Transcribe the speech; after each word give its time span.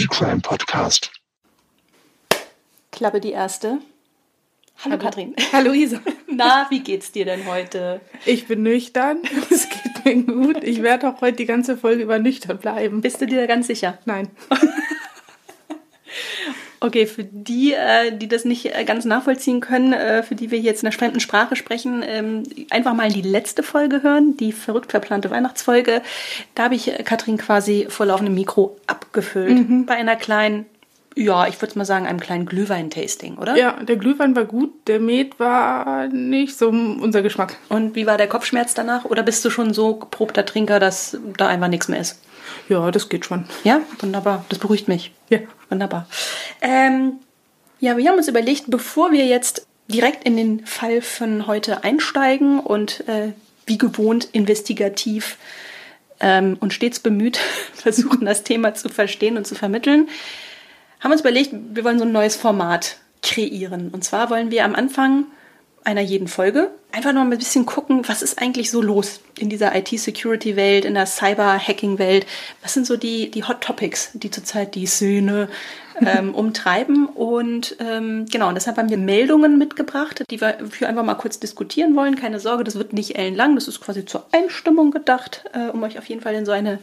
Daily 0.00 0.08
Crime 0.08 0.40
Podcast. 0.40 1.12
Klappe 2.90 3.20
die 3.20 3.32
erste. 3.32 3.80
Hallo, 4.82 4.96
Katrin. 4.96 5.34
Hallo 5.52 5.74
Isa. 5.74 6.00
Na, 6.26 6.66
wie 6.70 6.80
geht's 6.80 7.12
dir 7.12 7.26
denn 7.26 7.44
heute? 7.44 8.00
Ich 8.24 8.46
bin 8.46 8.62
nüchtern. 8.62 9.18
Es 9.50 9.68
geht 9.68 10.04
mir 10.06 10.22
gut. 10.22 10.64
Ich 10.64 10.80
werde 10.80 11.06
auch 11.06 11.20
heute 11.20 11.36
die 11.36 11.44
ganze 11.44 11.76
Folge 11.76 12.02
über 12.02 12.18
nüchtern 12.18 12.56
bleiben. 12.56 13.02
Bist 13.02 13.20
du 13.20 13.26
dir 13.26 13.40
da 13.40 13.46
ganz 13.46 13.66
sicher? 13.66 13.98
Nein. 14.06 14.30
Okay, 16.82 17.06
für 17.06 17.24
die, 17.24 17.74
äh, 17.74 18.10
die 18.16 18.26
das 18.26 18.46
nicht 18.46 18.74
äh, 18.74 18.84
ganz 18.84 19.04
nachvollziehen 19.04 19.60
können, 19.60 19.92
äh, 19.92 20.22
für 20.22 20.34
die 20.34 20.50
wir 20.50 20.58
jetzt 20.58 20.82
in 20.82 20.88
einer 20.88 20.96
fremden 20.96 21.20
Sprache 21.20 21.54
sprechen, 21.54 22.02
ähm, 22.06 22.42
einfach 22.70 22.94
mal 22.94 23.10
die 23.10 23.20
letzte 23.20 23.62
Folge 23.62 24.02
hören, 24.02 24.34
die 24.38 24.52
verrückt 24.52 24.90
verplante 24.90 25.30
Weihnachtsfolge. 25.30 26.00
Da 26.54 26.64
habe 26.64 26.74
ich 26.74 26.90
Katrin 27.04 27.36
quasi 27.36 27.86
vor 27.90 28.06
laufendem 28.06 28.34
Mikro 28.34 28.78
abgefüllt. 28.86 29.68
Mhm. 29.68 29.84
Bei 29.84 29.94
einer 29.94 30.16
kleinen, 30.16 30.64
ja, 31.14 31.46
ich 31.46 31.60
würde 31.60 31.76
mal 31.76 31.84
sagen, 31.84 32.06
einem 32.06 32.20
kleinen 32.20 32.46
Glühwein-Tasting, 32.46 33.36
oder? 33.36 33.56
Ja, 33.56 33.72
der 33.82 33.96
Glühwein 33.96 34.34
war 34.34 34.46
gut, 34.46 34.72
der 34.86 35.00
Met 35.00 35.38
war 35.38 36.08
nicht 36.08 36.56
so 36.56 36.70
unser 36.70 37.20
Geschmack. 37.20 37.58
Und 37.68 37.94
wie 37.94 38.06
war 38.06 38.16
der 38.16 38.28
Kopfschmerz 38.28 38.72
danach? 38.72 39.04
Oder 39.04 39.22
bist 39.22 39.44
du 39.44 39.50
schon 39.50 39.74
so 39.74 39.96
geprobter 39.96 40.46
Trinker, 40.46 40.80
dass 40.80 41.18
da 41.36 41.46
einfach 41.46 41.68
nichts 41.68 41.88
mehr 41.88 42.00
ist? 42.00 42.20
Ja, 42.70 42.90
das 42.92 43.08
geht 43.08 43.26
schon. 43.26 43.46
Ja, 43.64 43.80
wunderbar. 43.98 44.44
Das 44.48 44.60
beruhigt 44.60 44.86
mich. 44.86 45.12
Ja. 45.28 45.40
Wunderbar. 45.68 46.06
Ähm, 46.62 47.14
ja, 47.80 47.96
wir 47.96 48.08
haben 48.08 48.16
uns 48.16 48.28
überlegt, 48.28 48.64
bevor 48.68 49.10
wir 49.10 49.26
jetzt 49.26 49.66
direkt 49.88 50.24
in 50.24 50.36
den 50.36 50.66
Fall 50.66 51.02
von 51.02 51.48
heute 51.48 51.82
einsteigen 51.82 52.60
und 52.60 53.08
äh, 53.08 53.32
wie 53.66 53.76
gewohnt 53.76 54.28
investigativ 54.30 55.36
ähm, 56.20 56.58
und 56.60 56.72
stets 56.72 57.00
bemüht 57.00 57.38
versuchen, 57.74 58.24
das 58.24 58.44
Thema 58.44 58.72
zu 58.74 58.88
verstehen 58.88 59.36
und 59.36 59.48
zu 59.48 59.56
vermitteln, 59.56 60.08
haben 61.00 61.10
wir 61.10 61.14
uns 61.14 61.22
überlegt, 61.22 61.52
wir 61.52 61.82
wollen 61.82 61.98
so 61.98 62.04
ein 62.04 62.12
neues 62.12 62.36
Format 62.36 62.98
kreieren. 63.20 63.88
Und 63.88 64.04
zwar 64.04 64.30
wollen 64.30 64.52
wir 64.52 64.64
am 64.64 64.76
Anfang 64.76 65.26
einer 65.84 66.00
jeden 66.00 66.28
Folge 66.28 66.70
einfach 66.92 67.12
noch 67.12 67.22
ein 67.22 67.30
bisschen 67.30 67.66
gucken, 67.66 68.02
was 68.08 68.22
ist 68.22 68.40
eigentlich 68.40 68.70
so 68.70 68.82
los 68.82 69.20
in 69.38 69.48
dieser 69.48 69.74
IT-Security-Welt, 69.76 70.84
in 70.84 70.94
der 70.94 71.06
Cyber-Hacking-Welt. 71.06 72.26
Was 72.62 72.74
sind 72.74 72.86
so 72.86 72.96
die, 72.96 73.30
die 73.30 73.44
Hot 73.44 73.60
Topics, 73.60 74.10
die 74.14 74.30
zurzeit 74.30 74.74
die 74.74 74.86
Szene 74.86 75.48
ähm, 76.00 76.34
umtreiben? 76.34 77.06
Und 77.06 77.76
ähm, 77.78 78.26
genau, 78.30 78.48
und 78.48 78.56
deshalb 78.56 78.76
haben 78.76 78.90
wir 78.90 78.98
Meldungen 78.98 79.56
mitgebracht, 79.58 80.24
die 80.30 80.40
wir 80.40 80.58
für 80.68 80.88
einfach 80.88 81.04
mal 81.04 81.14
kurz 81.14 81.38
diskutieren 81.38 81.94
wollen. 81.96 82.16
Keine 82.16 82.40
Sorge, 82.40 82.64
das 82.64 82.74
wird 82.74 82.92
nicht 82.92 83.16
ellenlang, 83.16 83.54
das 83.54 83.68
ist 83.68 83.80
quasi 83.80 84.04
zur 84.04 84.26
Einstimmung 84.32 84.90
gedacht, 84.90 85.44
äh, 85.52 85.68
um 85.70 85.82
euch 85.84 85.98
auf 85.98 86.06
jeden 86.06 86.22
Fall 86.22 86.34
in 86.34 86.44
so 86.44 86.52
eine 86.52 86.78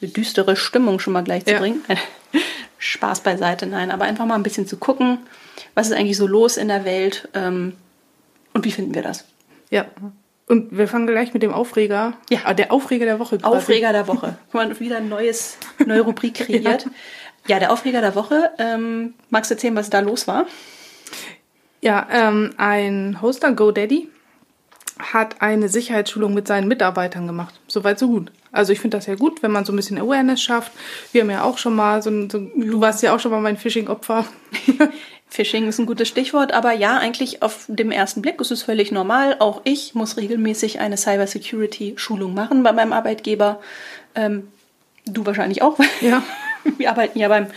düstere 0.00 0.56
Stimmung 0.56 0.98
schon 0.98 1.12
mal 1.12 1.22
gleich 1.24 1.44
zu 1.44 1.52
Ja. 1.52 1.58
bringen. 1.58 1.84
Spaß 2.78 3.20
beiseite, 3.20 3.66
nein, 3.66 3.90
aber 3.90 4.04
einfach 4.04 4.26
mal 4.26 4.34
ein 4.34 4.42
bisschen 4.42 4.66
zu 4.66 4.76
gucken, 4.76 5.18
was 5.74 5.86
ist 5.86 5.94
eigentlich 5.94 6.18
so 6.18 6.26
los 6.26 6.58
in 6.58 6.68
der 6.68 6.84
Welt 6.84 7.28
ähm, 7.32 7.72
und 8.56 8.64
wie 8.64 8.72
finden 8.72 8.94
wir 8.94 9.02
das? 9.02 9.24
Ja. 9.70 9.86
Und 10.48 10.76
wir 10.76 10.86
fangen 10.88 11.06
gleich 11.06 11.34
mit 11.34 11.42
dem 11.42 11.52
Aufreger. 11.52 12.14
Ja. 12.30 12.40
Ah, 12.44 12.54
der 12.54 12.72
Aufreger 12.72 13.04
der 13.04 13.18
Woche. 13.18 13.38
quasi. 13.38 13.56
Aufreger 13.56 13.92
der 13.92 14.06
Woche. 14.08 14.38
Guck 14.52 14.54
mal, 14.54 14.80
wieder 14.80 14.96
ein 14.98 15.08
neues, 15.08 15.58
neue 15.86 16.00
Rubrik 16.02 16.34
kreiert. 16.34 16.86
ja. 17.48 17.58
der 17.58 17.72
Aufreger 17.72 18.00
der 18.00 18.14
Woche. 18.14 18.50
Ähm, 18.58 19.14
magst 19.30 19.50
du 19.50 19.54
erzählen, 19.54 19.74
was 19.76 19.90
da 19.90 20.00
los 20.00 20.26
war? 20.28 20.46
Ja, 21.82 22.06
ähm, 22.10 22.50
ein 22.56 23.20
Hoster, 23.20 23.52
GoDaddy, 23.52 24.08
hat 24.98 25.42
eine 25.42 25.68
Sicherheitsschulung 25.68 26.32
mit 26.32 26.46
seinen 26.48 26.68
Mitarbeitern 26.68 27.26
gemacht. 27.26 27.60
Soweit, 27.68 27.98
so 27.98 28.08
gut. 28.08 28.32
Also 28.52 28.72
ich 28.72 28.80
finde 28.80 28.96
das 28.96 29.06
ja 29.06 29.14
gut, 29.16 29.42
wenn 29.42 29.50
man 29.50 29.64
so 29.66 29.72
ein 29.72 29.76
bisschen 29.76 29.98
Awareness 29.98 30.40
schafft. 30.40 30.72
Wir 31.12 31.20
haben 31.22 31.30
ja 31.30 31.42
auch 31.42 31.58
schon 31.58 31.74
mal 31.76 32.02
so, 32.02 32.08
ein- 32.10 32.30
so 32.30 32.38
du 32.38 32.80
warst 32.80 33.02
ja 33.02 33.14
auch 33.14 33.20
schon 33.20 33.30
mal 33.30 33.40
mein 33.42 33.56
Phishing-Opfer. 33.58 34.24
Phishing 35.28 35.68
ist 35.68 35.78
ein 35.78 35.86
gutes 35.86 36.08
Stichwort, 36.08 36.52
aber 36.52 36.72
ja, 36.72 36.98
eigentlich 36.98 37.42
auf 37.42 37.64
dem 37.68 37.90
ersten 37.90 38.22
Blick 38.22 38.40
ist 38.40 38.52
es 38.52 38.62
völlig 38.62 38.92
normal. 38.92 39.36
Auch 39.40 39.60
ich 39.64 39.94
muss 39.94 40.16
regelmäßig 40.16 40.80
eine 40.80 40.96
Cybersecurity-Schulung 40.96 42.32
machen 42.32 42.62
bei 42.62 42.72
meinem 42.72 42.92
Arbeitgeber. 42.92 43.60
Ähm, 44.14 44.48
du 45.04 45.26
wahrscheinlich 45.26 45.62
auch. 45.62 45.78
Ja. 46.00 46.22
Wir 46.78 46.90
arbeiten 46.90 47.18
ja 47.18 47.28
beim 47.28 47.48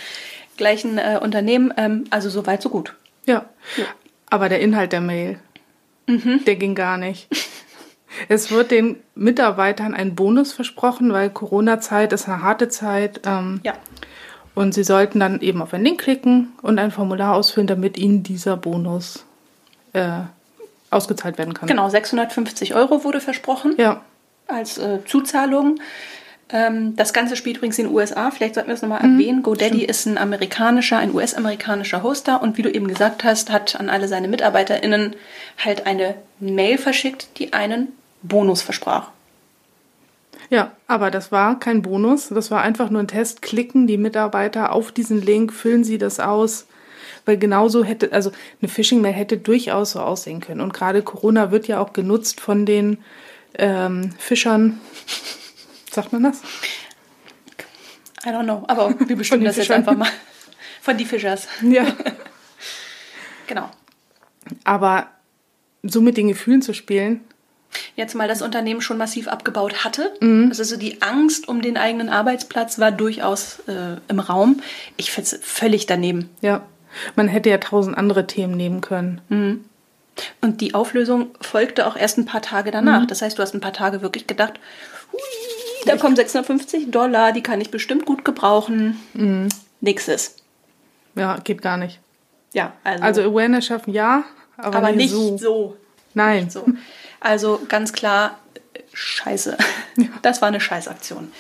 gleichen 0.58 0.98
äh, 0.98 1.20
Unternehmen. 1.22 1.74
Ähm, 1.78 2.06
also 2.10 2.30
so 2.30 2.46
weit, 2.46 2.62
so 2.62 2.70
gut. 2.70 2.96
Ja. 3.26 3.46
Aber 4.30 4.50
der 4.50 4.60
Inhalt 4.60 4.92
der 4.92 5.02
Mail, 5.02 5.40
der 6.08 6.56
ging 6.56 6.76
gar 6.76 6.98
nicht. 6.98 7.28
Es 8.28 8.52
wird 8.52 8.72
den 8.72 8.98
Mitarbeitern 9.16 9.94
ein 9.94 10.16
Bonus 10.16 10.52
versprochen, 10.52 11.14
weil 11.14 11.30
Corona-Zeit 11.30 12.12
ist 12.14 12.28
eine 12.28 12.42
harte 12.42 12.68
Zeit. 12.68 13.22
Ähm, 13.26 13.62
Ja. 13.64 13.74
Und 14.56 14.74
sie 14.74 14.84
sollten 14.84 15.20
dann 15.20 15.42
eben 15.42 15.62
auf 15.62 15.74
einen 15.74 15.86
Link 15.86 16.02
klicken 16.02 16.54
und 16.62 16.80
ein 16.80 16.92
Formular 16.92 17.36
ausfüllen, 17.36 17.68
damit 17.68 17.98
ihnen 17.98 18.24
dieser 18.24 18.58
Bonus 18.58 19.26
äh, 19.94 20.22
ausgezahlt 20.90 21.38
werden 21.38 21.54
kann. 21.54 21.68
Genau, 21.68 21.90
650 21.90 22.76
Euro 22.76 23.04
wurde 23.04 23.22
versprochen. 23.22 23.76
Ja. 23.78 24.02
als 24.48 24.78
äh, 24.78 25.00
Zuzahlung. 25.06 25.80
Ähm, 26.52 26.96
das 26.96 27.14
Ganze 27.14 27.36
spielt 27.36 27.58
übrigens 27.58 27.78
in 27.78 27.86
den 27.86 27.94
USA. 27.96 28.32
Vielleicht 28.32 28.56
sollten 28.56 28.70
wir 28.70 28.74
es 28.74 28.82
nochmal 28.82 29.02
erwähnen. 29.02 29.44
GoDaddy 29.44 29.86
ist 29.86 30.08
ein 30.08 30.18
amerikanischer, 30.18 30.98
ein 30.98 31.14
US-amerikanischer 31.14 32.02
Hoster 32.02 32.42
und 32.42 32.58
wie 32.58 32.64
du 32.64 32.72
eben 32.72 32.88
gesagt 32.88 33.24
hast, 33.24 33.52
hat 33.52 33.80
an 33.80 33.90
alle 33.90 34.08
seine 34.08 34.28
MitarbeiterInnen 34.28 35.16
halt 35.64 35.86
eine 35.86 36.16
Mail 36.40 36.78
verschickt, 36.78 37.28
die 37.38 37.54
einen 37.54 37.90
Bonus 38.24 38.62
versprach. 38.62 39.12
Ja, 40.50 40.72
aber 40.88 41.12
das 41.12 41.32
war 41.32 41.60
kein 41.60 41.82
Bonus, 41.84 42.30
das 42.30 42.50
war 42.50 42.62
einfach 42.62 42.90
nur 42.90 43.02
ein 43.02 43.08
Test. 43.08 43.42
Klicken 43.42 43.86
die 43.86 43.98
Mitarbeiter 43.98 44.72
auf 44.74 44.92
diesen 44.92 45.22
Link, 45.22 45.54
füllen 45.54 45.84
sie 45.84 46.00
das 46.00 46.20
aus, 46.20 46.66
weil 47.26 47.38
genauso 47.38 47.84
hätte, 47.84 48.12
also 48.12 48.32
eine 48.62 48.70
Phishing-Mail 48.70 49.14
hätte 49.14 49.38
durchaus 49.38 49.92
so 49.92 50.00
aussehen 50.00 50.40
können. 50.40 50.62
Und 50.62 50.74
gerade 50.74 51.04
Corona 51.04 51.52
wird 51.52 51.68
ja 51.68 51.80
auch 51.80 51.94
genutzt 51.94 52.42
von 52.42 52.66
den 52.66 52.98
ähm, 53.56 54.12
Fischern. 54.18 54.80
Sagt 55.92 56.14
man 56.14 56.24
das? 56.24 56.42
I 58.26 58.30
don't 58.30 58.44
know, 58.44 58.64
aber 58.68 58.96
wir 59.08 59.16
bestimmen 59.16 59.46
das 59.46 59.56
jetzt 59.56 59.68
Fischern. 59.68 59.82
einfach 59.82 59.96
mal. 59.96 60.10
Von 60.82 60.98
die 60.98 61.06
Fischers. 61.06 61.48
Ja. 61.62 61.86
Genau. 63.48 63.68
Aber 64.64 65.08
so 65.82 66.02
mit 66.02 66.18
den 66.18 66.28
Gefühlen 66.28 66.62
zu 66.62 66.76
spielen, 66.76 67.22
Jetzt 67.96 68.16
mal 68.16 68.28
das 68.28 68.42
Unternehmen 68.42 68.82
schon 68.82 68.98
massiv 68.98 69.28
abgebaut 69.28 69.84
hatte. 69.84 70.12
Mhm. 70.22 70.48
Also 70.50 70.64
so 70.64 70.78
die 70.78 71.02
Angst 71.02 71.48
um 71.48 71.62
den 71.62 71.78
eigenen 71.78 72.10
Arbeitsplatz 72.10 72.80
war 72.80 72.92
durchaus 72.92 73.60
äh, 73.68 73.98
im 74.08 74.20
Raum. 74.20 74.62
Ich 74.98 75.12
finde 75.12 75.30
es 75.36 75.40
völlig 75.44 75.86
daneben. 75.86 76.30
ja, 76.42 76.64
man 77.16 77.28
hätte 77.28 77.50
ja 77.52 77.60
tausend 77.60 77.96
andere 77.98 78.26
Themen 78.26 78.58
nehmen 78.58 78.82
können. 78.82 79.22
Und 80.42 80.62
die 80.62 80.74
Auflösung 80.74 81.28
folgte 81.40 81.86
auch 81.86 81.96
erst 81.96 82.18
ein 82.18 82.26
paar 82.26 82.42
Tage 82.42 82.72
danach. 82.72 83.06
Das 83.06 83.22
heißt, 83.22 83.38
du 83.38 83.44
hast 83.44 83.54
ein 83.54 83.62
paar 83.62 83.74
Tage 83.74 84.02
wirklich 84.02 84.26
gedacht, 84.26 84.60
hui, 85.14 85.20
da 85.86 85.98
kommen 85.98 86.16
650 86.16 86.90
Dollar, 86.90 87.32
die 87.32 87.44
kann 87.44 87.62
ich 87.62 87.70
bestimmt 87.70 88.06
gut 88.06 88.26
gebrauchen. 88.26 89.00
Nix 89.82 90.08
ist. 90.08 90.44
Ja, 91.16 91.38
geht 91.44 91.62
gar 91.62 91.78
nicht. 91.78 92.00
Ja, 92.54 92.74
also, 92.84 93.04
Also 93.04 93.22
Awareness 93.22 93.66
schaffen 93.66 93.94
ja, 93.94 94.24
aber, 94.58 94.78
aber 94.78 94.92
nicht 94.92 95.12
so. 95.12 95.38
so. 95.38 95.78
Nein. 96.14 96.50
so. 96.50 96.66
Also 97.20 97.62
ganz 97.68 97.94
klar, 97.94 98.40
scheiße. 98.94 99.58
Das 100.22 100.42
war 100.42 100.48
eine 100.48 100.62
Scheißaktion. 100.62 101.32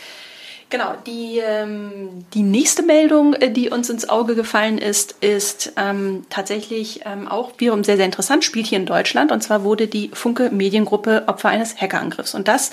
Genau, 0.69 0.93
die, 1.07 1.39
ähm, 1.39 2.25
die 2.35 2.43
nächste 2.43 2.83
Meldung, 2.83 3.33
äh, 3.33 3.49
die 3.49 3.69
uns 3.69 3.89
ins 3.89 4.07
Auge 4.07 4.35
gefallen 4.35 4.77
ist, 4.77 5.15
ist 5.19 5.73
ähm, 5.77 6.25
tatsächlich 6.29 7.01
ähm, 7.05 7.27
auch 7.27 7.53
wiederum 7.57 7.83
sehr, 7.83 7.95
sehr 7.95 8.05
interessant, 8.05 8.43
spielt 8.43 8.67
hier 8.67 8.77
in 8.77 8.85
Deutschland. 8.85 9.31
Und 9.31 9.41
zwar 9.41 9.63
wurde 9.63 9.87
die 9.87 10.11
Funke 10.13 10.51
Mediengruppe 10.51 11.23
Opfer 11.25 11.49
eines 11.49 11.81
Hackerangriffs. 11.81 12.35
Und 12.35 12.47
das 12.47 12.71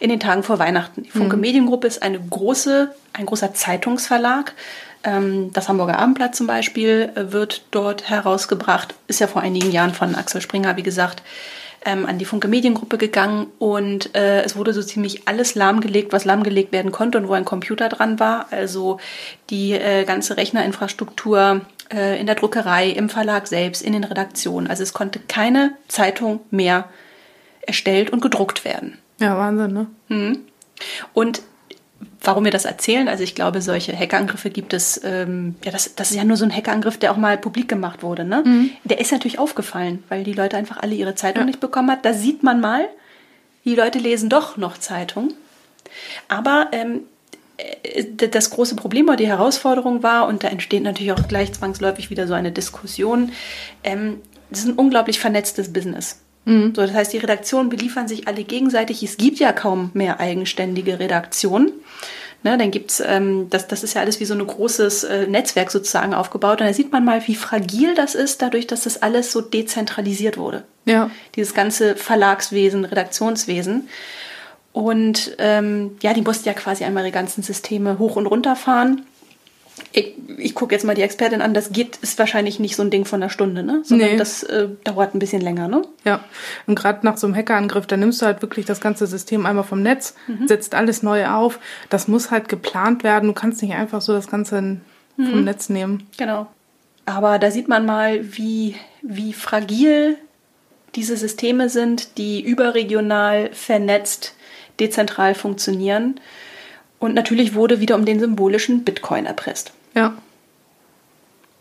in 0.00 0.10
den 0.10 0.18
Tagen 0.18 0.42
vor 0.42 0.58
Weihnachten. 0.58 1.04
Die 1.04 1.10
Funke 1.10 1.36
Mediengruppe 1.36 1.86
ist 1.86 2.02
eine 2.02 2.18
große, 2.18 2.90
ein 3.12 3.26
großer 3.26 3.54
Zeitungsverlag. 3.54 4.52
Ähm, 5.04 5.52
das 5.52 5.68
Hamburger 5.68 6.00
Abendblatt 6.00 6.34
zum 6.34 6.48
Beispiel 6.48 7.12
äh, 7.14 7.30
wird 7.30 7.62
dort 7.70 8.10
herausgebracht. 8.10 8.94
Ist 9.06 9.20
ja 9.20 9.28
vor 9.28 9.42
einigen 9.42 9.70
Jahren 9.70 9.94
von 9.94 10.16
Axel 10.16 10.40
Springer, 10.40 10.76
wie 10.76 10.82
gesagt, 10.82 11.22
ähm, 11.84 12.06
an 12.06 12.18
die 12.18 12.24
Funke 12.24 12.48
Mediengruppe 12.48 12.98
gegangen 12.98 13.46
und 13.58 14.14
äh, 14.14 14.42
es 14.42 14.56
wurde 14.56 14.72
so 14.72 14.82
ziemlich 14.82 15.28
alles 15.28 15.54
lahmgelegt, 15.54 16.12
was 16.12 16.24
lahmgelegt 16.24 16.72
werden 16.72 16.92
konnte 16.92 17.18
und 17.18 17.28
wo 17.28 17.32
ein 17.32 17.44
Computer 17.44 17.88
dran 17.88 18.18
war. 18.18 18.46
Also 18.50 18.98
die 19.50 19.72
äh, 19.72 20.04
ganze 20.04 20.36
Rechnerinfrastruktur 20.36 21.60
äh, 21.92 22.20
in 22.20 22.26
der 22.26 22.34
Druckerei, 22.34 22.88
im 22.88 23.08
Verlag 23.08 23.46
selbst, 23.46 23.82
in 23.82 23.92
den 23.92 24.04
Redaktionen. 24.04 24.68
Also 24.68 24.82
es 24.82 24.92
konnte 24.92 25.20
keine 25.20 25.72
Zeitung 25.88 26.40
mehr 26.50 26.88
erstellt 27.62 28.10
und 28.10 28.22
gedruckt 28.22 28.64
werden. 28.64 28.98
Ja, 29.20 29.36
Wahnsinn, 29.36 29.72
ne? 29.72 30.38
Und 31.12 31.42
warum 32.26 32.44
wir 32.44 32.50
das 32.50 32.64
erzählen, 32.64 33.08
also 33.08 33.22
ich 33.22 33.34
glaube, 33.34 33.62
solche 33.62 33.96
Hackerangriffe 33.96 34.50
gibt 34.50 34.72
es, 34.72 35.00
ähm, 35.04 35.54
ja, 35.64 35.70
das, 35.70 35.94
das 35.94 36.10
ist 36.10 36.16
ja 36.16 36.24
nur 36.24 36.36
so 36.36 36.44
ein 36.44 36.54
Hackerangriff, 36.54 36.98
der 36.98 37.12
auch 37.12 37.16
mal 37.16 37.38
publik 37.38 37.68
gemacht 37.68 38.02
wurde, 38.02 38.24
ne? 38.24 38.42
Der 38.84 39.00
ist 39.00 39.12
natürlich 39.12 39.38
aufgefallen, 39.38 40.02
weil 40.08 40.24
die 40.24 40.32
Leute 40.32 40.56
einfach 40.56 40.78
alle 40.78 40.94
ihre 40.94 41.14
Zeitung 41.14 41.44
nicht 41.46 41.60
bekommen 41.60 41.90
hat. 41.90 42.04
Da 42.04 42.12
sieht 42.12 42.42
man 42.42 42.60
mal, 42.60 42.88
die 43.64 43.74
Leute 43.74 43.98
lesen 43.98 44.28
doch 44.28 44.56
noch 44.56 44.78
Zeitung. 44.78 45.34
Aber 46.28 46.68
ähm, 46.72 47.02
äh, 47.56 48.28
das 48.28 48.50
große 48.50 48.76
Problem 48.76 49.06
oder 49.08 49.16
die 49.16 49.26
Herausforderung 49.26 50.02
war, 50.02 50.26
und 50.26 50.44
da 50.44 50.48
entsteht 50.48 50.82
natürlich 50.82 51.12
auch 51.12 51.28
gleich 51.28 51.52
zwangsläufig 51.52 52.10
wieder 52.10 52.26
so 52.26 52.34
eine 52.34 52.52
Diskussion, 52.52 53.32
ähm, 53.84 54.20
das 54.50 54.60
ist 54.60 54.66
ein 54.66 54.74
unglaublich 54.74 55.18
vernetztes 55.18 55.72
Business. 55.72 56.20
Mhm. 56.46 56.72
So, 56.74 56.82
das 56.82 56.94
heißt, 56.94 57.12
die 57.12 57.18
Redaktionen 57.18 57.68
beliefern 57.68 58.08
sich 58.08 58.26
alle 58.26 58.44
gegenseitig. 58.44 59.02
Es 59.02 59.18
gibt 59.18 59.38
ja 59.38 59.52
kaum 59.52 59.90
mehr 59.92 60.18
eigenständige 60.20 60.98
Redaktionen. 60.98 61.72
Ne, 62.42 62.56
dann 62.56 62.70
gibt's, 62.70 63.02
ähm, 63.04 63.48
das, 63.50 63.66
das 63.66 63.82
ist 63.82 63.94
ja 63.94 64.02
alles 64.02 64.20
wie 64.20 64.24
so 64.24 64.34
ein 64.34 64.46
großes 64.46 65.04
äh, 65.04 65.26
Netzwerk 65.26 65.70
sozusagen 65.70 66.14
aufgebaut. 66.14 66.60
Und 66.60 66.68
da 66.68 66.72
sieht 66.72 66.92
man 66.92 67.04
mal, 67.04 67.26
wie 67.26 67.34
fragil 67.34 67.94
das 67.94 68.14
ist, 68.14 68.40
dadurch, 68.40 68.66
dass 68.66 68.82
das 68.82 69.02
alles 69.02 69.32
so 69.32 69.40
dezentralisiert 69.40 70.38
wurde. 70.38 70.62
Ja. 70.84 71.10
Dieses 71.34 71.54
ganze 71.54 71.96
Verlagswesen, 71.96 72.84
Redaktionswesen. 72.84 73.88
Und 74.72 75.34
ähm, 75.38 75.96
ja, 76.02 76.14
die 76.14 76.22
mussten 76.22 76.46
ja 76.46 76.54
quasi 76.54 76.84
einmal 76.84 77.04
ihre 77.04 77.12
ganzen 77.12 77.42
Systeme 77.42 77.98
hoch 77.98 78.14
und 78.14 78.26
runter 78.26 78.54
fahren 78.54 79.02
ich, 79.92 80.14
ich 80.38 80.54
gucke 80.54 80.74
jetzt 80.74 80.84
mal 80.84 80.94
die 80.94 81.02
Expertin 81.02 81.42
an, 81.42 81.54
das 81.54 81.72
geht, 81.72 81.96
ist 81.96 82.18
wahrscheinlich 82.18 82.58
nicht 82.60 82.76
so 82.76 82.82
ein 82.82 82.90
Ding 82.90 83.04
von 83.04 83.22
einer 83.22 83.30
Stunde, 83.30 83.62
ne? 83.62 83.82
Sondern 83.84 84.10
nee. 84.10 84.16
das 84.16 84.42
äh, 84.42 84.68
dauert 84.84 85.14
ein 85.14 85.18
bisschen 85.18 85.40
länger, 85.40 85.68
ne? 85.68 85.82
Ja. 86.04 86.24
Und 86.66 86.76
gerade 86.76 87.04
nach 87.04 87.16
so 87.16 87.26
einem 87.26 87.36
Hackerangriff, 87.36 87.86
da 87.86 87.96
nimmst 87.96 88.22
du 88.22 88.26
halt 88.26 88.42
wirklich 88.42 88.66
das 88.66 88.80
ganze 88.80 89.06
System 89.06 89.46
einmal 89.46 89.64
vom 89.64 89.82
Netz, 89.82 90.14
mhm. 90.26 90.48
setzt 90.48 90.74
alles 90.74 91.02
neu 91.02 91.26
auf. 91.26 91.58
Das 91.90 92.08
muss 92.08 92.30
halt 92.30 92.48
geplant 92.48 93.04
werden. 93.04 93.26
Du 93.26 93.32
kannst 93.32 93.62
nicht 93.62 93.74
einfach 93.74 94.00
so 94.00 94.12
das 94.12 94.28
Ganze 94.28 94.60
mhm. 94.62 94.80
vom 95.16 95.44
Netz 95.44 95.68
nehmen. 95.68 96.06
Genau. 96.16 96.46
Aber 97.04 97.38
da 97.38 97.50
sieht 97.50 97.68
man 97.68 97.86
mal, 97.86 98.36
wie, 98.36 98.76
wie 99.02 99.32
fragil 99.32 100.18
diese 100.94 101.16
Systeme 101.16 101.68
sind, 101.68 102.18
die 102.18 102.40
überregional 102.40 103.50
vernetzt, 103.52 104.34
dezentral 104.80 105.34
funktionieren. 105.34 106.20
Und 106.98 107.14
natürlich 107.14 107.54
wurde 107.54 107.80
wieder 107.80 107.94
um 107.94 108.04
den 108.04 108.20
symbolischen 108.20 108.84
Bitcoin 108.84 109.26
erpresst. 109.26 109.72
Ja. 109.94 110.14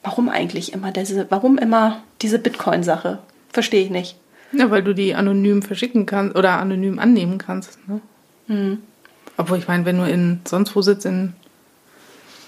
Warum 0.03 0.29
eigentlich 0.29 0.73
immer 0.73 0.91
diese, 0.91 1.27
warum 1.29 1.57
immer 1.57 2.03
diese 2.21 2.39
Bitcoin-Sache? 2.39 3.19
Verstehe 3.51 3.83
ich 3.83 3.89
nicht. 3.89 4.17
Ja, 4.51 4.71
weil 4.71 4.83
du 4.83 4.93
die 4.93 5.15
anonym 5.15 5.61
verschicken 5.61 6.05
kannst 6.05 6.35
oder 6.35 6.59
anonym 6.59 6.99
annehmen 6.99 7.37
kannst. 7.37 7.79
Ne? 7.87 8.01
Mhm. 8.47 8.79
Obwohl 9.37 9.57
ich 9.57 9.67
meine, 9.67 9.85
wenn 9.85 9.97
du 9.97 10.03
in 10.03 10.39
sonst 10.45 10.75
wo 10.75 10.81
sitzt, 10.81 11.05
in, 11.05 11.33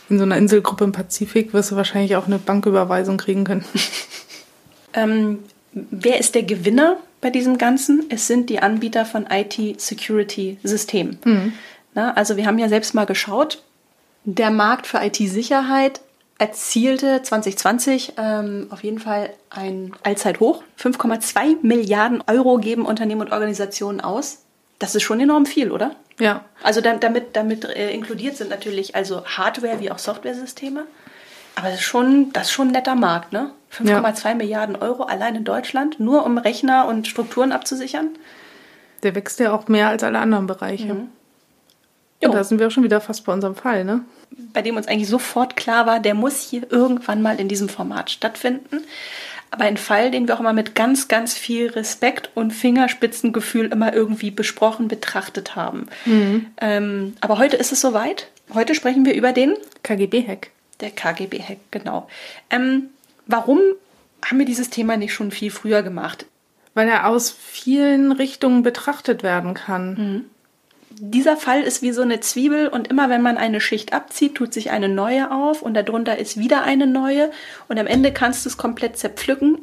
in 0.10 0.18
so 0.18 0.24
einer 0.24 0.38
Inselgruppe 0.38 0.83
im 0.83 0.92
Pazifik, 0.92 1.54
wirst 1.54 1.72
du 1.72 1.75
wahrscheinlich 1.75 2.16
auch 2.16 2.28
eine 2.28 2.38
Banküberweisung 2.38 3.18
kriegen 3.18 3.44
können. 3.44 3.66
ähm, 4.94 5.40
wer 5.74 6.19
ist 6.19 6.36
der 6.36 6.44
Gewinner 6.44 6.98
bei 7.19 7.30
diesem 7.30 7.57
Ganzen? 7.57 8.06
Es 8.10 8.28
sind 8.28 8.50
die 8.50 8.60
Anbieter 8.60 9.06
von 9.06 9.28
IT-Security-Systemen. 9.30 11.18
Mhm. 11.25 11.54
Na, 11.97 12.13
also 12.13 12.38
wir 12.38 12.45
haben 12.45 12.59
ja 12.59 12.69
selbst 12.69 12.94
mal 12.94 13.07
geschaut, 13.07 13.63
der 14.23 14.51
Markt 14.51 14.85
für 14.85 15.03
IT-Sicherheit 15.03 15.99
erzielte 16.38 17.23
2020 17.23 18.13
ähm, 18.17 18.67
auf 18.69 18.83
jeden 18.83 18.99
Fall 18.99 19.31
ein 19.49 19.94
Allzeithoch. 20.03 20.61
5,2 20.79 21.57
Milliarden 21.63 22.23
Euro 22.27 22.59
geben 22.59 22.85
Unternehmen 22.85 23.21
und 23.21 23.31
Organisationen 23.31 23.99
aus. 23.99 24.44
Das 24.77 24.94
ist 24.94 25.01
schon 25.01 25.19
enorm 25.19 25.47
viel, 25.47 25.71
oder? 25.71 25.95
Ja. 26.19 26.45
Also 26.61 26.81
damit, 26.81 27.35
damit 27.35 27.65
äh, 27.65 27.89
inkludiert 27.89 28.38
sind 28.38 28.51
natürlich 28.51 28.95
also 28.95 29.25
Hardware 29.25 29.79
wie 29.79 29.89
auch 29.89 29.97
Softwaresysteme. 29.97 30.83
Aber 31.55 31.69
das 31.69 31.79
ist 31.79 31.85
schon, 31.85 32.31
das 32.31 32.44
ist 32.44 32.51
schon 32.51 32.67
ein 32.67 32.73
netter 32.73 32.94
Markt, 32.94 33.33
ne? 33.33 33.49
5,2 33.73 34.27
ja. 34.27 34.35
Milliarden 34.35 34.75
Euro 34.75 35.01
allein 35.01 35.33
in 35.33 35.45
Deutschland, 35.45 35.99
nur 35.99 36.27
um 36.27 36.38
Rechner 36.38 36.88
und 36.88 37.07
Strukturen 37.07 37.51
abzusichern. 37.51 38.09
Der 39.01 39.15
wächst 39.15 39.39
ja 39.39 39.51
auch 39.51 39.67
mehr 39.67 39.89
als 39.89 40.03
alle 40.03 40.19
anderen 40.19 40.45
Bereiche. 40.45 40.94
Mhm. 40.94 41.09
Und 42.22 42.34
da 42.34 42.44
sind 42.44 42.60
wir 42.60 42.68
auch 42.68 42.72
schon 42.72 42.84
wieder 42.84 43.02
fast 43.02 43.25
bei 43.25 43.34
unserem 43.34 43.56
Fall, 43.56 43.84
ne? 43.84 44.02
Bei 44.54 44.62
dem 44.62 44.75
uns 44.75 44.88
eigentlich 44.88 45.10
sofort 45.10 45.56
klar 45.56 45.86
war, 45.86 46.00
der 46.00 46.16
muss 46.16 46.42
hier 46.42 46.72
irgendwann 46.72 47.22
mal 47.22 47.40
in 47.40 47.48
diesem 47.48 47.69
Format 47.69 48.10
stattfinden. 48.10 48.81
Aber 49.52 49.64
ein 49.64 49.78
Fall, 49.78 50.12
den 50.12 50.28
wir 50.28 50.36
auch 50.36 50.40
immer 50.40 50.54
mit 50.54 50.75
ganz, 50.75 51.08
ganz 51.08 51.34
viel 51.34 51.69
Respekt 51.69 52.31
und 52.34 52.52
Fingerspitzengefühl 52.52 53.68
immer 53.68 53.94
irgendwie 53.94 54.31
besprochen, 54.31 54.88
betrachtet 54.88 55.56
haben. 55.56 55.88
Mhm. 56.06 56.48
Ähm, 56.60 57.16
aber 57.22 57.38
heute 57.38 57.56
ist 57.56 57.72
es 57.72 57.80
soweit. 57.80 58.28
Heute 58.54 58.75
sprechen 58.75 59.06
wir 59.06 59.14
über 59.14 59.31
den 59.31 59.54
KGB-Hack. 59.84 60.50
Der 60.81 60.92
KGB-Hack, 60.92 61.60
genau. 61.72 62.10
Ähm, 62.50 62.90
warum 63.25 63.60
haben 64.25 64.40
wir 64.40 64.46
dieses 64.46 64.69
Thema 64.69 64.98
nicht 64.98 65.14
schon 65.14 65.31
viel 65.31 65.52
früher 65.52 65.81
gemacht? 65.81 66.25
Weil 66.74 66.90
er 66.90 67.08
aus 67.08 67.31
vielen 67.31 68.12
Richtungen 68.12 68.64
betrachtet 68.64 69.24
werden 69.24 69.54
kann. 69.54 69.94
Mhm 69.94 70.25
dieser 70.99 71.38
Fall 71.38 71.61
ist 71.61 71.81
wie 71.81 71.91
so 71.91 72.01
eine 72.01 72.19
Zwiebel 72.21 72.67
und 72.67 72.88
immer 72.88 73.09
wenn 73.09 73.21
man 73.21 73.38
eine 73.38 73.61
Schicht 73.61 73.94
abzieht, 73.94 74.35
tut 74.35 74.53
sich 74.53 74.71
eine 74.71 74.89
neue 74.89 75.31
auf 75.31 75.61
und 75.61 75.75
darunter 75.75 76.17
ist 76.17 76.38
wieder 76.38 76.63
eine 76.63 76.88
neue 76.88 77.31
und 77.67 77.79
am 77.79 77.88
Ende 77.88 78.11
kannst 78.11 78.45
du 78.45 78.49
es 78.49 78.57
komplett 78.57 78.97
zerpflücken. 78.97 79.59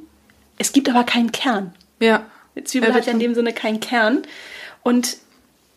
Es 0.58 0.72
gibt 0.72 0.88
aber 0.88 1.04
keinen 1.04 1.32
Kern. 1.32 1.74
Ja. 1.98 2.26
Die 2.56 2.62
Zwiebel 2.62 2.90
ja, 2.90 2.94
hat 2.94 3.06
ja 3.06 3.12
in 3.12 3.18
dem 3.18 3.34
Sinne 3.34 3.52
keinen 3.52 3.80
Kern 3.80 4.22
und 4.82 5.16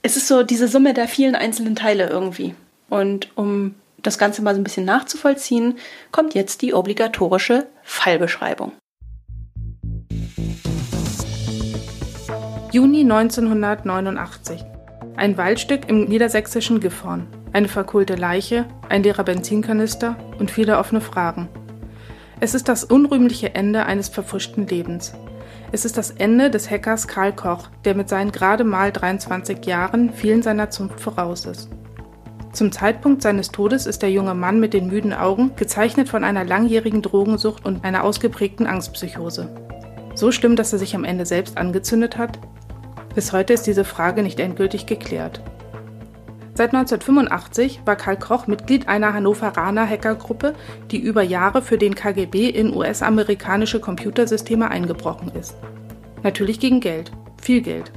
es 0.04 0.16
ist 0.16 0.28
so 0.28 0.44
diese 0.44 0.68
Summe 0.68 0.94
der 0.94 1.08
vielen 1.08 1.36
einzelnen 1.36 1.76
Teile 1.76 2.08
irgendwie. 2.08 2.54
Und 2.90 3.30
um 3.36 3.74
das 3.98 4.20
Ganze 4.20 4.44
mal 4.44 4.54
so 4.54 4.62
ein 4.62 4.64
bisschen 4.64 4.86
nachzuvollziehen, 4.86 5.80
kommt 6.12 6.36
jetzt 6.36 6.62
die 6.62 6.74
obligatorische 6.74 7.68
Fallbeschreibung. 7.84 8.74
Juni 12.72 13.02
1989. 13.02 14.77
Ein 15.18 15.36
Waldstück 15.36 15.90
im 15.90 16.06
niedersächsischen 16.06 16.80
Gifhorn, 16.80 17.26
eine 17.52 17.68
verkohlte 17.68 18.14
Leiche, 18.14 18.66
ein 18.88 19.02
leerer 19.02 19.24
Benzinkanister 19.24 20.16
und 20.38 20.52
viele 20.52 20.78
offene 20.78 21.02
Fragen. 21.02 21.50
Es 22.40 22.54
ist 22.54 22.70
das 22.70 22.84
unrühmliche 22.84 23.56
Ende 23.56 23.88
eines 23.88 24.10
verfrischten 24.10 24.68
Lebens. 24.68 25.16
Es 25.72 25.86
ist 25.86 25.98
das 25.98 26.12
Ende 26.12 26.52
des 26.52 26.70
Hackers 26.70 27.08
Karl 27.08 27.34
Koch, 27.36 27.70
der 27.84 27.96
mit 27.96 28.10
seinen 28.10 28.32
gerade 28.32 28.64
mal 28.64 28.92
23 28.92 29.66
Jahren 29.66 30.14
vielen 30.14 30.44
seiner 30.44 30.70
Zunft 30.70 31.00
voraus 31.00 31.48
ist. 31.48 31.68
Zum 32.54 32.72
Zeitpunkt 32.72 33.24
seines 33.24 33.50
Todes 33.50 33.88
ist 33.88 34.04
der 34.04 34.12
junge 34.12 34.36
Mann 34.36 34.60
mit 34.60 34.76
den 34.76 34.86
müden 34.86 35.14
Augen 35.14 35.56
gezeichnet 35.56 36.10
von 36.10 36.24
einer 36.24 36.46
langjährigen 36.46 37.02
Drogensucht 37.02 37.66
und 37.66 37.84
einer 37.84 38.04
ausgeprägten 38.04 38.68
Angstpsychose. 38.68 39.50
So 40.14 40.32
schlimm, 40.32 40.56
dass 40.56 40.74
er 40.74 40.80
sich 40.80 40.96
am 40.96 41.04
Ende 41.04 41.26
selbst 41.26 41.58
angezündet 41.58 42.20
hat, 42.20 42.38
bis 43.18 43.34
heute 43.34 43.54
ist 43.54 43.66
diese 43.66 43.84
Frage 43.84 44.22
nicht 44.22 44.40
endgültig 44.40 44.86
geklärt. 44.86 45.42
Seit 46.54 46.76
1985 46.76 47.82
war 47.84 47.96
Karl 47.96 48.20
Koch 48.20 48.46
Mitglied 48.46 48.88
einer 48.88 49.12
Hannoveraner 49.12 49.90
Hackergruppe, 49.90 50.54
die 50.92 51.00
über 51.00 51.24
Jahre 51.24 51.64
für 51.64 51.80
den 51.80 51.96
KGB 51.96 52.48
in 52.48 52.76
US-amerikanische 52.76 53.80
Computersysteme 53.80 54.70
eingebrochen 54.70 55.32
ist. 55.34 55.56
Natürlich 56.22 56.60
gegen 56.60 56.80
Geld, 56.80 57.12
viel 57.42 57.62
Geld. 57.62 57.92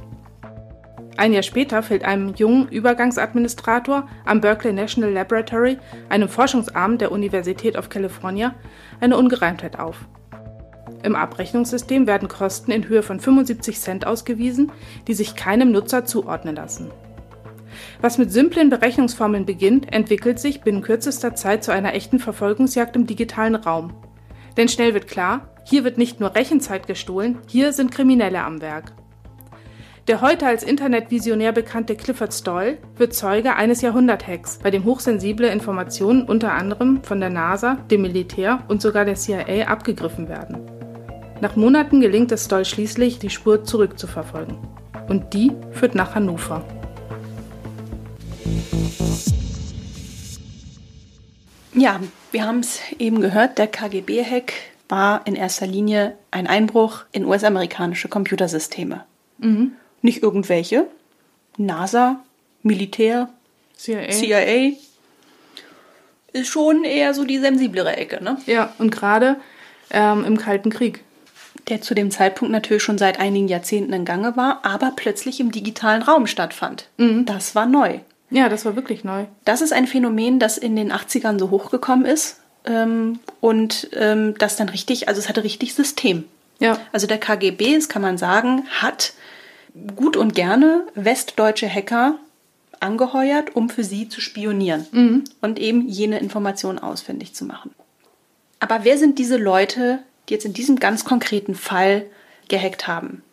Ein 1.17 1.33
Jahr 1.33 1.43
später 1.43 1.83
fällt 1.83 2.03
einem 2.03 2.33
jungen 2.33 2.67
Übergangsadministrator 2.69 4.07
am 4.25 4.41
Berkeley 4.41 4.73
National 4.73 5.11
Laboratory, 5.11 5.77
einem 6.09 6.29
Forschungsarm 6.29 6.97
der 6.97 7.11
Universität 7.11 7.77
of 7.77 7.89
California, 7.89 8.55
eine 8.99 9.17
Ungereimtheit 9.17 9.77
auf. 9.77 9.97
Im 11.03 11.15
Abrechnungssystem 11.15 12.07
werden 12.07 12.27
Kosten 12.27 12.71
in 12.71 12.87
Höhe 12.87 13.03
von 13.03 13.19
75 13.19 13.79
Cent 13.79 14.05
ausgewiesen, 14.05 14.71
die 15.07 15.13
sich 15.13 15.35
keinem 15.35 15.71
Nutzer 15.71 16.05
zuordnen 16.05 16.55
lassen. 16.55 16.91
Was 18.01 18.17
mit 18.17 18.31
simplen 18.31 18.69
Berechnungsformeln 18.69 19.45
beginnt, 19.45 19.91
entwickelt 19.91 20.39
sich 20.39 20.61
binnen 20.61 20.81
kürzester 20.81 21.35
Zeit 21.35 21.63
zu 21.63 21.71
einer 21.71 21.93
echten 21.93 22.19
Verfolgungsjagd 22.19 22.95
im 22.95 23.07
digitalen 23.07 23.55
Raum. 23.55 23.93
Denn 24.57 24.67
schnell 24.67 24.93
wird 24.93 25.07
klar, 25.07 25.49
hier 25.63 25.83
wird 25.83 25.97
nicht 25.97 26.19
nur 26.19 26.35
Rechenzeit 26.35 26.87
gestohlen, 26.87 27.37
hier 27.47 27.73
sind 27.73 27.91
Kriminelle 27.91 28.43
am 28.43 28.61
Werk. 28.61 28.93
Der 30.07 30.21
heute 30.21 30.47
als 30.47 30.63
Internetvisionär 30.63 31.51
bekannte 31.51 31.95
Clifford 31.95 32.33
Stoll 32.33 32.79
wird 32.97 33.13
Zeuge 33.13 33.55
eines 33.55 33.81
Jahrhundert-Hacks, 33.81 34.59
bei 34.63 34.71
dem 34.71 34.83
hochsensible 34.83 35.47
Informationen 35.47 36.23
unter 36.23 36.53
anderem 36.53 37.03
von 37.03 37.19
der 37.19 37.29
NASA, 37.29 37.75
dem 37.91 38.01
Militär 38.01 38.63
und 38.67 38.81
sogar 38.81 39.05
der 39.05 39.15
CIA 39.15 39.67
abgegriffen 39.67 40.27
werden. 40.27 40.80
Nach 41.41 41.55
Monaten 41.55 42.01
gelingt 42.01 42.31
es 42.31 42.45
Stoll 42.45 42.65
schließlich, 42.65 43.17
die 43.17 43.31
Spur 43.31 43.63
zurückzuverfolgen. 43.63 44.59
Und 45.09 45.33
die 45.33 45.51
führt 45.71 45.95
nach 45.95 46.13
Hannover. 46.13 46.63
Ja, 51.73 51.99
wir 52.31 52.45
haben 52.45 52.59
es 52.59 52.79
eben 52.99 53.21
gehört, 53.21 53.57
der 53.57 53.65
KGB-Hack 53.65 54.53
war 54.87 55.25
in 55.25 55.35
erster 55.35 55.65
Linie 55.65 56.15
ein 56.29 56.45
Einbruch 56.45 57.05
in 57.11 57.25
US-amerikanische 57.25 58.07
Computersysteme. 58.07 59.03
Mhm. 59.39 59.71
Nicht 60.03 60.21
irgendwelche. 60.21 60.85
NASA, 61.57 62.19
Militär, 62.61 63.29
CIA. 63.77 64.11
CIA. 64.11 64.73
Ist 66.33 66.49
schon 66.49 66.83
eher 66.83 67.15
so 67.15 67.25
die 67.25 67.39
sensiblere 67.39 67.97
Ecke, 67.97 68.23
ne? 68.23 68.37
Ja, 68.45 68.75
und 68.77 68.91
gerade 68.91 69.37
ähm, 69.89 70.23
im 70.23 70.37
Kalten 70.37 70.69
Krieg 70.69 71.03
der 71.69 71.81
zu 71.81 71.93
dem 71.93 72.11
Zeitpunkt 72.11 72.51
natürlich 72.51 72.83
schon 72.83 72.97
seit 72.97 73.19
einigen 73.19 73.47
Jahrzehnten 73.47 73.93
in 73.93 74.05
Gange 74.05 74.35
war, 74.35 74.59
aber 74.63 74.93
plötzlich 74.95 75.39
im 75.39 75.51
digitalen 75.51 76.01
Raum 76.01 76.27
stattfand. 76.27 76.87
Mhm. 76.97 77.25
Das 77.25 77.55
war 77.55 77.65
neu. 77.65 77.99
Ja, 78.29 78.47
das 78.49 78.65
war 78.65 78.75
wirklich 78.75 79.03
neu. 79.03 79.25
Das 79.45 79.61
ist 79.61 79.73
ein 79.73 79.87
Phänomen, 79.87 80.39
das 80.39 80.57
in 80.57 80.75
den 80.75 80.91
80ern 80.91 81.37
so 81.37 81.49
hochgekommen 81.49 82.05
ist 82.05 82.39
ähm, 82.65 83.19
und 83.41 83.89
ähm, 83.93 84.35
das 84.37 84.55
dann 84.55 84.69
richtig, 84.69 85.07
also 85.07 85.19
es 85.19 85.27
hatte 85.27 85.43
richtig 85.43 85.73
System. 85.73 86.23
Ja. 86.59 86.79
Also 86.91 87.07
der 87.07 87.17
KGB, 87.17 87.75
das 87.75 87.89
kann 87.89 88.01
man 88.01 88.17
sagen, 88.17 88.63
hat 88.69 89.13
gut 89.95 90.15
und 90.15 90.35
gerne 90.35 90.85
westdeutsche 90.95 91.69
Hacker 91.69 92.15
angeheuert, 92.79 93.55
um 93.55 93.69
für 93.69 93.83
sie 93.83 94.09
zu 94.09 94.21
spionieren 94.21 95.23
und 95.41 95.59
eben 95.59 95.87
jene 95.87 96.19
Informationen 96.19 96.79
ausfindig 96.79 97.33
zu 97.33 97.45
machen. 97.45 97.71
Aber 98.59 98.83
wer 98.83 98.97
sind 98.97 99.17
diese 99.17 99.37
Leute, 99.37 99.99
die 100.27 100.33
jetzt 100.33 100.45
in 100.45 100.53
diesem 100.53 100.79
ganz 100.79 101.05
konkreten 101.05 101.55
Fall 101.55 102.05
gehackt 102.47 102.87
haben? 102.87 103.23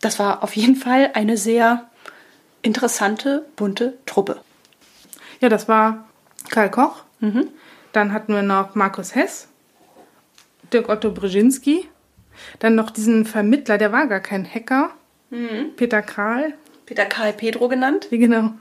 Das 0.00 0.18
war 0.18 0.42
auf 0.42 0.56
jeden 0.56 0.76
Fall 0.76 1.10
eine 1.14 1.36
sehr 1.36 1.88
interessante, 2.62 3.46
bunte 3.56 3.98
Truppe. 4.06 4.40
Ja, 5.40 5.48
das 5.48 5.68
war 5.68 6.08
Karl 6.50 6.70
Koch. 6.70 7.02
Dann 7.92 8.12
hatten 8.12 8.32
wir 8.32 8.42
noch 8.42 8.74
Markus 8.74 9.14
Hess, 9.14 9.48
Dirk 10.72 10.88
Otto 10.88 11.10
Brzezinski. 11.10 11.88
Dann 12.60 12.74
noch 12.74 12.90
diesen 12.90 13.26
Vermittler, 13.26 13.76
der 13.76 13.92
war 13.92 14.06
gar 14.06 14.20
kein 14.20 14.46
Hacker. 14.46 14.90
Peter 15.76 16.00
Kral. 16.02 16.54
Peter 16.86 17.04
Karl 17.04 17.32
Pedro 17.32 17.68
genannt. 17.68 18.06
Wie 18.10 18.18
genau? 18.18 18.52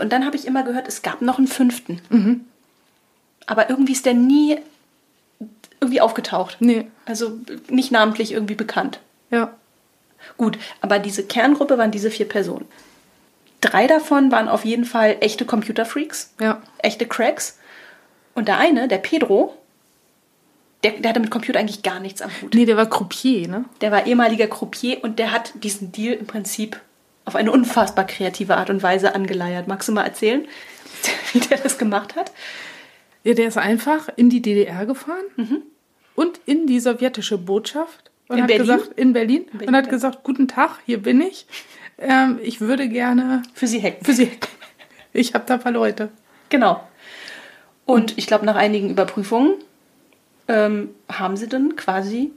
Und 0.00 0.10
dann 0.12 0.24
habe 0.24 0.36
ich 0.36 0.46
immer 0.46 0.62
gehört, 0.62 0.88
es 0.88 1.02
gab 1.02 1.20
noch 1.20 1.38
einen 1.38 1.48
fünften. 1.48 2.00
Aber 3.46 3.68
irgendwie 3.68 3.92
ist 3.92 4.06
der 4.06 4.14
nie 4.14 4.58
irgendwie 5.82 6.00
aufgetaucht. 6.00 6.56
Nee. 6.60 6.86
Also 7.04 7.38
nicht 7.68 7.92
namentlich 7.92 8.32
irgendwie 8.32 8.54
bekannt. 8.54 9.00
Ja. 9.30 9.52
Gut, 10.36 10.58
aber 10.80 10.98
diese 10.98 11.24
Kerngruppe 11.24 11.78
waren 11.78 11.90
diese 11.90 12.10
vier 12.10 12.28
Personen. 12.28 12.66
Drei 13.60 13.86
davon 13.86 14.30
waren 14.32 14.48
auf 14.48 14.64
jeden 14.64 14.84
Fall 14.84 15.16
echte 15.20 15.44
Computerfreaks, 15.44 16.34
Ja. 16.40 16.62
echte 16.78 17.06
Cracks. 17.06 17.58
Und 18.34 18.48
der 18.48 18.58
eine, 18.58 18.88
der 18.88 18.98
Pedro, 18.98 19.54
der, 20.84 20.92
der 20.92 21.10
hatte 21.10 21.20
mit 21.20 21.30
Computer 21.30 21.58
eigentlich 21.60 21.82
gar 21.82 22.00
nichts 22.00 22.22
am 22.22 22.30
Hut. 22.40 22.54
Nee, 22.54 22.64
der 22.64 22.76
war 22.76 22.86
Croupier, 22.88 23.46
ne? 23.48 23.64
Der 23.80 23.92
war 23.92 24.06
ehemaliger 24.06 24.46
Croupier 24.48 25.02
und 25.04 25.18
der 25.18 25.30
hat 25.32 25.52
diesen 25.62 25.92
Deal 25.92 26.14
im 26.14 26.26
Prinzip 26.26 26.80
auf 27.24 27.36
eine 27.36 27.52
unfassbar 27.52 28.04
kreative 28.06 28.56
Art 28.56 28.70
und 28.70 28.82
Weise 28.82 29.14
angeleiert. 29.14 29.68
Magst 29.68 29.88
du 29.88 29.92
mal 29.92 30.04
erzählen, 30.04 30.44
wie 31.32 31.40
der 31.40 31.58
das 31.58 31.78
gemacht 31.78 32.16
hat? 32.16 32.32
Ja, 33.24 33.34
der 33.34 33.46
ist 33.46 33.58
einfach 33.58 34.08
in 34.16 34.28
die 34.30 34.42
DDR 34.42 34.86
gefahren 34.86 35.62
und 36.14 36.40
in 36.46 36.66
die 36.66 36.80
sowjetische 36.80 37.38
Botschaft 37.38 38.10
und 38.28 38.36
In 38.38 38.42
hat 38.42 38.48
Berlin? 38.48 38.66
gesagt, 38.66 38.98
in 38.98 39.12
Berlin, 39.12 39.46
Berlin, 39.52 39.68
und 39.68 39.76
hat 39.76 39.88
gesagt, 39.90 40.22
guten 40.24 40.48
Tag, 40.48 40.78
hier 40.86 41.02
bin 41.02 41.20
ich. 41.20 41.46
Ähm, 41.98 42.38
ich 42.42 42.60
würde 42.60 42.88
gerne 42.88 43.42
Für 43.54 43.66
sie 43.66 43.80
hacken. 43.82 44.04
für 44.04 44.12
Sie 44.12 44.26
hacken. 44.26 44.48
Ich 45.12 45.34
habe 45.34 45.44
da 45.46 45.54
ein 45.54 45.60
paar 45.60 45.72
Leute. 45.72 46.08
Genau. 46.48 46.82
Und 47.84 48.16
ich 48.16 48.26
glaube, 48.26 48.46
nach 48.46 48.56
einigen 48.56 48.90
Überprüfungen 48.90 49.54
ähm, 50.48 50.90
haben 51.10 51.36
sie 51.36 51.48
dann 51.48 51.76
quasi 51.76 52.32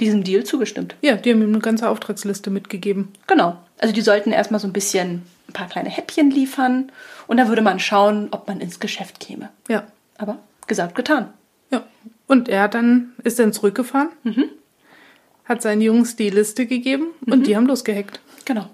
diesem 0.00 0.24
Deal 0.24 0.44
zugestimmt. 0.44 0.96
Ja, 1.02 1.16
die 1.16 1.30
haben 1.32 1.42
ihm 1.42 1.48
eine 1.50 1.58
ganze 1.60 1.88
Auftragsliste 1.88 2.50
mitgegeben. 2.50 3.12
Genau. 3.26 3.58
Also 3.78 3.94
die 3.94 4.00
sollten 4.00 4.32
erstmal 4.32 4.60
so 4.60 4.66
ein 4.66 4.72
bisschen 4.72 5.22
ein 5.48 5.52
paar 5.52 5.68
kleine 5.68 5.90
Häppchen 5.90 6.30
liefern 6.30 6.90
und 7.26 7.36
dann 7.36 7.48
würde 7.48 7.62
man 7.62 7.78
schauen, 7.78 8.28
ob 8.30 8.48
man 8.48 8.60
ins 8.60 8.80
Geschäft 8.80 9.20
käme. 9.20 9.50
Ja, 9.68 9.84
Aber 10.16 10.38
gesagt, 10.66 10.94
getan. 10.94 11.32
Ja. 11.70 11.84
Und 12.26 12.48
er 12.48 12.68
dann, 12.68 13.12
ist 13.22 13.38
dann 13.38 13.52
zurückgefahren, 13.52 14.08
hat 15.44 15.60
seinen 15.62 15.82
Jungs 15.82 16.16
die 16.16 16.30
Liste 16.30 16.66
gegeben 16.66 17.08
und 17.26 17.46
die 17.46 17.56
haben 17.56 17.66
losgehackt. 17.66 18.20
Genau. 18.44 18.68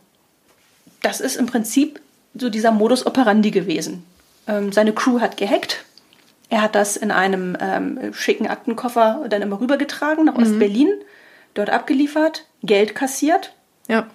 Das 1.02 1.20
ist 1.20 1.36
im 1.36 1.46
Prinzip 1.46 2.00
so 2.34 2.48
dieser 2.48 2.70
Modus 2.70 3.06
operandi 3.06 3.50
gewesen. 3.50 4.04
Ähm, 4.46 4.70
seine 4.72 4.92
Crew 4.92 5.20
hat 5.20 5.36
gehackt. 5.36 5.84
Er 6.48 6.62
hat 6.62 6.74
das 6.74 6.96
in 6.96 7.10
einem 7.10 7.56
ähm, 7.60 8.12
schicken 8.12 8.46
Aktenkoffer 8.46 9.26
dann 9.28 9.42
immer 9.42 9.60
rübergetragen 9.60 10.24
nach 10.26 10.36
Ostberlin, 10.36 10.88
dort 11.54 11.70
abgeliefert, 11.70 12.44
Geld 12.62 12.94
kassiert 12.94 13.52
Ja. 13.88 14.06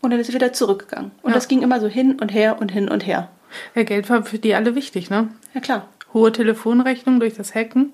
und 0.00 0.10
dann 0.10 0.20
ist 0.20 0.28
er 0.28 0.34
wieder 0.34 0.52
zurückgegangen. 0.52 1.10
Und 1.22 1.30
Ja. 1.30 1.34
das 1.34 1.48
ging 1.48 1.62
immer 1.62 1.80
so 1.80 1.86
hin 1.88 2.18
und 2.20 2.32
her 2.32 2.58
und 2.60 2.70
hin 2.70 2.88
und 2.88 3.06
her. 3.06 3.30
Ja, 3.74 3.82
Geld 3.84 4.08
war 4.10 4.22
für 4.24 4.38
die 4.38 4.54
alle 4.54 4.74
wichtig, 4.74 5.08
ne? 5.10 5.28
Ja 5.54 5.60
klar. 5.60 5.88
Hohe 6.16 6.32
Telefonrechnung 6.32 7.20
durch 7.20 7.34
das 7.34 7.54
Hacken 7.54 7.92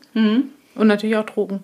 und 0.76 0.86
natürlich 0.86 1.16
auch 1.16 1.26
Drogen. 1.26 1.60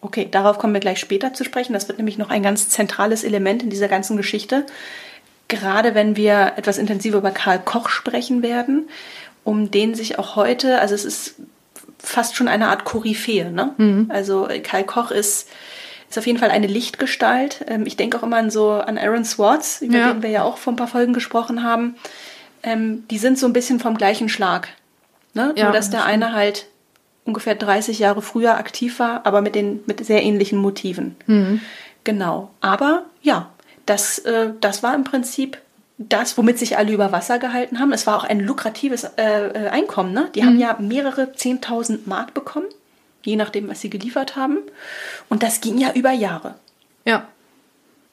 Okay, 0.00 0.28
darauf 0.30 0.58
kommen 0.58 0.72
wir 0.74 0.80
gleich 0.80 1.00
später 1.00 1.34
zu 1.34 1.42
sprechen. 1.42 1.72
Das 1.72 1.88
wird 1.88 1.98
nämlich 1.98 2.18
noch 2.18 2.30
ein 2.30 2.42
ganz 2.44 2.68
zentrales 2.68 3.24
Element 3.24 3.64
in 3.64 3.70
dieser 3.70 3.88
ganzen 3.88 4.16
Geschichte. 4.16 4.64
Gerade 5.48 5.94
wenn 5.96 6.16
wir 6.16 6.52
etwas 6.56 6.78
intensiver 6.78 7.18
über 7.18 7.32
Karl 7.32 7.58
Koch 7.58 7.88
sprechen 7.88 8.42
werden, 8.42 8.88
um 9.42 9.70
den 9.72 9.94
sich 9.96 10.18
auch 10.20 10.36
heute, 10.36 10.80
also 10.80 10.94
es 10.94 11.04
ist 11.04 11.34
fast 11.98 12.36
schon 12.36 12.46
eine 12.46 12.68
Art 12.68 12.84
Koryphäe. 12.84 13.50
Ne? 13.50 14.06
Also 14.08 14.48
äh, 14.48 14.60
Karl 14.60 14.84
Koch 14.84 15.10
ist, 15.10 15.48
ist 16.08 16.18
auf 16.18 16.26
jeden 16.26 16.38
Fall 16.38 16.50
eine 16.50 16.68
Lichtgestalt. 16.68 17.64
Ähm, 17.66 17.86
Ich 17.86 17.96
denke 17.96 18.18
auch 18.18 18.22
immer 18.22 18.36
an 18.36 18.50
so 18.50 18.70
an 18.70 18.98
Aaron 18.98 19.24
Swartz, 19.24 19.80
über 19.82 19.98
Ja. 19.98 20.12
den 20.12 20.22
wir 20.22 20.30
ja 20.30 20.42
auch 20.44 20.58
vor 20.58 20.72
ein 20.72 20.76
paar 20.76 20.88
Folgen 20.88 21.12
gesprochen 21.14 21.64
haben. 21.64 21.96
Ähm, 22.62 23.04
die 23.10 23.18
sind 23.18 23.38
so 23.38 23.46
ein 23.46 23.52
bisschen 23.52 23.80
vom 23.80 23.96
gleichen 23.96 24.28
Schlag. 24.28 24.68
Ne? 25.36 25.52
Ja, 25.54 25.64
Nur 25.64 25.72
dass 25.72 25.90
der 25.90 26.04
eine 26.04 26.32
halt 26.32 26.66
ungefähr 27.24 27.54
30 27.54 27.98
Jahre 27.98 28.22
früher 28.22 28.56
aktiv 28.56 28.98
war, 28.98 29.26
aber 29.26 29.42
mit 29.42 29.54
den 29.54 29.80
mit 29.86 30.04
sehr 30.04 30.22
ähnlichen 30.22 30.58
Motiven. 30.58 31.16
Genau. 32.04 32.50
Aber 32.60 33.04
ja, 33.20 33.50
das, 33.84 34.18
äh, 34.20 34.50
das 34.60 34.82
war 34.82 34.94
im 34.94 35.04
Prinzip 35.04 35.58
das, 35.98 36.36
womit 36.38 36.58
sich 36.58 36.76
alle 36.76 36.92
über 36.92 37.12
Wasser 37.12 37.38
gehalten 37.38 37.78
haben. 37.78 37.92
Es 37.92 38.06
war 38.06 38.16
auch 38.16 38.24
ein 38.24 38.40
lukratives 38.40 39.04
äh, 39.04 39.46
äh, 39.46 39.68
Einkommen. 39.68 40.12
Ne? 40.12 40.30
Die 40.34 40.44
haben 40.44 40.58
ja 40.58 40.76
mehrere 40.78 41.24
10.000 41.24 42.00
Mark 42.06 42.32
bekommen, 42.34 42.66
je 43.22 43.36
nachdem, 43.36 43.68
was 43.68 43.80
sie 43.80 43.90
geliefert 43.90 44.36
haben. 44.36 44.58
Und 45.28 45.42
das 45.42 45.60
ging 45.60 45.78
ja 45.78 45.92
über 45.92 46.12
Jahre. 46.12 46.54
Ja. 47.04 47.28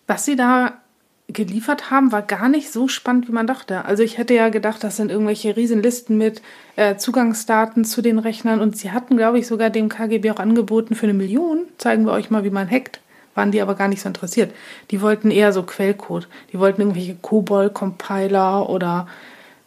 Was 0.08 0.26
sie 0.26 0.36
da 0.36 0.82
geliefert 1.28 1.90
haben, 1.90 2.12
war 2.12 2.22
gar 2.22 2.50
nicht 2.50 2.72
so 2.72 2.88
spannend, 2.88 3.28
wie 3.28 3.32
man 3.32 3.48
dachte. 3.48 3.86
Also 3.86 4.04
ich 4.04 4.18
hätte 4.18 4.34
ja 4.34 4.50
gedacht, 4.50 4.84
das 4.84 4.98
sind 4.98 5.10
irgendwelche 5.10 5.56
Riesenlisten 5.56 6.18
mit 6.18 6.42
äh, 6.76 6.98
Zugangsdaten 6.98 7.86
zu 7.86 8.02
den 8.02 8.20
Rechnern 8.20 8.60
und 8.62 8.78
sie 8.78 8.92
hatten, 8.92 9.18
glaube 9.18 9.40
ich, 9.40 9.48
sogar 9.48 9.70
dem 9.70 9.90
KGB 9.90 10.32
auch 10.32 10.40
angeboten 10.40 10.96
für 10.96 11.06
eine 11.06 11.14
Million. 11.14 11.66
Zeigen 11.78 12.06
wir 12.06 12.12
euch 12.12 12.30
mal, 12.30 12.44
wie 12.44 12.50
man 12.50 12.70
hackt. 12.70 13.00
Waren 13.36 13.52
die 13.52 13.62
aber 13.62 13.76
gar 13.76 13.88
nicht 13.88 14.02
so 14.02 14.08
interessiert. 14.08 14.54
Die 14.92 15.02
wollten 15.02 15.32
eher 15.32 15.54
so 15.54 15.64
Quellcode. 15.64 16.28
Die 16.52 16.60
wollten 16.60 16.82
irgendwelche 16.82 17.16
COBOL-Compiler 17.16 18.70
oder 18.70 19.08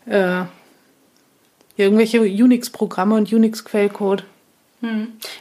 äh, 0.04 0.42
irgendwelche 1.76 2.20
Unix-Programme 2.20 3.16
und 3.16 3.32
Unix-Quellcode. 3.32 4.24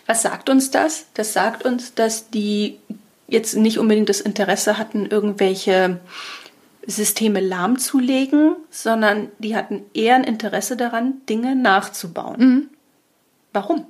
Was 0.07 0.21
sagt 0.23 0.49
uns 0.49 0.71
das? 0.71 1.07
Das 1.13 1.33
sagt 1.33 1.65
uns, 1.65 1.93
dass 1.93 2.29
die 2.29 2.79
jetzt 3.27 3.55
nicht 3.55 3.79
unbedingt 3.79 4.09
das 4.09 4.21
Interesse 4.21 4.77
hatten, 4.77 5.05
irgendwelche 5.05 5.99
Systeme 6.85 7.39
lahmzulegen, 7.39 8.55
sondern 8.69 9.29
die 9.39 9.55
hatten 9.55 9.83
eher 9.93 10.15
ein 10.15 10.23
Interesse 10.23 10.77
daran, 10.77 11.15
Dinge 11.27 11.55
nachzubauen. 11.55 12.69
Warum? 13.53 13.85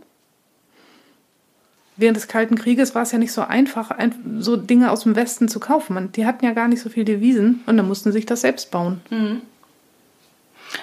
während 1.98 2.18
des 2.18 2.28
Kalten 2.28 2.56
Krieges 2.56 2.96
war 2.96 3.04
es 3.04 3.12
ja 3.12 3.18
nicht 3.18 3.32
so 3.32 3.42
einfach, 3.42 3.92
ein, 3.92 4.38
so 4.40 4.56
Dinge 4.58 4.92
aus 4.92 5.04
dem 5.04 5.16
Westen 5.16 5.48
zu 5.48 5.60
kaufen. 5.60 5.94
Man, 5.94 6.12
die 6.12 6.26
hatten 6.26 6.46
ja 6.46 6.52
gar 6.52 6.68
nicht 6.68 6.82
so 6.82 6.90
viel 6.90 7.06
Devisen 7.06 7.64
und 7.66 7.78
dann 7.78 7.88
mussten 7.88 8.12
sie 8.12 8.18
sich 8.20 8.26
das 8.26 8.42
selbst 8.42 8.72
bauen. 8.72 9.02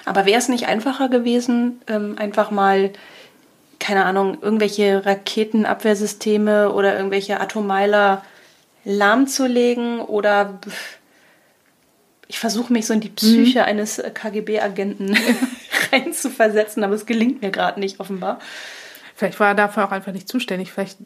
Aber 0.05 0.25
wäre 0.25 0.39
es 0.39 0.49
nicht 0.49 0.67
einfacher 0.67 1.09
gewesen, 1.09 1.81
ähm, 1.87 2.15
einfach 2.17 2.51
mal, 2.51 2.91
keine 3.79 4.05
Ahnung, 4.05 4.37
irgendwelche 4.41 5.05
Raketenabwehrsysteme 5.05 6.71
oder 6.71 6.95
irgendwelche 6.95 7.39
Atommeiler 7.39 8.23
lahmzulegen 8.85 9.99
oder 9.99 10.59
ich 12.27 12.39
versuche 12.39 12.73
mich 12.73 12.87
so 12.87 12.93
in 12.93 12.99
die 12.99 13.09
Psyche 13.09 13.65
eines 13.65 13.99
äh, 13.99 14.09
KGB-Agenten 14.09 15.15
reinzuversetzen, 15.91 16.83
aber 16.83 16.95
es 16.95 17.05
gelingt 17.05 17.41
mir 17.41 17.51
gerade 17.51 17.79
nicht 17.79 17.99
offenbar. 17.99 18.39
Vielleicht 19.15 19.39
war 19.39 19.49
er 19.49 19.55
dafür 19.55 19.85
auch 19.85 19.91
einfach 19.91 20.11
nicht 20.11 20.27
zuständig. 20.27 20.71
Vielleicht 20.71 20.97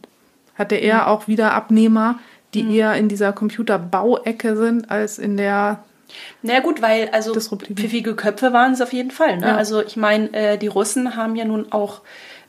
hatte 0.56 0.76
er 0.76 1.08
auch 1.08 1.28
wieder 1.28 1.54
Abnehmer, 1.54 2.20
die 2.54 2.78
eher 2.78 2.96
in 2.96 3.10
dieser 3.10 3.34
Computerbauecke 3.34 4.56
sind, 4.56 4.90
als 4.90 5.20
in 5.20 5.38
der. 5.38 5.84
Na 6.42 6.54
ja, 6.54 6.60
gut, 6.62 6.82
weil 6.82 7.10
also 7.10 7.34
pfiffige 7.34 8.16
Köpfe 8.16 8.54
waren 8.54 8.72
es 8.72 8.82
auf 8.82 8.94
jeden 8.94 9.12
Fall. 9.12 9.38
Ne? 9.38 9.48
Ja. 9.48 9.58
Also 9.58 9.84
ich 9.84 9.98
meine, 9.98 10.32
äh, 10.34 10.58
die 10.58 10.68
Russen 10.68 11.18
haben 11.18 11.36
ja 11.36 11.44
nun 11.44 11.72
auch 11.72 12.02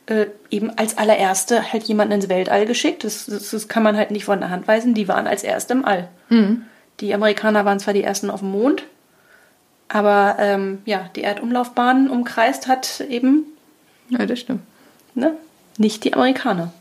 äh, 0.09 0.27
eben 0.49 0.71
als 0.77 0.97
allererste 0.97 1.71
halt 1.71 1.83
jemanden 1.83 2.13
ins 2.13 2.29
Weltall 2.29 2.65
geschickt. 2.65 3.03
Das, 3.03 3.27
das, 3.27 3.51
das 3.51 3.67
kann 3.67 3.83
man 3.83 3.95
halt 3.95 4.11
nicht 4.11 4.25
von 4.25 4.39
der 4.39 4.49
Hand 4.49 4.67
weisen. 4.67 4.93
Die 4.93 5.07
waren 5.07 5.27
als 5.27 5.43
erste 5.43 5.73
im 5.73 5.85
All. 5.85 6.09
Die 6.99 7.13
Amerikaner 7.13 7.65
waren 7.65 7.79
zwar 7.79 7.93
die 7.93 8.03
ersten 8.03 8.29
auf 8.29 8.41
dem 8.41 8.51
Mond, 8.51 8.83
aber 9.87 10.35
ähm, 10.39 10.79
ja, 10.85 11.09
die 11.15 11.21
Erdumlaufbahn 11.21 12.09
umkreist 12.09 12.67
hat 12.67 13.01
eben 13.09 13.45
Ja, 14.09 14.25
das 14.25 14.39
stimmt. 14.39 14.61
ne, 15.15 15.35
nicht 15.77 16.03
die 16.03 16.13
Amerikaner. 16.13 16.71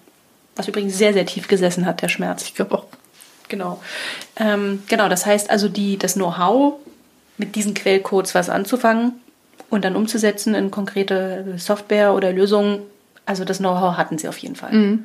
Was 0.56 0.68
übrigens 0.68 0.98
sehr, 0.98 1.12
sehr 1.12 1.24
tief 1.24 1.48
gesessen 1.48 1.86
hat, 1.86 2.02
der 2.02 2.08
Schmerz. 2.08 2.42
Ich 2.42 2.54
glaube 2.54 2.74
auch. 2.76 2.84
Genau. 3.48 3.80
Ähm, 4.36 4.82
genau, 4.88 5.08
das 5.08 5.24
heißt 5.24 5.50
also, 5.50 5.68
die, 5.68 5.96
das 5.96 6.14
Know-how, 6.14 6.74
mit 7.38 7.54
diesen 7.54 7.74
Quellcodes 7.74 8.34
was 8.34 8.50
anzufangen, 8.50 9.12
und 9.70 9.84
dann 9.84 9.96
umzusetzen 9.96 10.54
in 10.54 10.70
konkrete 10.70 11.54
Software 11.58 12.14
oder 12.14 12.32
Lösungen. 12.32 12.80
Also 13.28 13.44
das 13.44 13.58
Know-how 13.58 13.98
hatten 13.98 14.16
sie 14.16 14.26
auf 14.26 14.38
jeden 14.38 14.56
Fall. 14.56 14.72
Mhm. 14.72 15.04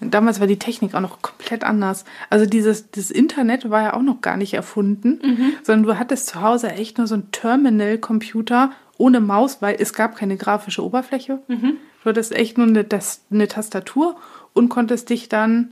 Damals 0.00 0.40
war 0.40 0.48
die 0.48 0.58
Technik 0.58 0.94
auch 0.94 1.00
noch 1.00 1.22
komplett 1.22 1.62
anders. 1.62 2.04
Also 2.28 2.44
dieses 2.44 2.90
das 2.90 3.10
Internet 3.10 3.70
war 3.70 3.82
ja 3.82 3.94
auch 3.94 4.02
noch 4.02 4.20
gar 4.20 4.36
nicht 4.36 4.54
erfunden, 4.54 5.20
mhm. 5.22 5.52
sondern 5.62 5.86
du 5.86 5.98
hattest 5.98 6.26
zu 6.26 6.40
Hause 6.40 6.70
echt 6.72 6.98
nur 6.98 7.06
so 7.06 7.14
einen 7.14 7.30
Terminal-Computer 7.30 8.72
ohne 8.98 9.20
Maus, 9.20 9.62
weil 9.62 9.76
es 9.78 9.92
gab 9.92 10.16
keine 10.16 10.36
grafische 10.36 10.84
Oberfläche. 10.84 11.38
Mhm. 11.46 11.74
Du 12.02 12.08
hattest 12.10 12.34
echt 12.34 12.58
nur 12.58 12.66
eine, 12.66 12.82
das, 12.82 13.20
eine 13.30 13.46
Tastatur 13.46 14.16
und 14.52 14.68
konntest 14.68 15.08
dich 15.10 15.28
dann, 15.28 15.70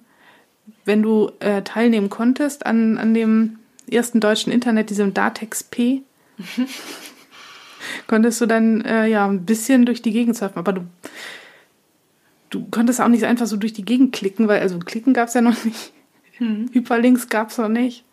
wenn 0.84 1.02
du 1.02 1.32
äh, 1.40 1.62
teilnehmen 1.62 2.08
konntest 2.08 2.66
an, 2.66 2.98
an 2.98 3.14
dem 3.14 3.58
ersten 3.90 4.20
deutschen 4.20 4.52
Internet, 4.52 4.90
diesem 4.90 5.12
Datex 5.12 5.64
P, 5.64 6.02
mhm. 6.36 6.66
konntest 8.06 8.40
du 8.40 8.46
dann 8.46 8.82
äh, 8.82 9.06
ja 9.06 9.26
ein 9.26 9.44
bisschen 9.44 9.86
durch 9.86 10.02
die 10.02 10.12
Gegend 10.12 10.36
surfen. 10.36 10.58
Aber 10.58 10.72
du 10.72 10.82
du 12.50 12.66
konntest 12.70 13.00
auch 13.00 13.08
nicht 13.08 13.24
einfach 13.24 13.46
so 13.46 13.56
durch 13.56 13.72
die 13.72 13.84
Gegend 13.84 14.12
klicken, 14.12 14.48
weil 14.48 14.60
also 14.60 14.78
klicken 14.78 15.14
gab 15.14 15.28
es 15.28 15.34
ja 15.34 15.40
noch 15.40 15.64
nicht. 15.64 15.92
Hm. 16.38 16.70
Hyperlinks 16.72 17.28
gab 17.28 17.50
es 17.50 17.58
noch 17.58 17.68
nicht. 17.68 18.04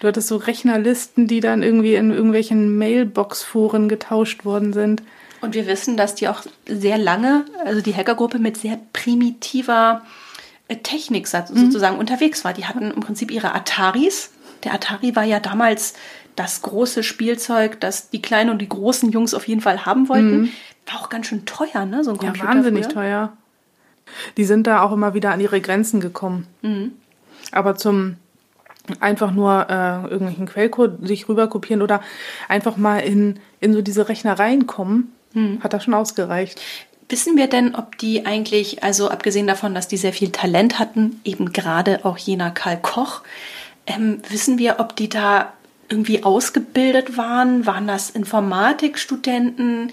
Du 0.00 0.08
hattest 0.08 0.28
so 0.28 0.36
Rechnerlisten, 0.36 1.26
die 1.26 1.40
dann 1.40 1.62
irgendwie 1.62 1.94
in 1.94 2.10
irgendwelchen 2.10 2.76
Mailbox-Foren 2.76 3.88
getauscht 3.88 4.44
worden 4.44 4.72
sind. 4.72 5.02
Und 5.40 5.54
wir 5.54 5.66
wissen, 5.66 5.96
dass 5.96 6.14
die 6.14 6.28
auch 6.28 6.42
sehr 6.66 6.98
lange, 6.98 7.44
also 7.64 7.80
die 7.80 7.94
Hackergruppe 7.94 8.38
mit 8.38 8.56
sehr 8.56 8.78
primitiver 8.92 10.02
äh, 10.68 10.76
Technik 10.76 11.32
mhm. 11.32 11.56
sozusagen 11.56 11.94
mhm. 11.94 12.00
unterwegs 12.00 12.44
war. 12.44 12.52
Die 12.52 12.66
hatten 12.66 12.90
im 12.90 13.00
Prinzip 13.00 13.30
ihre 13.30 13.54
Ataris. 13.54 14.32
Der 14.64 14.74
Atari 14.74 15.16
war 15.16 15.24
ja 15.24 15.40
damals 15.40 15.94
das 16.34 16.60
große 16.62 17.02
Spielzeug, 17.02 17.80
das 17.80 18.10
die 18.10 18.20
kleinen 18.20 18.50
und 18.50 18.58
die 18.58 18.68
großen 18.68 19.10
Jungs 19.10 19.32
auf 19.32 19.48
jeden 19.48 19.62
Fall 19.62 19.86
haben 19.86 20.08
wollten. 20.08 20.40
Mhm. 20.40 20.52
War 20.86 21.00
auch 21.00 21.08
ganz 21.08 21.26
schön 21.26 21.46
teuer, 21.46 21.86
ne? 21.86 22.04
So 22.04 22.10
ein 22.10 22.18
Computer. 22.18 22.44
Ja, 22.44 22.54
wahnsinnig 22.54 22.84
früher. 22.84 22.94
teuer. 22.94 23.36
Die 24.36 24.44
sind 24.44 24.66
da 24.66 24.82
auch 24.82 24.92
immer 24.92 25.14
wieder 25.14 25.32
an 25.32 25.40
ihre 25.40 25.60
Grenzen 25.60 26.00
gekommen. 26.00 26.46
Mhm. 26.62 26.92
Aber 27.52 27.76
zum 27.76 28.16
einfach 29.00 29.32
nur 29.32 29.66
äh, 29.68 30.02
irgendwelchen 30.08 30.46
Quellcode 30.46 31.06
sich 31.06 31.28
rüber 31.28 31.48
kopieren 31.48 31.82
oder 31.82 32.02
einfach 32.48 32.76
mal 32.76 32.98
in, 32.98 33.40
in 33.60 33.72
so 33.72 33.82
diese 33.82 34.08
Rechnereien 34.08 34.66
kommen, 34.66 35.12
mhm. 35.32 35.60
hat 35.62 35.72
das 35.72 35.84
schon 35.84 35.94
ausgereicht. 35.94 36.60
Wissen 37.08 37.36
wir 37.36 37.46
denn, 37.46 37.74
ob 37.74 37.98
die 37.98 38.26
eigentlich, 38.26 38.82
also 38.82 39.08
abgesehen 39.10 39.46
davon, 39.46 39.74
dass 39.74 39.88
die 39.88 39.96
sehr 39.96 40.12
viel 40.12 40.30
Talent 40.30 40.78
hatten, 40.78 41.20
eben 41.24 41.52
gerade 41.52 42.04
auch 42.04 42.18
jener 42.18 42.50
Karl 42.50 42.78
Koch, 42.78 43.22
ähm, 43.86 44.20
wissen 44.28 44.58
wir, 44.58 44.76
ob 44.80 44.96
die 44.96 45.08
da 45.08 45.52
irgendwie 45.88 46.24
ausgebildet 46.24 47.16
waren? 47.16 47.64
Waren 47.64 47.86
das 47.86 48.10
Informatikstudenten? 48.10 49.92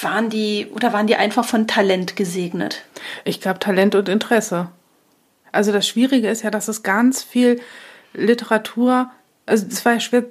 Waren 0.00 0.30
die 0.30 0.66
oder 0.72 0.92
waren 0.92 1.06
die 1.06 1.16
einfach 1.16 1.44
von 1.44 1.66
Talent 1.66 2.16
gesegnet? 2.16 2.82
Ich 3.24 3.40
glaube 3.40 3.58
Talent 3.58 3.94
und 3.94 4.08
Interesse. 4.08 4.68
Also 5.52 5.72
das 5.72 5.88
Schwierige 5.88 6.28
ist 6.28 6.42
ja, 6.42 6.50
dass 6.50 6.68
es 6.68 6.82
ganz 6.82 7.22
viel 7.22 7.60
Literatur, 8.12 9.10
also 9.46 9.66
es 9.68 9.84
war 9.84 9.94
ja 9.94 10.00
schwer, 10.00 10.24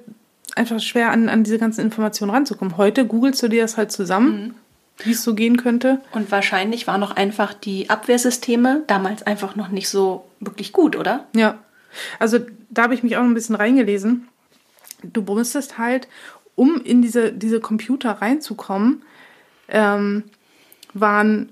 einfach 0.54 0.80
schwer 0.80 1.10
an, 1.10 1.28
an 1.28 1.44
diese 1.44 1.58
ganzen 1.58 1.80
Informationen 1.80 2.30
ranzukommen. 2.30 2.76
Heute 2.76 3.06
googelst 3.06 3.42
du 3.42 3.48
dir 3.48 3.62
das 3.62 3.76
halt 3.76 3.92
zusammen. 3.92 4.42
Mhm 4.42 4.54
wie 4.98 5.12
es 5.12 5.22
so 5.22 5.34
gehen 5.34 5.56
könnte. 5.56 6.00
Und 6.12 6.30
wahrscheinlich 6.30 6.86
waren 6.86 7.02
auch 7.02 7.10
einfach 7.10 7.52
die 7.52 7.90
Abwehrsysteme 7.90 8.82
damals 8.86 9.22
einfach 9.22 9.56
noch 9.56 9.68
nicht 9.68 9.88
so 9.88 10.24
wirklich 10.40 10.72
gut, 10.72 10.96
oder? 10.96 11.26
Ja. 11.34 11.58
Also 12.18 12.38
da 12.70 12.84
habe 12.84 12.94
ich 12.94 13.02
mich 13.02 13.16
auch 13.16 13.22
ein 13.22 13.34
bisschen 13.34 13.56
reingelesen. 13.56 14.28
Du 15.02 15.22
musstest 15.22 15.78
halt, 15.78 16.08
um 16.54 16.80
in 16.82 17.02
diese, 17.02 17.32
diese 17.32 17.60
Computer 17.60 18.10
reinzukommen, 18.12 19.02
ähm, 19.68 20.24
waren 20.94 21.50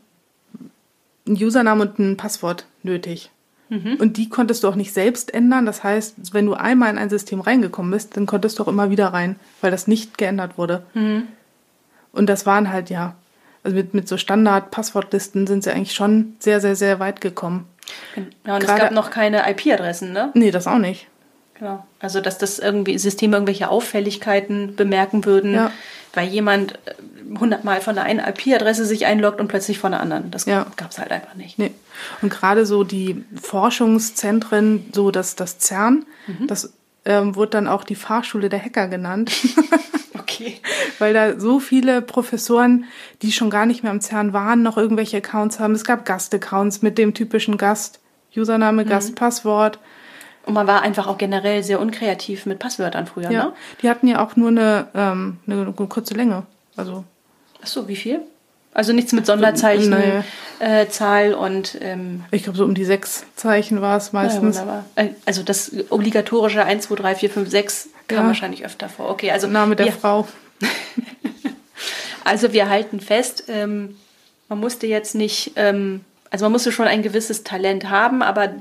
ein 1.26 1.34
Username 1.34 1.82
und 1.82 1.98
ein 1.98 2.16
Passwort 2.16 2.66
nötig. 2.82 3.30
Mhm. 3.68 3.96
Und 3.98 4.16
die 4.16 4.28
konntest 4.28 4.62
du 4.62 4.68
auch 4.68 4.74
nicht 4.74 4.92
selbst 4.92 5.32
ändern. 5.32 5.66
Das 5.66 5.82
heißt, 5.82 6.34
wenn 6.34 6.46
du 6.46 6.54
einmal 6.54 6.90
in 6.90 6.98
ein 6.98 7.10
System 7.10 7.40
reingekommen 7.40 7.90
bist, 7.90 8.16
dann 8.16 8.26
konntest 8.26 8.58
du 8.58 8.62
auch 8.62 8.68
immer 8.68 8.90
wieder 8.90 9.08
rein, 9.08 9.36
weil 9.60 9.70
das 9.70 9.86
nicht 9.86 10.18
geändert 10.18 10.58
wurde. 10.58 10.84
Mhm. 10.94 11.24
Und 12.12 12.28
das 12.28 12.46
waren 12.46 12.70
halt, 12.70 12.90
ja, 12.90 13.16
also 13.62 13.76
mit, 13.76 13.94
mit 13.94 14.08
so 14.08 14.16
Standard-Passwortlisten 14.16 15.46
sind 15.46 15.64
sie 15.64 15.72
eigentlich 15.72 15.94
schon 15.94 16.36
sehr, 16.38 16.60
sehr, 16.60 16.76
sehr 16.76 17.00
weit 17.00 17.20
gekommen. 17.20 17.66
Ja, 18.46 18.54
und 18.54 18.60
Gerade, 18.60 18.64
es 18.64 18.78
gab 18.80 18.92
noch 18.92 19.10
keine 19.10 19.50
IP-Adressen, 19.50 20.12
ne? 20.12 20.30
Nee, 20.34 20.50
das 20.50 20.66
auch 20.66 20.78
nicht. 20.78 21.08
Genau. 21.54 21.84
Also, 22.00 22.20
dass 22.20 22.38
das 22.38 22.58
irgendwie 22.58 22.98
Systeme 22.98 23.36
irgendwelche 23.36 23.68
Auffälligkeiten 23.68 24.76
bemerken 24.76 25.24
würden, 25.24 25.54
ja. 25.54 25.70
Weil 26.16 26.28
jemand 26.28 26.78
hundertmal 27.38 27.80
von 27.80 27.94
der 27.94 28.04
einen 28.04 28.20
IP-Adresse 28.20 28.84
sich 28.84 29.06
einloggt 29.06 29.40
und 29.40 29.48
plötzlich 29.48 29.78
von 29.78 29.92
der 29.92 30.00
anderen. 30.00 30.30
Das 30.30 30.46
ja. 30.46 30.66
gab 30.76 30.90
es 30.90 30.98
halt 30.98 31.10
einfach 31.10 31.34
nicht. 31.34 31.58
Nee. 31.58 31.72
Und 32.22 32.30
gerade 32.30 32.66
so 32.66 32.84
die 32.84 33.24
Forschungszentren, 33.40 34.86
so 34.92 35.10
das, 35.10 35.36
das 35.36 35.58
CERN, 35.58 36.04
mhm. 36.26 36.46
das 36.46 36.72
ähm, 37.04 37.34
wurde 37.34 37.50
dann 37.50 37.68
auch 37.68 37.84
die 37.84 37.94
Fahrschule 37.94 38.48
der 38.48 38.62
Hacker 38.62 38.88
genannt. 38.88 39.32
okay. 40.18 40.60
Weil 40.98 41.14
da 41.14 41.38
so 41.38 41.60
viele 41.60 42.02
Professoren, 42.02 42.84
die 43.22 43.32
schon 43.32 43.50
gar 43.50 43.66
nicht 43.66 43.82
mehr 43.82 43.92
am 43.92 44.00
CERN 44.00 44.32
waren, 44.32 44.62
noch 44.62 44.76
irgendwelche 44.76 45.18
Accounts 45.18 45.60
haben. 45.60 45.74
Es 45.74 45.84
gab 45.84 46.04
Gastaccounts 46.04 46.82
mit 46.82 46.98
dem 46.98 47.14
typischen 47.14 47.56
Gast, 47.56 48.00
Username, 48.36 48.84
mhm. 48.84 48.88
Gast, 48.88 49.14
Passwort. 49.14 49.78
Und 50.46 50.54
man 50.54 50.66
war 50.66 50.82
einfach 50.82 51.06
auch 51.06 51.18
generell 51.18 51.62
sehr 51.62 51.80
unkreativ 51.80 52.44
mit 52.46 52.58
Passwörtern 52.58 53.06
früher, 53.06 53.30
ja. 53.30 53.44
ne? 53.44 53.52
Die 53.82 53.88
hatten 53.88 54.06
ja 54.06 54.24
auch 54.24 54.36
nur 54.36 54.48
eine, 54.48 54.88
ähm, 54.94 55.38
eine 55.46 55.72
kurze 55.72 56.14
Länge. 56.14 56.42
Also 56.76 57.04
Ach 57.62 57.66
so, 57.66 57.88
wie 57.88 57.96
viel? 57.96 58.20
Also 58.74 58.92
nichts 58.92 59.12
mit 59.12 59.24
Sonderzeichen, 59.24 59.90
nee. 59.90 60.22
äh, 60.82 60.88
Zahl 60.88 61.32
und. 61.32 61.78
Ähm, 61.80 62.24
ich 62.32 62.42
glaube, 62.42 62.58
so 62.58 62.64
um 62.64 62.74
die 62.74 62.84
sechs 62.84 63.24
Zeichen 63.36 63.80
war 63.80 63.96
es 63.96 64.12
meistens. 64.12 64.56
Ja, 64.56 64.84
äh, 64.96 65.10
also 65.24 65.44
das 65.44 65.70
obligatorische 65.90 66.64
1, 66.64 66.88
2, 66.88 66.94
3, 66.96 67.14
4, 67.14 67.30
5, 67.30 67.50
6 67.50 67.88
kam 68.08 68.18
ja. 68.18 68.26
wahrscheinlich 68.26 68.64
öfter 68.64 68.88
vor. 68.88 69.10
Okay, 69.10 69.30
also. 69.30 69.46
Name 69.46 69.76
der 69.76 69.86
wir, 69.86 69.92
Frau. 69.92 70.26
also 72.24 72.52
wir 72.52 72.68
halten 72.68 72.98
fest, 72.98 73.44
ähm, 73.46 73.96
man 74.48 74.58
musste 74.58 74.88
jetzt 74.88 75.14
nicht. 75.14 75.52
Ähm, 75.54 76.00
also 76.30 76.46
man 76.46 76.52
musste 76.52 76.72
schon 76.72 76.88
ein 76.88 77.02
gewisses 77.02 77.44
Talent 77.44 77.90
haben, 77.90 78.20
aber 78.22 78.52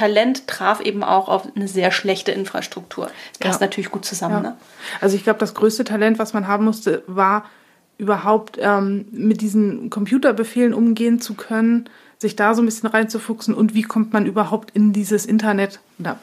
Talent 0.00 0.46
traf 0.46 0.80
eben 0.80 1.04
auch 1.04 1.28
auf 1.28 1.54
eine 1.54 1.68
sehr 1.68 1.90
schlechte 1.90 2.32
Infrastruktur. 2.32 3.10
Das 3.32 3.38
passt 3.38 3.60
ja. 3.60 3.66
natürlich 3.66 3.90
gut 3.90 4.06
zusammen. 4.06 4.42
Ne? 4.42 4.56
Also 5.02 5.14
ich 5.14 5.24
glaube, 5.24 5.38
das 5.38 5.52
größte 5.52 5.84
Talent, 5.84 6.18
was 6.18 6.32
man 6.32 6.48
haben 6.48 6.64
musste, 6.64 7.02
war 7.06 7.44
überhaupt 7.98 8.56
ähm, 8.58 9.04
mit 9.12 9.42
diesen 9.42 9.90
Computerbefehlen 9.90 10.72
umgehen 10.72 11.20
zu 11.20 11.34
können, 11.34 11.90
sich 12.16 12.34
da 12.34 12.54
so 12.54 12.62
ein 12.62 12.64
bisschen 12.64 12.88
reinzufuchsen 12.88 13.52
und 13.52 13.74
wie 13.74 13.82
kommt 13.82 14.14
man 14.14 14.24
überhaupt 14.24 14.70
in 14.70 14.94
dieses 14.94 15.26
Internet, 15.26 15.80
oder 15.98 16.18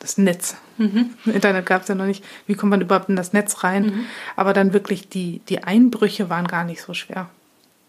das 0.00 0.18
Netz. 0.18 0.56
Mhm. 0.78 1.10
Internet 1.26 1.64
gab 1.66 1.82
es 1.82 1.88
ja 1.88 1.94
noch 1.94 2.06
nicht, 2.06 2.24
wie 2.48 2.54
kommt 2.54 2.70
man 2.70 2.80
überhaupt 2.80 3.08
in 3.08 3.14
das 3.14 3.32
Netz 3.32 3.62
rein? 3.62 3.84
Mhm. 3.84 4.04
Aber 4.34 4.52
dann 4.52 4.72
wirklich 4.72 5.08
die, 5.08 5.42
die 5.48 5.62
Einbrüche 5.62 6.28
waren 6.28 6.48
gar 6.48 6.64
nicht 6.64 6.82
so 6.82 6.92
schwer. 6.92 7.28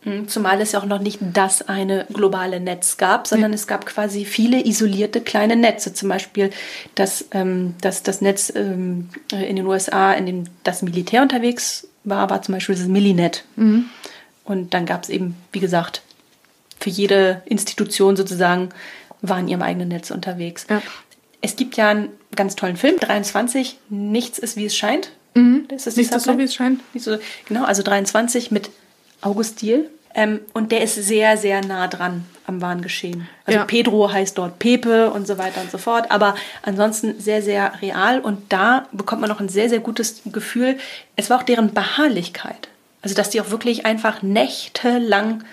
Mhm, 0.06 0.28
zumal 0.28 0.60
es 0.62 0.74
ja 0.74 0.80
auch 0.80 0.86
noch 0.86 1.00
nicht 1.00 1.20
das 1.22 1.68
eine 1.68 2.06
globale 2.12 2.60
Netz 2.60 2.98
gab, 2.98 3.28
sondern 3.28 3.52
ja. 3.52 3.56
es 3.56 3.68
gab 3.68 3.86
quasi 3.86 4.26
viele 4.26 4.66
isolierte 4.66 5.22
kleine 5.22 5.56
Netze. 5.56 5.94
Zum 5.94 6.10
Beispiel 6.10 6.50
das, 6.96 7.26
ähm, 7.32 7.76
das, 7.82 8.04
das 8.04 8.22
Netz 8.22 8.52
ähm, 8.56 9.10
in 9.32 9.56
den 9.56 9.66
USA, 9.66 10.14
in 10.14 10.26
dem 10.26 10.44
das 10.64 10.82
Militär 10.82 11.22
unterwegs 11.22 11.88
war, 12.04 12.30
war 12.30 12.42
zum 12.42 12.56
Beispiel 12.56 12.76
das 12.76 12.88
Millinet. 12.88 13.46
Mhm. 13.56 13.90
Und 14.44 14.74
dann 14.74 14.86
gab 14.86 15.04
es 15.04 15.10
eben, 15.10 15.36
wie 15.52 15.60
gesagt, 15.60 16.02
für 16.80 16.90
jede 16.90 17.42
Institution 17.46 18.16
sozusagen 18.16 18.70
war 19.22 19.40
in 19.40 19.48
ihrem 19.48 19.62
eigenen 19.62 19.88
Netz 19.88 20.12
unterwegs. 20.12 20.68
Ja. 20.70 20.82
Es 21.42 21.56
gibt 21.56 21.78
ja 21.78 21.90
einen 21.90 22.10
ganz 22.36 22.56
tollen 22.56 22.76
Film, 22.76 22.98
23, 23.00 23.78
Nichts 23.90 24.38
ist 24.38 24.58
wie 24.58 24.66
es 24.66 24.76
scheint. 24.76 25.12
Mhm. 25.34 25.66
Ist 25.74 25.88
das 25.88 25.98
ist 25.98 26.22
so 26.22 26.38
wie 26.38 26.44
es 26.44 26.54
scheint. 26.54 26.82
So, 26.96 27.18
genau, 27.48 27.64
also 27.64 27.84
23 27.84 28.52
mit 28.52 28.70
August 29.24 29.62
Diel. 29.62 29.90
Ähm, 30.16 30.42
und 30.54 30.72
der 30.72 30.84
ist 30.84 30.96
sehr, 30.96 31.38
sehr 31.38 31.66
nah 31.66 31.88
dran 31.88 32.26
am 32.46 32.62
wahren 32.62 32.82
Geschehen. 32.82 33.28
Also 33.46 33.60
ja. 33.60 33.66
Pedro 33.66 34.12
heißt 34.12 34.38
dort 34.38 34.60
Pepe 34.60 35.10
und 35.10 35.26
so 35.26 35.38
weiter 35.38 35.62
und 35.62 35.72
so 35.72 35.78
fort. 35.78 36.12
Aber 36.12 36.36
ansonsten 36.62 37.20
sehr, 37.20 37.42
sehr 37.42 37.74
real. 37.82 38.20
Und 38.20 38.52
da 38.52 38.88
bekommt 38.92 39.22
man 39.22 39.30
noch 39.30 39.40
ein 39.40 39.50
sehr, 39.50 39.70
sehr 39.70 39.80
gutes 39.80 40.22
Gefühl. 40.26 40.78
Es 41.16 41.30
war 41.30 41.40
auch 41.40 41.44
deren 41.44 41.74
Beharrlichkeit. 41.74 42.70
Also, 43.02 43.16
dass 43.16 43.32
die 43.32 43.42
auch 43.42 43.50
wirklich 43.50 43.86
einfach 43.86 44.22
nächtelang 44.22 45.44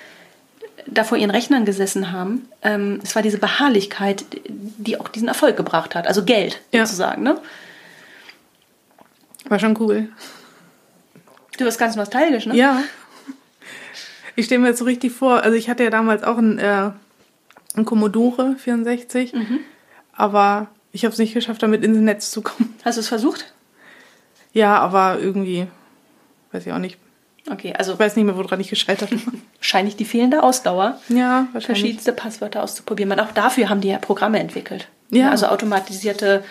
da 0.87 1.05
vor 1.05 1.19
ihren 1.19 1.31
Rechnern 1.31 1.65
gesessen 1.65 2.13
haben. 2.13 2.49
Ähm, 2.63 3.01
es 3.03 3.15
war 3.15 3.23
diese 3.23 3.39
Beharrlichkeit, 3.39 4.25
die 4.49 4.99
auch 4.99 5.09
diesen 5.09 5.29
Erfolg 5.29 5.57
gebracht 5.57 5.95
hat. 5.95 6.07
Also 6.07 6.25
Geld 6.25 6.61
ja. 6.73 6.85
sozusagen. 6.85 7.23
Ne? 7.23 7.39
War 9.49 9.59
schon 9.59 9.77
cool. 9.81 10.09
Du 11.59 11.65
wirst 11.65 11.79
ganz 11.79 11.97
nostalgisch, 11.97 12.47
ne? 12.47 12.57
Ja. 12.57 12.83
Ich 14.41 14.47
stelle 14.47 14.63
mir 14.63 14.69
jetzt 14.69 14.79
so 14.79 14.87
richtig 14.87 15.13
vor, 15.13 15.43
also 15.43 15.55
ich 15.55 15.69
hatte 15.69 15.85
ja 15.85 15.91
damals 15.91 16.23
auch 16.23 16.39
ein, 16.39 16.59
äh, 16.59 16.93
ein 17.77 17.85
Commodore 17.85 18.57
64, 18.57 19.35
mhm. 19.35 19.61
aber 20.15 20.69
ich 20.93 21.05
habe 21.05 21.13
es 21.13 21.19
nicht 21.19 21.35
geschafft, 21.35 21.63
damit 21.63 21.85
ins 21.85 21.99
Netz 21.99 22.31
zu 22.31 22.41
kommen. 22.41 22.75
Hast 22.85 22.97
du 22.97 23.01
es 23.01 23.09
versucht? 23.09 23.53
Ja, 24.55 24.79
aber 24.79 25.19
irgendwie, 25.21 25.67
weiß 26.53 26.67
ich 26.67 26.73
auch 26.73 26.79
nicht, 26.79 26.97
Okay, 27.51 27.75
also 27.77 27.95
Ich 27.95 27.99
weiß 27.99 28.17
nicht 28.17 28.25
mehr, 28.25 28.37
woran 28.37 28.61
ich 28.61 28.69
gescheitert 28.69 29.13
war. 29.13 29.33
wahrscheinlich 29.59 29.97
die 29.97 30.05
fehlende 30.05 30.43
Ausdauer, 30.43 30.99
ja, 31.09 31.47
wahrscheinlich. 31.53 31.65
verschiedenste 31.65 32.13
Passwörter 32.13 32.63
auszuprobieren. 32.63 33.13
Und 33.13 33.21
auch 33.21 33.33
dafür 33.33 33.69
haben 33.69 33.81
die 33.81 33.89
ja 33.89 33.99
Programme 33.99 34.39
entwickelt. 34.39 34.89
Ja. 35.11 35.31
Also 35.31 35.47
automatisierte 35.47 36.45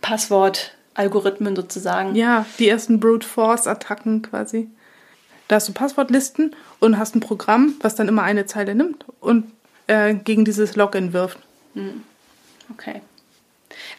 Passwortalgorithmen 0.00 1.56
sozusagen. 1.56 2.14
Ja, 2.14 2.46
die 2.58 2.68
ersten 2.68 3.00
Brute 3.00 3.26
Force 3.26 3.66
Attacken 3.66 4.22
quasi. 4.22 4.68
Da 5.48 5.56
hast 5.56 5.68
du 5.68 5.72
Passwortlisten 5.72 6.54
und 6.78 6.98
hast 6.98 7.16
ein 7.16 7.20
Programm, 7.20 7.74
was 7.80 7.94
dann 7.94 8.08
immer 8.08 8.22
eine 8.22 8.46
Zeile 8.46 8.74
nimmt 8.74 9.04
und 9.20 9.50
äh, 9.86 10.14
gegen 10.14 10.44
dieses 10.44 10.76
Login 10.76 11.12
wirft. 11.12 11.38
Okay. 12.72 13.00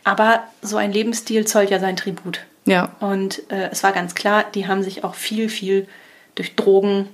Aber 0.04 0.44
so 0.62 0.78
ein 0.78 0.92
Lebensstil 0.92 1.46
zollt 1.46 1.70
ja 1.72 1.80
sein 1.80 1.96
Tribut. 1.96 2.42
Ja. 2.66 2.92
Und 3.00 3.50
äh, 3.52 3.70
es 3.72 3.84
war 3.84 3.92
ganz 3.92 4.16
klar, 4.16 4.46
die 4.54 4.68
haben 4.68 4.84
sich 4.84 5.04
auch 5.04 5.16
viel, 5.16 5.50
viel 5.50 5.88
durch 6.36 6.56
Drogen 6.56 7.10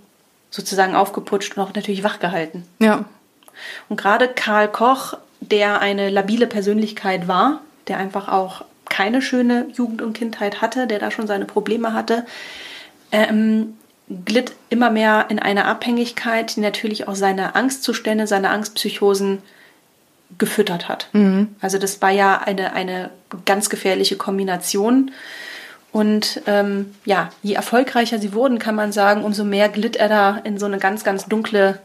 sozusagen 0.50 0.96
aufgeputscht 0.96 1.56
und 1.56 1.64
auch 1.64 1.74
natürlich 1.74 2.04
wachgehalten. 2.04 2.66
Ja. 2.80 3.06
Und 3.88 3.98
gerade 3.98 4.28
Karl 4.28 4.70
Koch, 4.70 5.18
der 5.40 5.80
eine 5.80 6.10
labile 6.10 6.48
Persönlichkeit 6.48 7.28
war, 7.28 7.62
der 7.88 7.98
einfach 7.98 8.28
auch 8.28 8.66
keine 8.90 9.22
schöne 9.22 9.68
Jugend 9.74 10.02
und 10.02 10.14
Kindheit 10.14 10.62
hatte, 10.62 10.88
der 10.88 11.00
da 11.00 11.12
schon 11.12 11.28
seine 11.28 11.46
Probleme 11.46 11.94
hatte, 11.94 12.26
ähm, 13.12 13.76
glitt 14.26 14.54
immer 14.70 14.92
mehr 14.92 15.26
in 15.30 15.40
eine 15.40 15.66
Abhängigkeit, 15.66 16.56
die 16.56 16.62
natürlich 16.62 17.08
auch 17.08 17.16
seine 17.16 17.56
Angstzustände, 17.56 18.28
seine 18.28 18.50
Angstpsychosen 18.50 19.42
gefüttert 20.38 20.88
hat. 20.88 21.10
Also 21.62 21.78
das 21.78 22.02
war 22.02 22.12
ja 22.12 22.38
eine, 22.38 22.74
eine 22.74 23.10
ganz 23.46 23.70
gefährliche 23.70 24.18
Kombination. 24.18 25.12
Und 25.92 26.42
ähm, 26.46 26.94
ja, 27.06 27.30
je 27.42 27.54
erfolgreicher 27.54 28.20
sie 28.20 28.34
wurden, 28.34 28.60
kann 28.60 28.76
man 28.76 28.92
sagen, 28.92 29.24
umso 29.24 29.46
mehr 29.46 29.70
glitt 29.70 29.96
er 29.96 30.10
da 30.10 30.38
in 30.44 30.58
so 30.58 30.66
eine 30.66 30.78
ganz, 30.78 31.04
ganz 31.04 31.26
dunkle, 31.26 31.80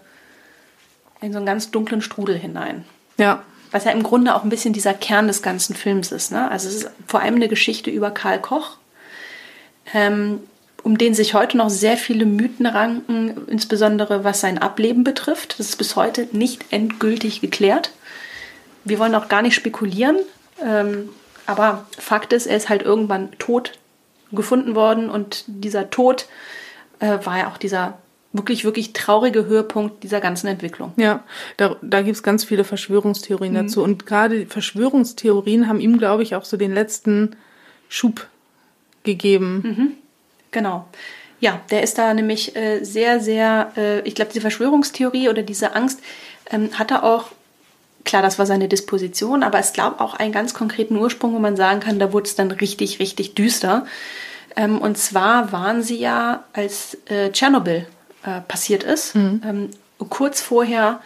in 1.20 1.32
so 1.32 1.38
einen 1.38 1.46
ganz 1.46 1.70
dunklen 1.70 2.02
Strudel 2.02 2.36
hinein. 2.36 2.84
Ja. 3.18 3.44
Was 3.70 3.84
ja 3.84 3.92
im 3.92 4.02
Grunde 4.02 4.34
auch 4.34 4.42
ein 4.42 4.50
bisschen 4.50 4.72
dieser 4.72 4.94
Kern 4.94 5.28
des 5.28 5.42
ganzen 5.42 5.76
Films 5.76 6.10
ist. 6.10 6.32
Ne? 6.32 6.50
Also 6.50 6.68
es 6.68 6.74
ist 6.74 6.90
vor 7.06 7.20
allem 7.20 7.36
eine 7.36 7.46
Geschichte 7.46 7.88
über 7.90 8.10
Karl 8.10 8.40
Koch, 8.40 8.78
ähm, 9.94 10.40
um 10.82 10.98
den 10.98 11.14
sich 11.14 11.34
heute 11.34 11.56
noch 11.56 11.70
sehr 11.70 11.96
viele 11.96 12.26
Mythen 12.26 12.66
ranken, 12.66 13.46
insbesondere 13.48 14.24
was 14.24 14.40
sein 14.40 14.58
Ableben 14.58 15.04
betrifft. 15.04 15.58
Das 15.58 15.68
ist 15.68 15.76
bis 15.76 15.96
heute 15.96 16.28
nicht 16.32 16.64
endgültig 16.70 17.40
geklärt. 17.40 17.92
Wir 18.84 18.98
wollen 18.98 19.14
auch 19.14 19.28
gar 19.28 19.42
nicht 19.42 19.54
spekulieren, 19.54 20.16
ähm, 20.64 21.10
aber 21.46 21.86
Fakt 21.98 22.32
ist, 22.32 22.46
er 22.46 22.56
ist 22.56 22.68
halt 22.68 22.82
irgendwann 22.82 23.30
tot 23.38 23.72
gefunden 24.32 24.74
worden 24.74 25.10
und 25.10 25.44
dieser 25.46 25.90
Tod 25.90 26.26
äh, 27.00 27.18
war 27.24 27.38
ja 27.38 27.48
auch 27.50 27.58
dieser 27.58 27.98
wirklich, 28.32 28.64
wirklich 28.64 28.92
traurige 28.92 29.46
Höhepunkt 29.46 30.02
dieser 30.04 30.20
ganzen 30.20 30.46
Entwicklung. 30.46 30.92
Ja, 30.96 31.24
da, 31.56 31.76
da 31.82 32.02
gibt 32.02 32.16
es 32.16 32.22
ganz 32.22 32.44
viele 32.44 32.64
Verschwörungstheorien 32.64 33.54
dazu. 33.54 33.82
Und 33.82 34.06
gerade 34.06 34.40
die 34.40 34.46
Verschwörungstheorien 34.46 35.66
haben 35.66 35.80
ihm, 35.80 35.98
glaube 35.98 36.22
ich, 36.22 36.36
auch 36.36 36.44
so 36.44 36.56
den 36.56 36.72
letzten 36.72 37.36
Schub 37.88 38.28
gegeben. 39.02 39.96
Genau. 40.50 40.86
Ja, 41.40 41.60
der 41.70 41.82
ist 41.82 41.96
da 41.96 42.12
nämlich 42.12 42.54
äh, 42.54 42.84
sehr, 42.84 43.20
sehr, 43.20 43.72
äh, 43.76 44.00
ich 44.00 44.14
glaube, 44.14 44.30
diese 44.30 44.42
Verschwörungstheorie 44.42 45.28
oder 45.28 45.42
diese 45.42 45.74
Angst 45.74 46.00
ähm, 46.50 46.78
hat 46.78 46.90
er 46.90 47.02
auch, 47.02 47.26
klar, 48.04 48.22
das 48.22 48.38
war 48.38 48.44
seine 48.44 48.68
Disposition, 48.68 49.42
aber 49.42 49.58
es 49.58 49.72
gab 49.72 50.00
auch 50.00 50.14
einen 50.14 50.32
ganz 50.32 50.52
konkreten 50.52 50.96
Ursprung, 50.96 51.34
wo 51.34 51.38
man 51.38 51.56
sagen 51.56 51.80
kann, 51.80 51.98
da 51.98 52.12
wurde 52.12 52.26
es 52.26 52.34
dann 52.34 52.50
richtig, 52.50 52.98
richtig 52.98 53.34
düster. 53.34 53.86
Ähm, 54.54 54.78
und 54.78 54.98
zwar 54.98 55.52
waren 55.52 55.82
sie 55.82 55.98
ja, 55.98 56.44
als 56.52 56.98
äh, 57.06 57.30
Tschernobyl 57.30 57.86
äh, 58.24 58.40
passiert 58.42 58.82
ist, 58.82 59.14
ähm, 59.14 59.70
kurz 60.10 60.42
vorher 60.42 61.00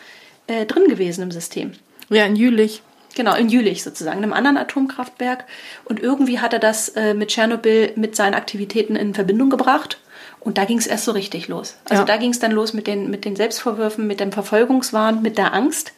äh, 0.47 0.67
drin 0.67 0.85
gewesen 0.89 1.23
im 1.23 1.31
System. 1.31 1.73
Ja, 2.09 2.25
in 2.25 2.37
Jülich. 2.37 2.83
Genau, 3.15 3.35
in 3.35 3.49
Jülich 3.49 3.83
sozusagen, 3.83 4.19
in 4.19 4.25
einem 4.25 4.33
anderen 4.33 4.57
Atomkraftwerk. 4.57 5.45
Und 5.85 6.01
irgendwie 6.01 6.41
hat 6.41 6.53
er 6.53 6.59
das 6.59 6.89
äh, 6.91 7.15
mit 7.15 7.29
Tschernobyl 7.31 7.93
mit 7.97 8.17
seinen 8.17 8.35
Aktivitäten 8.35 8.97
in 8.97 9.15
Verbindung 9.15 9.51
gebracht. 9.51 9.99
Und 10.41 10.59
da 10.59 10.65
ging 10.65 10.79
es 10.79 10.87
erst 10.87 11.05
so 11.05 11.13
richtig 11.13 11.49
los. 11.49 11.77
Also 11.89 12.03
Ja. 12.03 12.07
da 12.07 12.17
ging 12.17 12.31
es 12.31 12.39
dann 12.39 12.51
los 12.53 12.73
mit 12.75 12.87
den, 12.87 13.11
mit 13.11 13.25
den 13.25 13.37
Selbstvorwürfen, 13.37 14.07
mit 14.07 14.21
dem 14.21 14.33
Verfolgungswahn, 14.33 15.23
mit 15.23 15.39
der 15.39 15.55
Angst. 15.55 15.93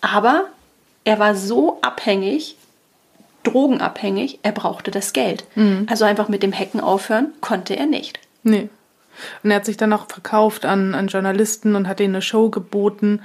Aber 0.00 0.44
er 1.04 1.18
war 1.18 1.34
so 1.34 1.78
abhängig, 1.82 2.56
drogenabhängig, 3.44 4.40
er 4.42 4.52
brauchte 4.52 4.90
das 4.90 5.12
Geld. 5.12 5.44
Also 5.86 6.04
einfach 6.04 6.28
mit 6.28 6.42
dem 6.42 6.52
Hacken 6.52 6.80
aufhören 6.80 7.28
konnte 7.40 7.76
er 7.76 7.86
nicht. 7.86 8.18
Nee. 8.42 8.68
Und 9.42 9.50
er 9.50 9.56
hat 9.56 9.64
sich 9.64 9.76
dann 9.78 9.92
auch 9.92 10.06
verkauft 10.08 10.66
an, 10.66 10.94
an 10.94 11.06
Journalisten 11.08 11.74
und 11.74 11.88
hat 11.88 12.00
denen 12.00 12.14
eine 12.16 12.22
Show 12.22 12.50
geboten 12.50 13.22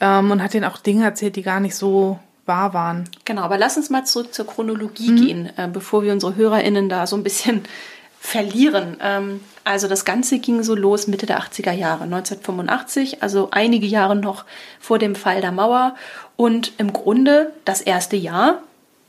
ähm, 0.00 0.30
und 0.30 0.42
hat 0.42 0.54
denen 0.54 0.64
auch 0.64 0.78
Dinge 0.78 1.04
erzählt, 1.04 1.36
die 1.36 1.42
gar 1.42 1.60
nicht 1.60 1.74
so 1.74 2.18
wahr 2.46 2.74
waren. 2.74 3.08
Genau, 3.24 3.42
aber 3.42 3.58
lass 3.58 3.76
uns 3.76 3.90
mal 3.90 4.04
zurück 4.04 4.32
zur 4.32 4.46
Chronologie 4.46 5.14
gehen, 5.14 5.50
äh, 5.56 5.68
bevor 5.68 6.02
wir 6.02 6.12
unsere 6.12 6.36
HörerInnen 6.36 6.88
da 6.88 7.06
so 7.06 7.16
ein 7.16 7.22
bisschen 7.22 7.64
verlieren. 8.20 8.96
Ähm, 9.00 9.40
also 9.64 9.88
das 9.88 10.04
Ganze 10.04 10.38
ging 10.38 10.62
so 10.62 10.74
los 10.74 11.06
Mitte 11.06 11.26
der 11.26 11.40
80er 11.40 11.72
Jahre, 11.72 12.04
1985, 12.04 13.22
also 13.22 13.48
einige 13.50 13.86
Jahre 13.86 14.16
noch 14.16 14.44
vor 14.80 14.98
dem 14.98 15.14
Fall 15.14 15.40
der 15.40 15.52
Mauer. 15.52 15.96
Und 16.36 16.72
im 16.78 16.92
Grunde 16.92 17.52
das 17.64 17.80
erste 17.80 18.16
Jahr, 18.16 18.62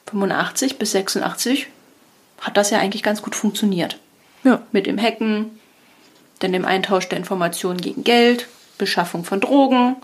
85 0.10 0.78
bis 0.80 0.92
86, 0.92 1.68
hat 2.42 2.58
das 2.58 2.70
ja 2.70 2.80
eigentlich 2.80 3.04
ganz 3.04 3.22
gut 3.22 3.36
funktioniert. 3.36 4.00
Ja. 4.44 4.62
Mit 4.72 4.88
dem 4.88 5.00
Hacken, 5.00 5.60
dann 6.40 6.54
dem 6.54 6.66
Eintausch 6.66 7.10
der 7.10 7.18
Informationen 7.18 7.82
gegen 7.82 8.04
Geld, 8.04 8.48
Beschaffung 8.78 9.24
von 9.24 9.42
Drogen, 9.42 9.96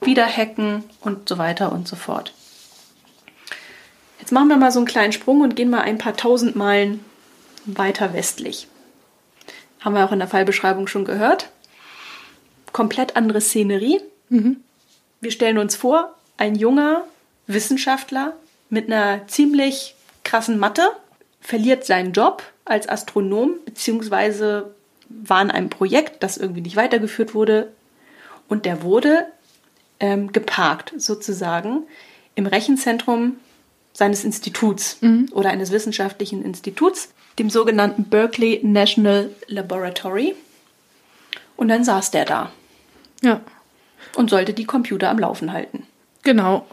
wieder 0.00 0.26
hacken 0.26 0.84
und 1.00 1.28
so 1.28 1.38
weiter 1.38 1.72
und 1.72 1.88
so 1.88 1.96
fort. 1.96 2.32
Jetzt 4.24 4.32
machen 4.32 4.48
wir 4.48 4.56
mal 4.56 4.72
so 4.72 4.78
einen 4.78 4.86
kleinen 4.86 5.12
Sprung 5.12 5.42
und 5.42 5.54
gehen 5.54 5.68
mal 5.68 5.82
ein 5.82 5.98
paar 5.98 6.16
tausend 6.16 6.56
Meilen 6.56 7.04
weiter 7.66 8.14
westlich. 8.14 8.68
Haben 9.80 9.94
wir 9.94 10.02
auch 10.02 10.12
in 10.12 10.18
der 10.18 10.28
Fallbeschreibung 10.28 10.86
schon 10.86 11.04
gehört. 11.04 11.50
Komplett 12.72 13.16
andere 13.16 13.42
Szenerie. 13.42 14.00
Wir 15.20 15.30
stellen 15.30 15.58
uns 15.58 15.76
vor, 15.76 16.14
ein 16.38 16.54
junger 16.54 17.04
Wissenschaftler 17.48 18.32
mit 18.70 18.86
einer 18.90 19.28
ziemlich 19.28 19.94
krassen 20.22 20.58
Mathe 20.58 20.90
verliert 21.42 21.84
seinen 21.84 22.12
Job 22.12 22.42
als 22.64 22.88
Astronom, 22.88 23.56
beziehungsweise 23.66 24.74
war 25.10 25.42
in 25.42 25.50
einem 25.50 25.68
Projekt, 25.68 26.22
das 26.22 26.38
irgendwie 26.38 26.62
nicht 26.62 26.76
weitergeführt 26.76 27.34
wurde. 27.34 27.74
Und 28.48 28.64
der 28.64 28.82
wurde 28.82 29.26
ähm, 30.00 30.32
geparkt, 30.32 30.94
sozusagen, 30.96 31.82
im 32.36 32.46
Rechenzentrum 32.46 33.36
seines 33.94 34.24
Instituts 34.24 34.98
oder 35.32 35.48
eines 35.50 35.70
wissenschaftlichen 35.70 36.44
Instituts, 36.44 37.14
dem 37.38 37.48
sogenannten 37.48 38.04
Berkeley 38.04 38.60
National 38.62 39.30
Laboratory. 39.46 40.34
Und 41.56 41.68
dann 41.68 41.84
saß 41.84 42.10
der 42.10 42.24
da 42.26 42.50
Ja. 43.22 43.40
und 44.16 44.28
sollte 44.30 44.52
die 44.52 44.64
Computer 44.66 45.08
am 45.08 45.18
Laufen 45.18 45.52
halten. 45.52 45.86
Genau. 46.24 46.66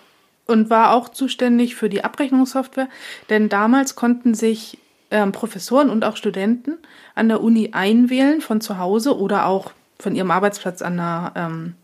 Und 0.48 0.70
war 0.70 0.94
auch 0.94 1.10
zuständig 1.10 1.76
für 1.76 1.88
die 1.88 2.04
Abrechnungssoftware, 2.04 2.90
denn 3.30 3.48
damals 3.48 3.96
konnten 3.96 4.34
sich 4.34 4.80
ähm, 5.12 5.32
Professoren 5.32 5.90
und 5.90 6.04
auch 6.04 6.18
Studenten 6.18 6.78
an 7.16 7.28
der 7.30 7.42
Uni 7.42 7.70
einwählen 7.74 8.42
von 8.42 8.62
zu 8.62 8.78
Hause 8.78 9.18
oder 9.18 9.46
auch 9.46 9.72
von 10.00 10.16
ihrem 10.16 10.32
Arbeitsplatz 10.32 10.82
an 10.82 10.98
der, 10.98 11.32
ähm, 11.36 11.76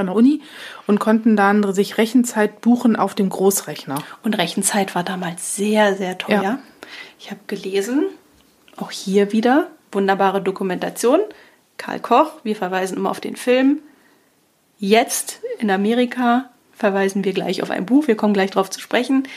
an 0.00 0.06
der 0.06 0.16
Uni 0.16 0.42
und 0.86 0.98
konnten 0.98 1.36
dann 1.36 1.72
sich 1.72 1.98
Rechenzeit 1.98 2.60
buchen 2.60 2.96
auf 2.96 3.14
dem 3.14 3.28
Großrechner. 3.28 4.02
Und 4.22 4.38
Rechenzeit 4.38 4.94
war 4.94 5.04
damals 5.04 5.56
sehr, 5.56 5.94
sehr 5.96 6.18
teuer. 6.18 6.42
Ja. 6.42 6.58
Ich 7.18 7.30
habe 7.30 7.40
gelesen, 7.46 8.06
auch 8.76 8.90
hier 8.90 9.32
wieder 9.32 9.68
wunderbare 9.92 10.42
Dokumentation. 10.42 11.20
Karl 11.76 12.00
Koch, 12.00 12.32
wir 12.42 12.56
verweisen 12.56 12.96
immer 12.96 13.10
auf 13.10 13.20
den 13.20 13.36
Film. 13.36 13.80
Jetzt 14.78 15.40
in 15.58 15.70
Amerika 15.70 16.50
verweisen 16.72 17.24
wir 17.24 17.32
gleich 17.32 17.62
auf 17.62 17.70
ein 17.70 17.86
Buch. 17.86 18.06
Wir 18.06 18.16
kommen 18.16 18.34
gleich 18.34 18.52
darauf 18.52 18.70
zu 18.70 18.80
sprechen. 18.80 19.28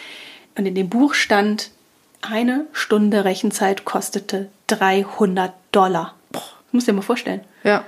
Und 0.55 0.65
in 0.65 0.75
dem 0.75 0.89
Buch 0.89 1.13
stand, 1.13 1.71
eine 2.21 2.65
Stunde 2.71 3.25
Rechenzeit 3.25 3.85
kostete 3.85 4.49
300 4.67 5.53
Dollar. 5.71 6.15
Boah, 6.31 6.41
muss 6.71 6.85
dir 6.85 6.93
mal 6.93 7.01
vorstellen. 7.01 7.41
Ja. 7.63 7.83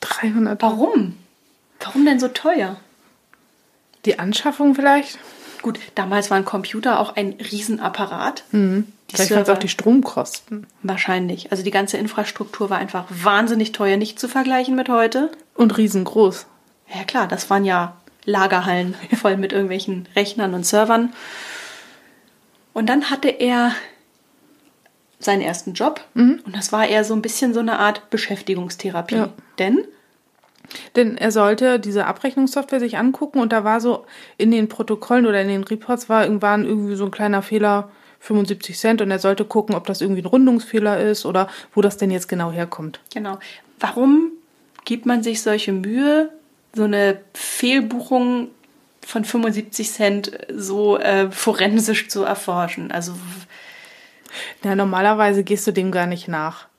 300. 0.00 0.60
Warum? 0.60 1.16
Warum 1.80 2.04
denn 2.04 2.20
so 2.20 2.28
teuer? 2.28 2.76
Die 4.04 4.18
Anschaffung 4.18 4.74
vielleicht? 4.74 5.18
Gut, 5.62 5.78
damals 5.94 6.30
waren 6.30 6.44
Computer 6.44 7.00
auch 7.00 7.16
ein 7.16 7.32
Riesenapparat. 7.32 8.44
Die 8.52 8.84
Vielleicht 9.12 9.30
waren 9.32 9.42
es 9.42 9.48
auch 9.48 9.58
die 9.58 9.68
Stromkosten. 9.68 10.66
Wahrscheinlich. 10.82 11.50
Also 11.50 11.62
die 11.62 11.70
ganze 11.70 11.98
Infrastruktur 11.98 12.70
war 12.70 12.78
einfach 12.78 13.04
wahnsinnig 13.10 13.72
teuer, 13.72 13.96
nicht 13.96 14.18
zu 14.18 14.28
vergleichen 14.28 14.74
mit 14.76 14.88
heute. 14.88 15.30
Und 15.54 15.76
riesengroß. 15.76 16.46
Ja 16.94 17.04
klar, 17.04 17.28
das 17.28 17.50
waren 17.50 17.64
ja 17.64 17.96
Lagerhallen 18.24 18.94
voll 19.20 19.36
mit 19.36 19.52
irgendwelchen 19.52 20.08
Rechnern 20.16 20.54
und 20.54 20.64
Servern. 20.64 21.12
Und 22.72 22.86
dann 22.86 23.10
hatte 23.10 23.28
er 23.28 23.74
seinen 25.18 25.42
ersten 25.42 25.74
Job. 25.74 26.06
Und 26.14 26.56
das 26.56 26.72
war 26.72 26.86
eher 26.86 27.04
so 27.04 27.12
ein 27.14 27.22
bisschen 27.22 27.52
so 27.52 27.60
eine 27.60 27.78
Art 27.78 28.08
Beschäftigungstherapie. 28.10 29.16
Ja. 29.16 29.28
Denn 29.58 29.84
Denn 30.96 31.16
er 31.16 31.32
sollte 31.32 31.80
diese 31.80 32.06
Abrechnungssoftware 32.06 32.80
sich 32.80 32.98
angucken 32.98 33.40
und 33.40 33.52
da 33.52 33.64
war 33.64 33.80
so 33.80 34.04
in 34.36 34.50
den 34.50 34.68
Protokollen 34.68 35.26
oder 35.26 35.40
in 35.40 35.48
den 35.48 35.64
Reports 35.64 36.08
war 36.08 36.24
irgendwann 36.24 36.64
irgendwie 36.64 36.94
so 36.94 37.04
ein 37.04 37.10
kleiner 37.10 37.42
Fehler, 37.42 37.90
75 38.20 38.78
Cent 38.78 39.02
und 39.02 39.10
er 39.10 39.18
sollte 39.18 39.44
gucken, 39.44 39.74
ob 39.74 39.86
das 39.86 40.00
irgendwie 40.00 40.22
ein 40.22 40.26
Rundungsfehler 40.26 41.00
ist 41.00 41.24
oder 41.24 41.48
wo 41.74 41.80
das 41.80 41.96
denn 41.96 42.10
jetzt 42.10 42.28
genau 42.28 42.52
herkommt. 42.52 43.00
Genau. 43.12 43.38
Warum 43.78 44.32
gibt 44.84 45.06
man 45.06 45.22
sich 45.22 45.42
solche 45.42 45.72
Mühe, 45.72 46.30
so 46.74 46.84
eine 46.84 47.20
Fehlbuchung 47.34 48.48
von 49.00 49.24
75 49.24 49.90
Cent 49.90 50.38
so 50.54 50.98
äh, 50.98 51.30
forensisch 51.30 52.08
zu 52.08 52.22
erforschen? 52.22 52.92
Also 52.92 53.14
Na, 54.62 54.74
normalerweise 54.76 55.42
gehst 55.42 55.66
du 55.66 55.72
dem 55.72 55.90
gar 55.90 56.06
nicht 56.06 56.28
nach. 56.28 56.69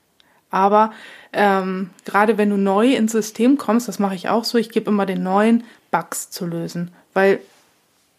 Aber 0.52 0.92
ähm, 1.32 1.90
gerade 2.04 2.38
wenn 2.38 2.50
du 2.50 2.56
neu 2.56 2.94
ins 2.94 3.10
System 3.10 3.58
kommst, 3.58 3.88
das 3.88 3.98
mache 3.98 4.14
ich 4.14 4.28
auch 4.28 4.44
so, 4.44 4.58
ich 4.58 4.70
gebe 4.70 4.90
immer 4.90 5.06
den 5.06 5.24
neuen 5.24 5.64
Bugs 5.90 6.30
zu 6.30 6.46
lösen. 6.46 6.92
Weil 7.14 7.40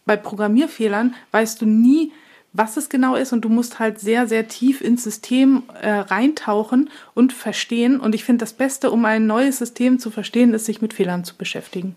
bei 0.04 0.16
Programmierfehlern 0.16 1.14
weißt 1.30 1.62
du 1.62 1.66
nie, 1.66 2.12
was 2.52 2.76
es 2.76 2.88
genau 2.88 3.14
ist 3.16 3.32
und 3.32 3.42
du 3.42 3.48
musst 3.48 3.78
halt 3.78 3.98
sehr, 3.98 4.28
sehr 4.28 4.46
tief 4.48 4.80
ins 4.80 5.02
System 5.04 5.62
äh, 5.80 5.90
reintauchen 5.90 6.90
und 7.14 7.32
verstehen. 7.32 7.98
Und 7.98 8.14
ich 8.14 8.24
finde, 8.24 8.42
das 8.42 8.52
Beste, 8.52 8.90
um 8.90 9.04
ein 9.04 9.26
neues 9.26 9.58
System 9.58 9.98
zu 9.98 10.10
verstehen, 10.10 10.52
ist, 10.54 10.66
sich 10.66 10.82
mit 10.82 10.92
Fehlern 10.92 11.24
zu 11.24 11.36
beschäftigen. 11.36 11.96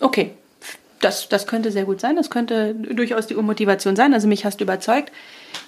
Okay, 0.00 0.32
das, 1.00 1.28
das 1.28 1.46
könnte 1.46 1.70
sehr 1.70 1.84
gut 1.84 2.00
sein. 2.00 2.16
Das 2.16 2.30
könnte 2.30 2.74
durchaus 2.74 3.26
die 3.26 3.34
Motivation 3.34 3.96
sein. 3.96 4.14
Also 4.14 4.26
mich 4.28 4.44
hast 4.44 4.60
du 4.60 4.64
überzeugt. 4.64 5.12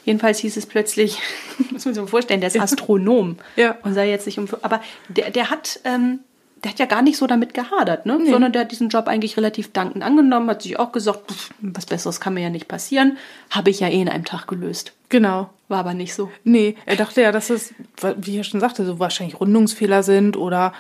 Jedenfalls 0.05 0.39
hieß 0.39 0.57
es 0.57 0.67
plötzlich, 0.67 1.19
muss 1.71 1.85
man 1.85 1.95
sich 1.95 2.03
mal 2.03 2.09
vorstellen, 2.09 2.41
der 2.41 2.49
ist 2.49 2.61
Astronom 2.61 3.37
Ja. 3.57 3.77
und 3.83 3.95
sei 3.95 4.11
jetzt 4.11 4.27
nicht 4.27 4.39
um. 4.39 4.49
Aber 4.63 4.81
der, 5.09 5.31
der 5.31 5.51
hat, 5.51 5.81
ähm, 5.85 6.21
der 6.63 6.73
hat 6.73 6.79
ja 6.79 6.87
gar 6.87 7.03
nicht 7.03 7.17
so 7.17 7.27
damit 7.27 7.55
gehadert, 7.55 8.05
ne? 8.07 8.19
Sondern 8.29 8.53
der 8.53 8.63
hat 8.63 8.73
diesen 8.73 8.89
Job 8.91 9.09
eigentlich 9.09 9.37
relativ 9.37 9.73
dankend 9.73 10.03
angenommen, 10.05 10.51
hat 10.51 10.63
sich 10.63 10.79
auch 10.79 10.93
gesagt, 10.93 11.31
pff, 11.31 11.51
was 11.61 11.87
Besseres 11.87 12.21
kann 12.21 12.35
mir 12.35 12.43
ja 12.43 12.51
nicht 12.51 12.69
passieren. 12.69 13.17
Habe 13.51 13.71
ich 13.71 13.81
ja 13.81 13.89
eh 13.89 14.01
in 14.01 14.09
einem 14.09 14.25
Tag 14.27 14.47
gelöst. 14.47 14.93
Genau. 15.09 15.49
War 15.69 15.79
aber 15.79 15.95
nicht 15.95 16.15
so. 16.15 16.31
Nee, 16.45 16.77
er 16.85 16.97
dachte 16.97 17.23
ja, 17.23 17.33
dass 17.33 17.49
es, 17.49 17.73
wie 18.17 18.37
er 18.37 18.45
schon 18.45 18.61
sagte, 18.61 18.85
so 18.85 18.99
wahrscheinlich 18.99 19.41
Rundungsfehler 19.41 20.03
sind 20.03 20.37
oder 20.37 20.73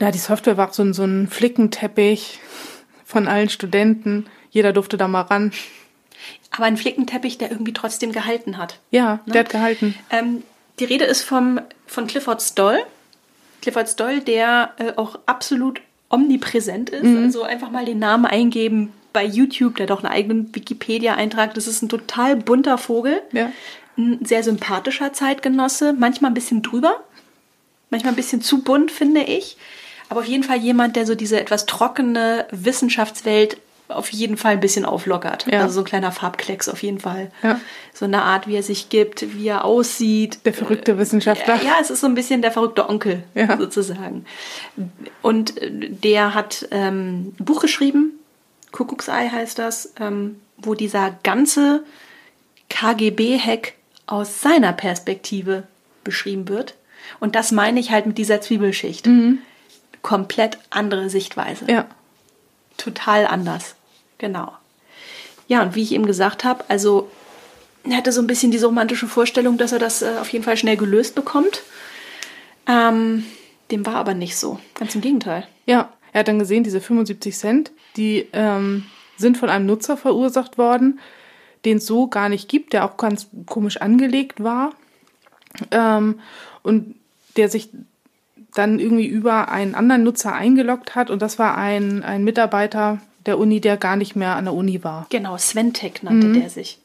na, 0.00 0.10
die 0.10 0.18
Software 0.18 0.56
war 0.56 0.72
so 0.72 0.82
ein, 0.82 0.92
so 0.92 1.04
ein 1.04 1.28
Flickenteppich 1.28 2.38
von 3.08 3.26
allen 3.26 3.48
Studenten. 3.48 4.26
Jeder 4.50 4.74
durfte 4.74 4.98
da 4.98 5.08
mal 5.08 5.22
ran. 5.22 5.50
Aber 6.50 6.64
ein 6.64 6.76
Flickenteppich, 6.76 7.38
der 7.38 7.50
irgendwie 7.50 7.72
trotzdem 7.72 8.12
gehalten 8.12 8.58
hat. 8.58 8.78
Ja, 8.90 9.20
der 9.26 9.40
hat 9.40 9.50
gehalten. 9.50 9.94
Ähm, 10.10 10.42
die 10.78 10.84
Rede 10.84 11.06
ist 11.06 11.22
vom, 11.22 11.58
von 11.86 12.06
Clifford 12.06 12.42
Stoll. 12.42 12.78
Clifford 13.62 13.88
Stoll, 13.88 14.20
der 14.20 14.74
äh, 14.76 14.92
auch 14.96 15.18
absolut 15.24 15.80
omnipräsent 16.10 16.90
ist. 16.90 17.16
Also 17.16 17.42
einfach 17.44 17.70
mal 17.70 17.86
den 17.86 17.98
Namen 17.98 18.26
eingeben 18.26 18.92
bei 19.14 19.24
YouTube, 19.24 19.76
der 19.76 19.84
hat 19.84 19.90
auch 19.90 20.04
einen 20.04 20.12
eigenen 20.12 20.54
Wikipedia-Eintrag. 20.54 21.54
Das 21.54 21.66
ist 21.66 21.82
ein 21.82 21.88
total 21.88 22.36
bunter 22.36 22.76
Vogel. 22.76 23.22
Ja. 23.32 23.50
Ein 23.96 24.24
sehr 24.24 24.42
sympathischer 24.42 25.14
Zeitgenosse, 25.14 25.94
manchmal 25.94 26.30
ein 26.30 26.34
bisschen 26.34 26.62
drüber, 26.62 27.02
manchmal 27.90 28.12
ein 28.12 28.16
bisschen 28.16 28.42
zu 28.42 28.62
bunt, 28.62 28.90
finde 28.90 29.22
ich. 29.22 29.56
Aber 30.08 30.20
auf 30.20 30.26
jeden 30.26 30.42
Fall 30.44 30.58
jemand, 30.58 30.96
der 30.96 31.06
so 31.06 31.14
diese 31.14 31.40
etwas 31.40 31.66
trockene 31.66 32.46
Wissenschaftswelt 32.50 33.58
auf 33.88 34.10
jeden 34.10 34.36
Fall 34.36 34.52
ein 34.52 34.60
bisschen 34.60 34.84
auflockert. 34.84 35.46
Ja. 35.50 35.60
Also 35.60 35.74
so 35.76 35.80
ein 35.80 35.84
kleiner 35.84 36.12
Farbklecks 36.12 36.68
auf 36.68 36.82
jeden 36.82 37.00
Fall. 37.00 37.30
Ja. 37.42 37.58
So 37.94 38.04
eine 38.04 38.22
Art, 38.22 38.46
wie 38.46 38.54
er 38.56 38.62
sich 38.62 38.90
gibt, 38.90 39.34
wie 39.34 39.48
er 39.48 39.64
aussieht. 39.64 40.40
Der 40.44 40.52
verrückte 40.52 40.98
Wissenschaftler. 40.98 41.62
Ja, 41.62 41.76
es 41.80 41.88
ist 41.90 42.00
so 42.00 42.06
ein 42.06 42.14
bisschen 42.14 42.42
der 42.42 42.52
verrückte 42.52 42.88
Onkel 42.88 43.22
Ja. 43.34 43.56
sozusagen. 43.56 44.26
Und 45.22 45.56
äh, 45.60 45.70
der 45.90 46.34
hat 46.34 46.68
ähm, 46.70 47.34
ein 47.40 47.44
Buch 47.44 47.60
geschrieben, 47.60 48.12
Kuckucksei 48.72 49.30
heißt 49.30 49.58
das, 49.58 49.94
ähm, 49.98 50.38
wo 50.58 50.74
dieser 50.74 51.16
ganze 51.22 51.82
KGB-Hack 52.68 53.72
aus 54.06 54.40
seiner 54.42 54.72
Perspektive 54.72 55.62
beschrieben 56.04 56.48
wird. 56.48 56.74
Und 57.20 57.34
das 57.34 57.52
meine 57.52 57.80
ich 57.80 57.90
halt 57.90 58.06
mit 58.06 58.18
dieser 58.18 58.40
Zwiebelschicht. 58.42 59.08
Komplett 60.02 60.58
andere 60.70 61.10
Sichtweise 61.10 61.64
Ja. 61.68 61.86
total 62.76 63.26
anders. 63.26 63.74
Genau. 64.18 64.52
Ja, 65.48 65.62
und 65.62 65.74
wie 65.74 65.82
ich 65.82 65.92
eben 65.92 66.06
gesagt 66.06 66.44
habe, 66.44 66.64
also 66.68 67.10
er 67.84 67.96
hatte 67.96 68.12
so 68.12 68.20
ein 68.20 68.26
bisschen 68.26 68.50
diese 68.50 68.66
romantische 68.66 69.06
Vorstellung, 69.08 69.56
dass 69.56 69.72
er 69.72 69.78
das 69.78 70.02
äh, 70.02 70.16
auf 70.20 70.28
jeden 70.32 70.44
Fall 70.44 70.56
schnell 70.56 70.76
gelöst 70.76 71.14
bekommt. 71.14 71.62
Ähm, 72.66 73.24
dem 73.70 73.86
war 73.86 73.94
aber 73.96 74.14
nicht 74.14 74.36
so. 74.36 74.58
Ganz 74.74 74.94
im 74.94 75.00
Gegenteil. 75.00 75.46
Ja, 75.66 75.92
er 76.12 76.20
hat 76.20 76.28
dann 76.28 76.38
gesehen, 76.38 76.64
diese 76.64 76.80
75 76.80 77.36
Cent, 77.36 77.70
die 77.96 78.26
ähm, 78.32 78.84
sind 79.16 79.36
von 79.38 79.48
einem 79.50 79.66
Nutzer 79.66 79.96
verursacht 79.96 80.58
worden, 80.58 81.00
den 81.64 81.78
es 81.78 81.86
so 81.86 82.08
gar 82.08 82.28
nicht 82.28 82.48
gibt, 82.48 82.72
der 82.72 82.84
auch 82.84 82.96
ganz 82.96 83.28
komisch 83.46 83.78
angelegt 83.78 84.42
war 84.42 84.72
ähm, 85.70 86.20
und 86.62 86.94
der 87.36 87.48
sich 87.48 87.70
dann 88.58 88.78
irgendwie 88.80 89.06
über 89.06 89.50
einen 89.50 89.74
anderen 89.74 90.02
Nutzer 90.02 90.34
eingeloggt 90.34 90.94
hat 90.94 91.10
und 91.10 91.22
das 91.22 91.38
war 91.38 91.56
ein, 91.56 92.02
ein 92.02 92.24
Mitarbeiter 92.24 93.00
der 93.24 93.38
Uni, 93.38 93.60
der 93.60 93.76
gar 93.76 93.96
nicht 93.96 94.16
mehr 94.16 94.36
an 94.36 94.46
der 94.46 94.54
Uni 94.54 94.82
war. 94.82 95.06
Genau, 95.10 95.36
Sventech 95.36 96.02
nannte 96.02 96.32
der 96.32 96.50
sich. 96.50 96.78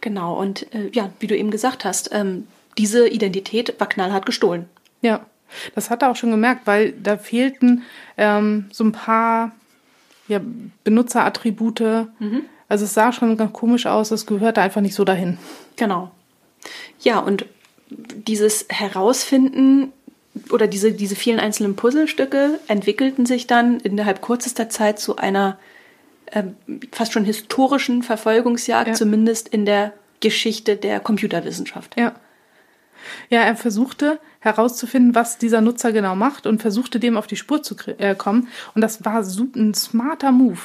Genau, 0.00 0.34
und 0.34 0.72
äh, 0.74 0.88
ja, 0.92 1.10
wie 1.20 1.26
du 1.26 1.36
eben 1.36 1.50
gesagt 1.50 1.84
hast, 1.84 2.10
ähm, 2.12 2.46
diese 2.78 3.08
Identität 3.08 3.78
war 3.78 3.88
knallhart 3.88 4.24
gestohlen. 4.24 4.66
Ja, 5.02 5.26
das 5.74 5.90
hat 5.90 6.02
er 6.02 6.10
auch 6.10 6.16
schon 6.16 6.30
gemerkt, 6.30 6.66
weil 6.66 6.92
da 6.92 7.16
fehlten 7.16 7.82
ähm, 8.16 8.66
so 8.72 8.84
ein 8.84 8.92
paar 8.92 9.52
ja, 10.28 10.40
Benutzerattribute. 10.84 12.08
Also 12.68 12.84
es 12.84 12.94
sah 12.94 13.12
schon 13.12 13.36
ganz 13.36 13.52
komisch 13.52 13.86
aus, 13.86 14.10
es 14.10 14.26
gehörte 14.26 14.60
einfach 14.60 14.80
nicht 14.80 14.94
so 14.94 15.04
dahin. 15.04 15.38
Genau. 15.76 16.10
Ja, 17.00 17.20
und 17.20 17.46
dieses 17.88 18.66
Herausfinden 18.68 19.92
oder 20.50 20.66
diese, 20.66 20.92
diese 20.92 21.16
vielen 21.16 21.40
einzelnen 21.40 21.76
Puzzlestücke 21.76 22.58
entwickelten 22.68 23.26
sich 23.26 23.46
dann 23.46 23.80
innerhalb 23.80 24.22
kürzester 24.22 24.68
Zeit 24.68 24.98
zu 24.98 25.16
einer 25.16 25.58
ähm, 26.32 26.56
fast 26.92 27.12
schon 27.12 27.24
historischen 27.24 28.02
Verfolgungsjagd, 28.02 28.88
Ja. 28.88 28.94
zumindest 28.94 29.48
in 29.48 29.64
der 29.64 29.92
Geschichte 30.20 30.76
der 30.76 31.00
Computerwissenschaft. 31.00 31.98
Ja. 31.98 32.14
Ja, 33.30 33.42
er 33.42 33.54
versuchte 33.54 34.18
herauszufinden, 34.40 35.14
was 35.14 35.38
dieser 35.38 35.60
Nutzer 35.60 35.92
genau 35.92 36.16
macht 36.16 36.46
und 36.46 36.60
versuchte 36.60 36.98
dem 36.98 37.16
auf 37.16 37.26
die 37.28 37.36
Spur 37.36 37.62
zu 37.62 37.76
äh, 37.98 38.14
kommen. 38.16 38.48
Und 38.74 38.80
das 38.82 39.04
war 39.04 39.18
ein 39.22 39.74
smarter 39.74 40.32
Move. 40.32 40.58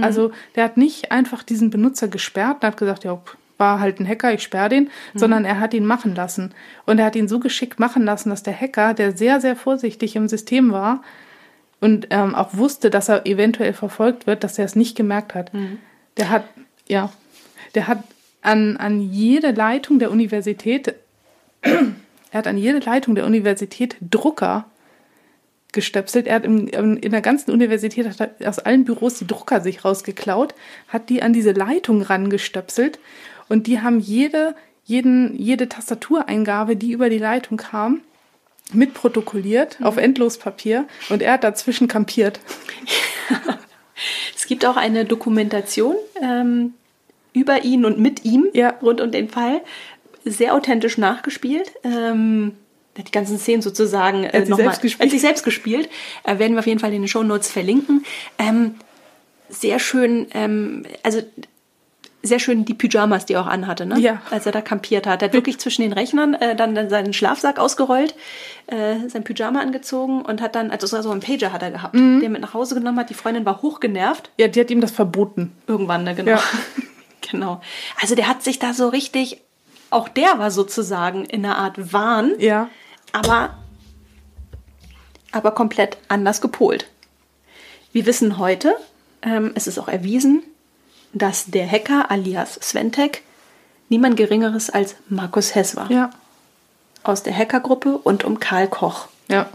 Also 0.00 0.32
der 0.56 0.64
hat 0.64 0.76
nicht 0.76 1.12
einfach 1.12 1.44
diesen 1.44 1.70
Benutzer 1.70 2.08
gesperrt 2.08 2.56
und 2.62 2.66
hat 2.66 2.76
gesagt, 2.76 3.04
ja, 3.04 3.14
pff, 3.16 3.36
war 3.58 3.80
halt 3.80 4.00
ein 4.00 4.08
Hacker, 4.08 4.32
ich 4.32 4.42
sperre 4.42 4.68
den, 4.68 4.90
sondern 5.14 5.44
er 5.44 5.60
hat 5.60 5.74
ihn 5.74 5.86
machen 5.86 6.14
lassen. 6.14 6.52
Und 6.86 6.98
er 6.98 7.06
hat 7.06 7.16
ihn 7.16 7.28
so 7.28 7.38
geschickt 7.38 7.78
machen 7.78 8.04
lassen, 8.04 8.30
dass 8.30 8.42
der 8.42 8.58
Hacker, 8.58 8.94
der 8.94 9.16
sehr, 9.16 9.40
sehr 9.40 9.56
vorsichtig 9.56 10.16
im 10.16 10.28
System 10.28 10.72
war 10.72 11.02
und 11.80 12.08
ähm, 12.10 12.34
auch 12.34 12.56
wusste, 12.56 12.90
dass 12.90 13.08
er 13.08 13.26
eventuell 13.26 13.72
verfolgt 13.72 14.26
wird, 14.26 14.44
dass 14.44 14.58
er 14.58 14.64
es 14.64 14.76
nicht 14.76 14.96
gemerkt 14.96 15.34
hat. 15.34 15.52
Der 16.16 16.30
hat, 16.30 16.44
ja, 16.88 17.12
der 17.74 17.86
hat 17.86 18.02
an, 18.42 18.76
an 18.76 19.00
jede 19.00 19.52
Leitung 19.52 19.98
der 19.98 20.10
Universität 20.10 20.94
er 21.64 22.38
hat 22.38 22.46
an 22.46 22.58
jede 22.58 22.78
Leitung 22.78 23.14
der 23.14 23.26
Universität 23.26 23.96
Drucker 24.00 24.66
gestöpselt. 25.72 26.26
Er 26.26 26.36
hat 26.36 26.44
im, 26.44 26.68
im, 26.68 26.96
in 26.96 27.10
der 27.10 27.20
ganzen 27.20 27.50
Universität 27.50 28.06
hat 28.06 28.32
er 28.38 28.48
aus 28.48 28.58
allen 28.58 28.84
Büros 28.84 29.18
die 29.18 29.26
Drucker 29.26 29.60
sich 29.60 29.84
rausgeklaut, 29.84 30.54
hat 30.88 31.08
die 31.10 31.22
an 31.22 31.32
diese 31.32 31.52
Leitung 31.52 32.02
rangestöpselt 32.02 32.98
und 33.48 33.66
die 33.66 33.80
haben 33.80 34.00
jede, 34.00 34.54
jeden, 34.84 35.36
jede 35.36 35.68
Tastatureingabe, 35.68 36.76
die 36.76 36.92
über 36.92 37.08
die 37.10 37.18
Leitung 37.18 37.56
kam, 37.58 38.00
mitprotokolliert 38.72 39.78
auf 39.82 39.96
Endlospapier 39.96 40.86
und 41.10 41.22
er 41.22 41.32
hat 41.34 41.44
dazwischen 41.44 41.88
kampiert. 41.88 42.40
Es 44.36 44.46
gibt 44.46 44.66
auch 44.66 44.76
eine 44.76 45.04
Dokumentation 45.04 45.94
ähm, 46.20 46.74
über 47.32 47.64
ihn 47.64 47.84
und 47.84 47.98
mit 47.98 48.24
ihm 48.24 48.48
Ja. 48.52 48.74
rund 48.82 49.00
um 49.00 49.10
den 49.10 49.28
Fall. 49.30 49.62
Sehr 50.24 50.54
authentisch 50.54 50.98
nachgespielt. 50.98 51.72
Ähm, 51.84 52.52
er 52.94 52.98
hat 53.00 53.08
die 53.08 53.12
ganzen 53.12 53.38
Szenen 53.38 53.62
sozusagen 53.62 54.24
äh, 54.24 54.32
hat 54.38 54.44
sie 54.46 54.50
noch 54.50 54.58
mal- 54.58 54.64
selbst 54.64 54.82
gespielt. 54.82 55.02
hat 55.06 55.10
sich 55.12 55.20
selbst 55.20 55.44
gespielt. 55.44 55.88
Äh, 56.24 56.38
werden 56.38 56.52
wir 56.54 56.58
auf 56.58 56.66
jeden 56.66 56.80
Fall 56.80 56.92
in 56.92 57.02
den 57.02 57.08
Shownotes 57.08 57.50
verlinken. 57.50 58.04
Ähm, 58.38 58.74
sehr 59.48 59.78
schön, 59.78 60.26
ähm, 60.34 60.84
also 61.02 61.22
sehr 62.24 62.38
schön 62.40 62.64
die 62.64 62.74
Pyjamas, 62.74 63.26
die 63.26 63.34
er 63.34 63.42
auch 63.42 63.46
anhatte, 63.46 63.86
ne? 63.86 63.98
Ja. 64.00 64.20
als 64.30 64.46
er 64.46 64.52
da 64.52 64.60
kampiert 64.60 65.06
hat. 65.06 65.22
Er 65.22 65.26
hat 65.28 65.32
wirklich 65.34 65.58
zwischen 65.58 65.82
den 65.82 65.92
Rechnern 65.92 66.34
äh, 66.34 66.56
dann, 66.56 66.74
dann 66.74 66.88
seinen 66.90 67.12
Schlafsack 67.12 67.58
ausgerollt, 67.58 68.14
äh, 68.66 69.08
sein 69.08 69.22
Pyjama 69.24 69.60
angezogen 69.60 70.22
und 70.22 70.40
hat 70.40 70.54
dann, 70.56 70.70
also 70.70 70.86
so 70.86 71.10
einen 71.10 71.20
Pager 71.20 71.52
hat 71.52 71.62
er 71.62 71.70
gehabt, 71.70 71.94
Mhm. 71.94 72.20
den 72.20 72.22
er 72.22 72.28
mit 72.30 72.40
nach 72.40 72.54
Hause 72.54 72.74
genommen 72.74 72.98
hat. 72.98 73.10
Die 73.10 73.14
Freundin 73.14 73.44
war 73.44 73.62
hochgenervt. 73.62 74.30
Ja, 74.38 74.48
die 74.48 74.58
hat 74.60 74.70
ihm 74.70 74.80
das 74.80 74.90
verboten. 74.90 75.52
Irgendwann, 75.66 76.04
ne, 76.04 76.14
genau. 76.14 76.32
Ja. 76.32 76.40
genau. 77.30 77.60
Also 78.00 78.14
der 78.14 78.26
hat 78.28 78.42
sich 78.42 78.58
da 78.58 78.72
so 78.74 78.88
richtig 78.88 79.40
auch 79.90 80.08
der 80.08 80.38
war 80.40 80.50
sozusagen 80.50 81.24
in 81.24 81.44
einer 81.44 81.56
Art 81.58 81.92
Wahn, 81.92 82.32
Ja. 82.38 82.68
aber, 83.12 83.54
aber 85.30 85.52
komplett 85.52 85.98
anders 86.08 86.40
gepolt. 86.40 86.86
Wir 87.92 88.06
wissen 88.06 88.38
heute, 88.38 88.74
ähm, 89.22 89.52
es 89.54 89.66
ist 89.68 89.78
auch 89.78 89.86
erwiesen, 89.88 90.42
dass 91.14 91.46
der 91.46 91.70
Hacker 91.70 92.10
alias 92.10 92.54
Sventek 92.54 93.22
niemand 93.88 94.16
Geringeres 94.16 94.70
als 94.70 94.96
Markus 95.08 95.54
Hess 95.54 95.76
war. 95.76 95.90
Ja. 95.90 96.10
Aus 97.02 97.22
der 97.22 97.36
Hackergruppe 97.36 97.98
und 97.98 98.24
um 98.24 98.40
Karl 98.40 98.68
Koch. 98.68 99.08
Ja. 99.28 99.48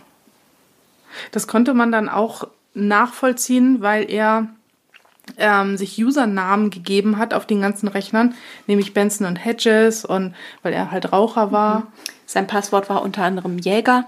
Das 1.32 1.48
konnte 1.48 1.74
man 1.74 1.92
dann 1.92 2.10
auch 2.10 2.48
nachvollziehen, 2.74 3.82
weil 3.82 4.10
er 4.10 4.48
ähm, 5.38 5.78
sich 5.78 6.04
Usernamen 6.04 6.70
gegeben 6.70 7.18
hat 7.18 7.34
auf 7.34 7.46
den 7.46 7.62
ganzen 7.62 7.88
Rechnern, 7.88 8.36
nämlich 8.68 8.94
Benson 8.94 9.28
und 9.28 9.36
Hedges 9.36 10.06
und 10.06 10.34
weil 10.64 10.74
er 10.74 10.92
halt 10.92 11.12
Raucher 11.12 11.52
war. 11.52 11.88
Sein 12.26 12.48
Passwort 12.48 12.90
war 12.90 13.02
unter 13.02 13.24
anderem 13.24 13.58
Jäger, 13.58 14.08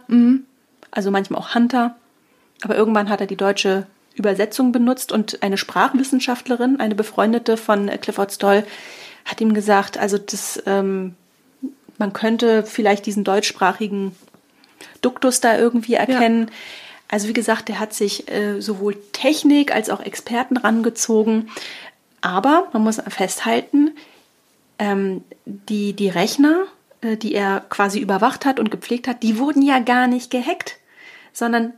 also 0.91 1.11
manchmal 1.11 1.39
auch 1.41 1.55
Hunter. 1.55 1.95
Aber 2.63 2.75
irgendwann 2.75 3.09
hat 3.09 3.21
er 3.21 3.27
die 3.27 3.35
deutsche 3.35 3.87
Übersetzung 4.15 4.71
benutzt 4.71 5.11
und 5.11 5.41
eine 5.41 5.57
Sprachwissenschaftlerin, 5.57 6.79
eine 6.79 6.95
Befreundete 6.95 7.57
von 7.57 7.87
Clifford 8.01 8.31
Stoll, 8.31 8.63
hat 9.25 9.39
ihm 9.41 9.53
gesagt, 9.53 9.97
also 9.97 10.17
das, 10.17 10.61
ähm, 10.65 11.15
man 11.97 12.13
könnte 12.13 12.63
vielleicht 12.63 13.05
diesen 13.05 13.23
deutschsprachigen 13.23 14.15
Duktus 15.01 15.41
da 15.41 15.57
irgendwie 15.57 15.93
erkennen. 15.93 16.51
Also 17.07 17.27
wie 17.27 17.33
gesagt, 17.33 17.69
der 17.69 17.79
hat 17.79 17.93
sich 17.93 18.31
äh, 18.31 18.61
sowohl 18.61 18.95
Technik 19.11 19.73
als 19.73 19.89
auch 19.89 19.99
Experten 19.99 20.57
rangezogen. 20.57 21.49
Aber 22.21 22.69
man 22.73 22.83
muss 22.83 23.01
festhalten, 23.07 23.91
ähm, 24.79 25.23
die, 25.45 25.93
die 25.93 26.09
Rechner, 26.09 26.65
äh, 27.01 27.17
die 27.17 27.33
er 27.33 27.63
quasi 27.69 27.99
überwacht 27.99 28.45
hat 28.45 28.59
und 28.59 28.71
gepflegt 28.71 29.07
hat, 29.07 29.23
die 29.23 29.37
wurden 29.37 29.61
ja 29.61 29.79
gar 29.79 30.07
nicht 30.07 30.31
gehackt, 30.31 30.77
sondern 31.33 31.73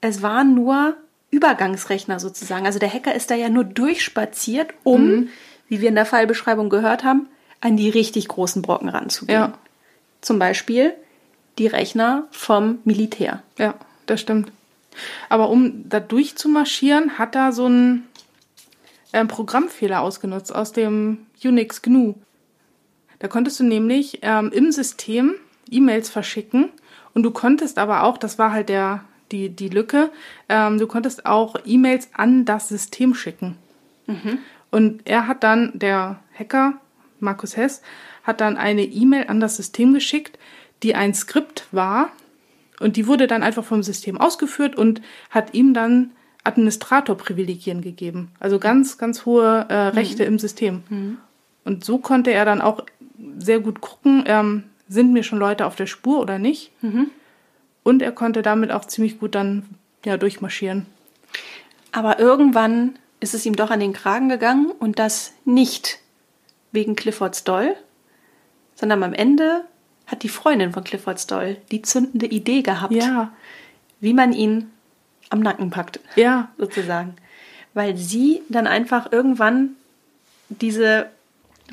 es 0.00 0.22
waren 0.22 0.54
nur 0.54 0.96
Übergangsrechner 1.34 2.20
sozusagen. 2.20 2.66
Also 2.66 2.78
der 2.78 2.92
Hacker 2.92 3.14
ist 3.14 3.30
da 3.30 3.34
ja 3.34 3.48
nur 3.48 3.64
durchspaziert, 3.64 4.72
um, 4.84 5.28
wie 5.68 5.80
wir 5.80 5.88
in 5.88 5.94
der 5.94 6.06
Fallbeschreibung 6.06 6.70
gehört 6.70 7.04
haben, 7.04 7.28
an 7.60 7.76
die 7.76 7.90
richtig 7.90 8.28
großen 8.28 8.62
Brocken 8.62 8.88
ranzugehen. 8.88 9.40
Ja. 9.40 9.58
Zum 10.20 10.38
Beispiel 10.38 10.94
die 11.58 11.66
Rechner 11.66 12.26
vom 12.30 12.78
Militär. 12.84 13.42
Ja, 13.58 13.74
das 14.06 14.20
stimmt. 14.20 14.52
Aber 15.28 15.48
um 15.50 15.88
da 15.88 16.00
durchzumarschieren, 16.00 17.18
hat 17.18 17.34
er 17.34 17.52
so 17.52 17.66
einen 17.66 18.08
ähm, 19.12 19.28
Programmfehler 19.28 20.00
ausgenutzt 20.00 20.54
aus 20.54 20.72
dem 20.72 21.26
Unix 21.42 21.82
GNU. 21.82 22.14
Da 23.18 23.28
konntest 23.28 23.58
du 23.60 23.64
nämlich 23.64 24.20
ähm, 24.22 24.52
im 24.52 24.70
System 24.70 25.34
E-Mails 25.70 26.10
verschicken 26.10 26.68
und 27.14 27.22
du 27.22 27.30
konntest 27.30 27.78
aber 27.78 28.02
auch, 28.02 28.18
das 28.18 28.38
war 28.38 28.52
halt 28.52 28.68
der, 28.68 29.04
die, 29.32 29.48
die 29.48 29.68
Lücke, 29.68 30.10
ähm, 30.48 30.78
du 30.78 30.86
konntest 30.86 31.26
auch 31.26 31.56
E-Mails 31.64 32.08
an 32.14 32.44
das 32.44 32.68
System 32.68 33.14
schicken. 33.14 33.56
Und 34.70 35.02
er 35.04 35.26
hat 35.26 35.42
dann, 35.42 35.72
der 35.74 36.20
Hacker, 36.38 36.74
Markus 37.20 37.56
Hess, 37.56 37.82
hat 38.22 38.40
dann 38.40 38.56
eine 38.56 38.82
E-Mail 38.82 39.26
an 39.28 39.40
das 39.40 39.56
System 39.56 39.94
geschickt, 39.94 40.38
die 40.82 40.94
ein 40.94 41.14
Skript 41.14 41.66
war 41.72 42.10
und 42.80 42.96
die 42.96 43.06
wurde 43.06 43.26
dann 43.26 43.42
einfach 43.42 43.64
vom 43.64 43.82
System 43.82 44.20
ausgeführt 44.20 44.76
und 44.76 45.00
hat 45.30 45.54
ihm 45.54 45.74
dann 45.74 46.10
Administratorprivilegien 46.42 47.80
gegeben. 47.80 48.30
Also 48.40 48.58
ganz, 48.58 48.98
ganz 48.98 49.24
hohe 49.24 49.66
äh, 49.68 49.74
Rechte 49.88 50.24
im 50.24 50.38
System. 50.38 50.82
Und 51.64 51.84
so 51.84 51.98
konnte 51.98 52.32
er 52.32 52.44
dann 52.44 52.60
auch 52.60 52.84
sehr 53.38 53.60
gut 53.60 53.80
gucken, 53.80 54.24
ähm, 54.26 54.64
sind 54.88 55.12
mir 55.12 55.22
schon 55.22 55.38
Leute 55.38 55.64
auf 55.66 55.76
der 55.76 55.86
Spur 55.86 56.20
oder 56.20 56.38
nicht. 56.38 56.72
Und 57.84 58.02
er 58.02 58.10
konnte 58.10 58.42
damit 58.42 58.72
auch 58.72 58.86
ziemlich 58.86 59.20
gut 59.20 59.36
dann 59.36 59.68
ja, 60.04 60.16
durchmarschieren. 60.16 60.86
Aber 61.92 62.18
irgendwann 62.18 62.98
ist 63.20 63.34
es 63.34 63.46
ihm 63.46 63.54
doch 63.54 63.70
an 63.70 63.80
den 63.80 63.92
Kragen 63.92 64.28
gegangen 64.28 64.72
und 64.72 64.98
das 64.98 65.32
nicht 65.44 66.00
wegen 66.72 66.96
Clifford 66.96 67.36
Stoll, 67.36 67.76
sondern 68.74 69.02
am 69.04 69.14
Ende 69.14 69.64
hat 70.06 70.22
die 70.22 70.28
Freundin 70.28 70.72
von 70.72 70.84
Clifford 70.84 71.20
Stoll 71.20 71.56
die 71.70 71.82
zündende 71.82 72.26
Idee 72.26 72.62
gehabt, 72.62 72.92
Ja, 72.92 73.32
wie 74.00 74.12
man 74.12 74.32
ihn 74.32 74.70
am 75.30 75.40
Nacken 75.40 75.70
packt, 75.70 76.00
ja, 76.16 76.50
sozusagen. 76.58 77.14
Weil 77.72 77.96
sie 77.96 78.42
dann 78.48 78.66
einfach 78.66 79.12
irgendwann 79.12 79.76
diese 80.48 81.10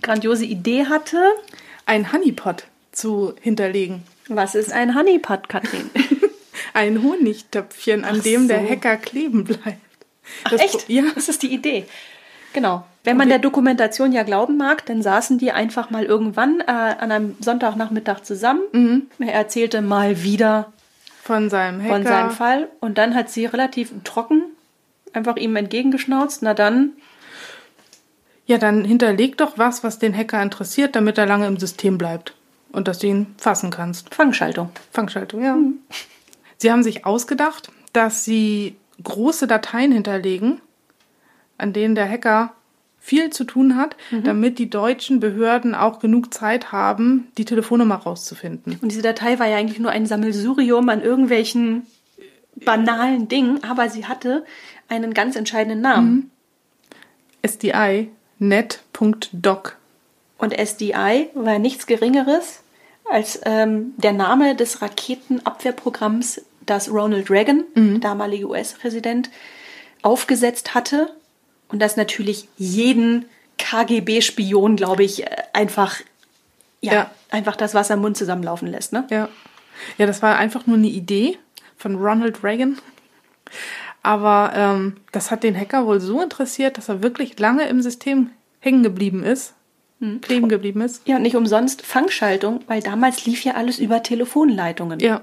grandiose 0.01 0.45
Idee 0.45 0.85
hatte, 0.85 1.21
ein 1.85 2.11
Honeypot 2.13 2.65
zu 2.91 3.33
hinterlegen. 3.41 4.03
Was 4.27 4.55
ist 4.55 4.71
ein 4.71 4.95
Honeypot, 4.95 5.49
Katrin? 5.49 5.89
Ein 6.73 7.03
Honigtöpfchen, 7.03 8.05
an 8.05 8.17
Ach 8.19 8.23
dem 8.23 8.47
der 8.47 8.61
so. 8.61 8.69
Hacker 8.69 8.95
kleben 8.97 9.43
bleibt. 9.43 9.77
Ach, 10.45 10.51
Das- 10.51 10.61
echt? 10.61 10.87
Ja. 10.89 11.03
Das 11.15 11.27
ist 11.27 11.43
die 11.43 11.53
Idee. 11.53 11.85
Genau. 12.53 12.85
Wenn 13.03 13.17
man 13.17 13.29
der 13.29 13.39
Dokumentation 13.39 14.11
ja 14.11 14.23
glauben 14.23 14.57
mag, 14.57 14.85
dann 14.85 15.01
saßen 15.01 15.37
die 15.37 15.51
einfach 15.51 15.89
mal 15.89 16.05
irgendwann 16.05 16.59
äh, 16.61 16.63
an 16.71 17.11
einem 17.11 17.35
Sonntagnachmittag 17.39 18.21
zusammen. 18.21 19.09
Er 19.19 19.33
erzählte 19.33 19.81
mal 19.81 20.21
wieder 20.23 20.71
Von 21.23 21.49
seinem 21.49 21.81
Hacker. 21.81 21.93
von 21.93 22.03
seinem 22.03 22.31
Fall 22.31 22.69
und 22.79 22.97
dann 22.97 23.15
hat 23.15 23.29
sie 23.31 23.45
relativ 23.47 23.91
trocken 24.03 24.43
einfach 25.13 25.35
ihm 25.37 25.55
entgegengeschnauzt. 25.55 26.41
Na 26.43 26.53
dann, 26.53 26.91
Ja, 28.45 28.57
dann 28.57 28.85
hinterleg 28.85 29.37
doch 29.37 29.57
was, 29.57 29.83
was 29.83 29.97
den 29.99 30.15
Hacker 30.15 30.41
interessiert, 30.41 30.95
damit 30.95 31.17
er 31.17 31.25
lange 31.25 31.47
im 31.47 31.57
System 31.57 31.97
bleibt. 31.97 32.35
Und 32.71 32.87
dass 32.87 32.99
du 32.99 33.07
ihn 33.07 33.35
fassen 33.37 33.69
kannst. 33.69 34.13
Fangschaltung. 34.13 34.69
Fangschaltung, 34.91 35.43
ja. 35.43 35.57
Sie 36.57 36.71
haben 36.71 36.83
sich 36.83 37.05
ausgedacht, 37.05 37.71
dass 37.93 38.23
sie 38.23 38.75
große 39.03 39.47
Dateien 39.47 39.91
hinterlegen, 39.91 40.61
an 41.57 41.73
denen 41.73 41.95
der 41.95 42.09
Hacker 42.09 42.53
viel 42.99 43.31
zu 43.31 43.45
tun 43.45 43.75
hat, 43.75 43.97
damit 44.23 44.59
die 44.59 44.69
deutschen 44.69 45.19
Behörden 45.19 45.73
auch 45.73 45.97
genug 45.97 46.31
Zeit 46.31 46.71
haben, 46.71 47.27
die 47.37 47.45
Telefonnummer 47.45 47.95
rauszufinden. 47.95 48.77
Und 48.79 48.91
diese 48.91 49.01
Datei 49.01 49.39
war 49.39 49.47
ja 49.47 49.57
eigentlich 49.57 49.79
nur 49.79 49.89
ein 49.89 50.05
Sammelsurium 50.05 50.87
an 50.87 51.01
irgendwelchen 51.01 51.87
banalen 52.55 53.27
Dingen, 53.27 53.63
aber 53.63 53.89
sie 53.89 54.05
hatte 54.05 54.45
einen 54.87 55.15
ganz 55.15 55.35
entscheidenden 55.35 55.81
Namen. 55.81 56.29
SDI 57.41 58.09
net.doc. 58.37 59.77
Und 60.37 60.53
SDI 60.57 61.29
war 61.33 61.59
nichts 61.59 61.87
Geringeres 61.87 62.60
als 63.11 63.39
ähm, 63.45 63.93
der 63.97 64.13
Name 64.13 64.55
des 64.55 64.81
Raketenabwehrprogramms, 64.81 66.41
das 66.65 66.89
Ronald 66.91 67.29
Reagan, 67.29 67.65
der 67.75 67.99
damalige 67.99 68.47
US-Präsident, 68.47 69.29
aufgesetzt 70.01 70.73
hatte 70.73 71.11
und 71.69 71.79
das 71.81 71.97
natürlich 71.97 72.47
jeden 72.57 73.25
KGB-Spion, 73.57 74.75
glaube 74.75 75.03
ich, 75.03 75.23
äh, 75.23 75.29
einfach, 75.53 75.99
ja, 76.81 76.93
Ja. 76.93 77.11
einfach 77.29 77.55
das 77.55 77.73
Wasser 77.73 77.93
im 77.95 78.01
Mund 78.01 78.17
zusammenlaufen 78.17 78.67
lässt. 78.67 78.93
Ne? 78.93 79.05
Ja. 79.09 79.29
Ja, 79.97 80.05
das 80.05 80.21
war 80.21 80.37
einfach 80.37 80.67
nur 80.67 80.77
eine 80.77 80.87
Idee 80.87 81.37
von 81.77 81.95
Ronald 81.95 82.43
Reagan. 82.43 82.77
Aber 84.03 84.51
ähm, 84.55 84.97
das 85.11 85.31
hat 85.31 85.43
den 85.43 85.57
Hacker 85.57 85.85
wohl 85.85 85.99
so 85.99 86.21
interessiert, 86.21 86.77
dass 86.77 86.89
er 86.89 87.03
wirklich 87.03 87.37
lange 87.39 87.67
im 87.67 87.81
System 87.81 88.31
hängen 88.59 88.83
geblieben 88.83 89.23
ist, 89.23 89.53
kleben 90.21 90.49
geblieben 90.49 90.81
ist. 90.81 91.07
Ja, 91.07 91.17
und 91.17 91.21
nicht 91.21 91.35
umsonst 91.35 91.81
Fangschaltung, 91.83 92.61
weil 92.67 92.81
damals 92.81 93.25
lief 93.25 93.43
ja 93.43 93.53
alles 93.53 93.79
über 93.79 94.03
Telefonleitungen. 94.03 94.99
Ja. 94.99 95.21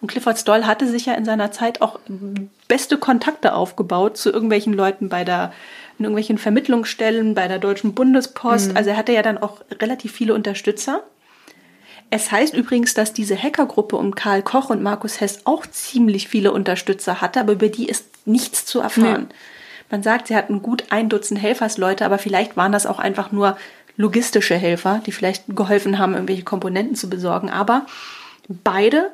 Und 0.00 0.08
Clifford 0.08 0.38
Stoll 0.38 0.64
hatte 0.66 0.86
sich 0.86 1.06
ja 1.06 1.14
in 1.14 1.24
seiner 1.24 1.52
Zeit 1.52 1.80
auch 1.80 1.98
beste 2.68 2.98
Kontakte 2.98 3.54
aufgebaut 3.54 4.16
zu 4.16 4.30
irgendwelchen 4.30 4.72
Leuten 4.72 5.08
bei 5.08 5.24
der, 5.24 5.52
in 5.98 6.04
irgendwelchen 6.04 6.38
Vermittlungsstellen, 6.38 7.34
bei 7.34 7.48
der 7.48 7.58
Deutschen 7.58 7.94
Bundespost. 7.94 8.76
Also 8.76 8.90
er 8.90 8.96
hatte 8.96 9.12
ja 9.12 9.22
dann 9.22 9.38
auch 9.38 9.62
relativ 9.80 10.12
viele 10.12 10.34
Unterstützer. 10.34 11.02
Es 12.10 12.32
heißt 12.32 12.54
übrigens, 12.54 12.94
dass 12.94 13.12
diese 13.12 13.40
Hackergruppe 13.40 13.96
um 13.96 14.14
Karl 14.14 14.42
Koch 14.42 14.68
und 14.68 14.82
Markus 14.82 15.20
Hess 15.20 15.40
auch 15.44 15.64
ziemlich 15.66 16.28
viele 16.28 16.52
Unterstützer 16.52 17.20
hatte, 17.20 17.40
aber 17.40 17.52
über 17.52 17.68
die 17.68 17.88
ist 17.88 18.26
nichts 18.26 18.66
zu 18.66 18.80
erfahren. 18.80 19.28
Man 19.90 20.02
sagt, 20.02 20.28
sie 20.28 20.36
hatten 20.36 20.62
gut 20.62 20.84
ein 20.90 21.08
Dutzend 21.08 21.40
Helfersleute, 21.40 22.04
aber 22.04 22.18
vielleicht 22.18 22.56
waren 22.56 22.72
das 22.72 22.86
auch 22.86 22.98
einfach 22.98 23.32
nur 23.32 23.56
logistische 24.00 24.54
Helfer, 24.54 25.02
die 25.04 25.12
vielleicht 25.12 25.44
geholfen 25.48 25.98
haben, 25.98 26.14
irgendwelche 26.14 26.42
Komponenten 26.42 26.96
zu 26.96 27.10
besorgen. 27.10 27.50
Aber 27.50 27.84
beide, 28.48 29.10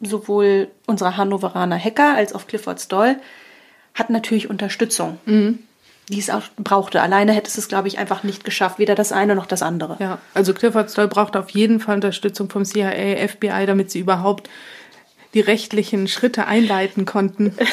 sowohl 0.00 0.68
unsere 0.86 1.16
Hannoveraner 1.16 1.78
Hacker 1.78 2.14
als 2.16 2.32
auch 2.32 2.46
Clifford 2.46 2.80
Stoll, 2.80 3.16
hatten 3.94 4.12
natürlich 4.12 4.50
Unterstützung, 4.50 5.18
die 6.08 6.18
es 6.18 6.30
auch 6.30 6.42
brauchte. 6.56 7.00
Alleine 7.00 7.32
hätte 7.32 7.48
es 7.48 7.58
es, 7.58 7.68
glaube 7.68 7.88
ich, 7.88 7.98
einfach 7.98 8.24
nicht 8.24 8.44
geschafft, 8.44 8.78
weder 8.78 8.94
das 8.94 9.12
eine 9.12 9.36
noch 9.36 9.46
das 9.46 9.62
andere. 9.62 9.96
Ja, 10.00 10.18
also 10.34 10.52
Clifford 10.52 10.90
Stoll 10.90 11.08
braucht 11.08 11.36
auf 11.36 11.50
jeden 11.50 11.78
Fall 11.78 11.96
Unterstützung 11.96 12.50
vom 12.50 12.64
CIA, 12.64 13.28
FBI, 13.28 13.66
damit 13.66 13.90
sie 13.90 14.00
überhaupt 14.00 14.48
die 15.34 15.40
rechtlichen 15.40 16.08
Schritte 16.08 16.46
einleiten 16.46 17.04
konnten. 17.04 17.54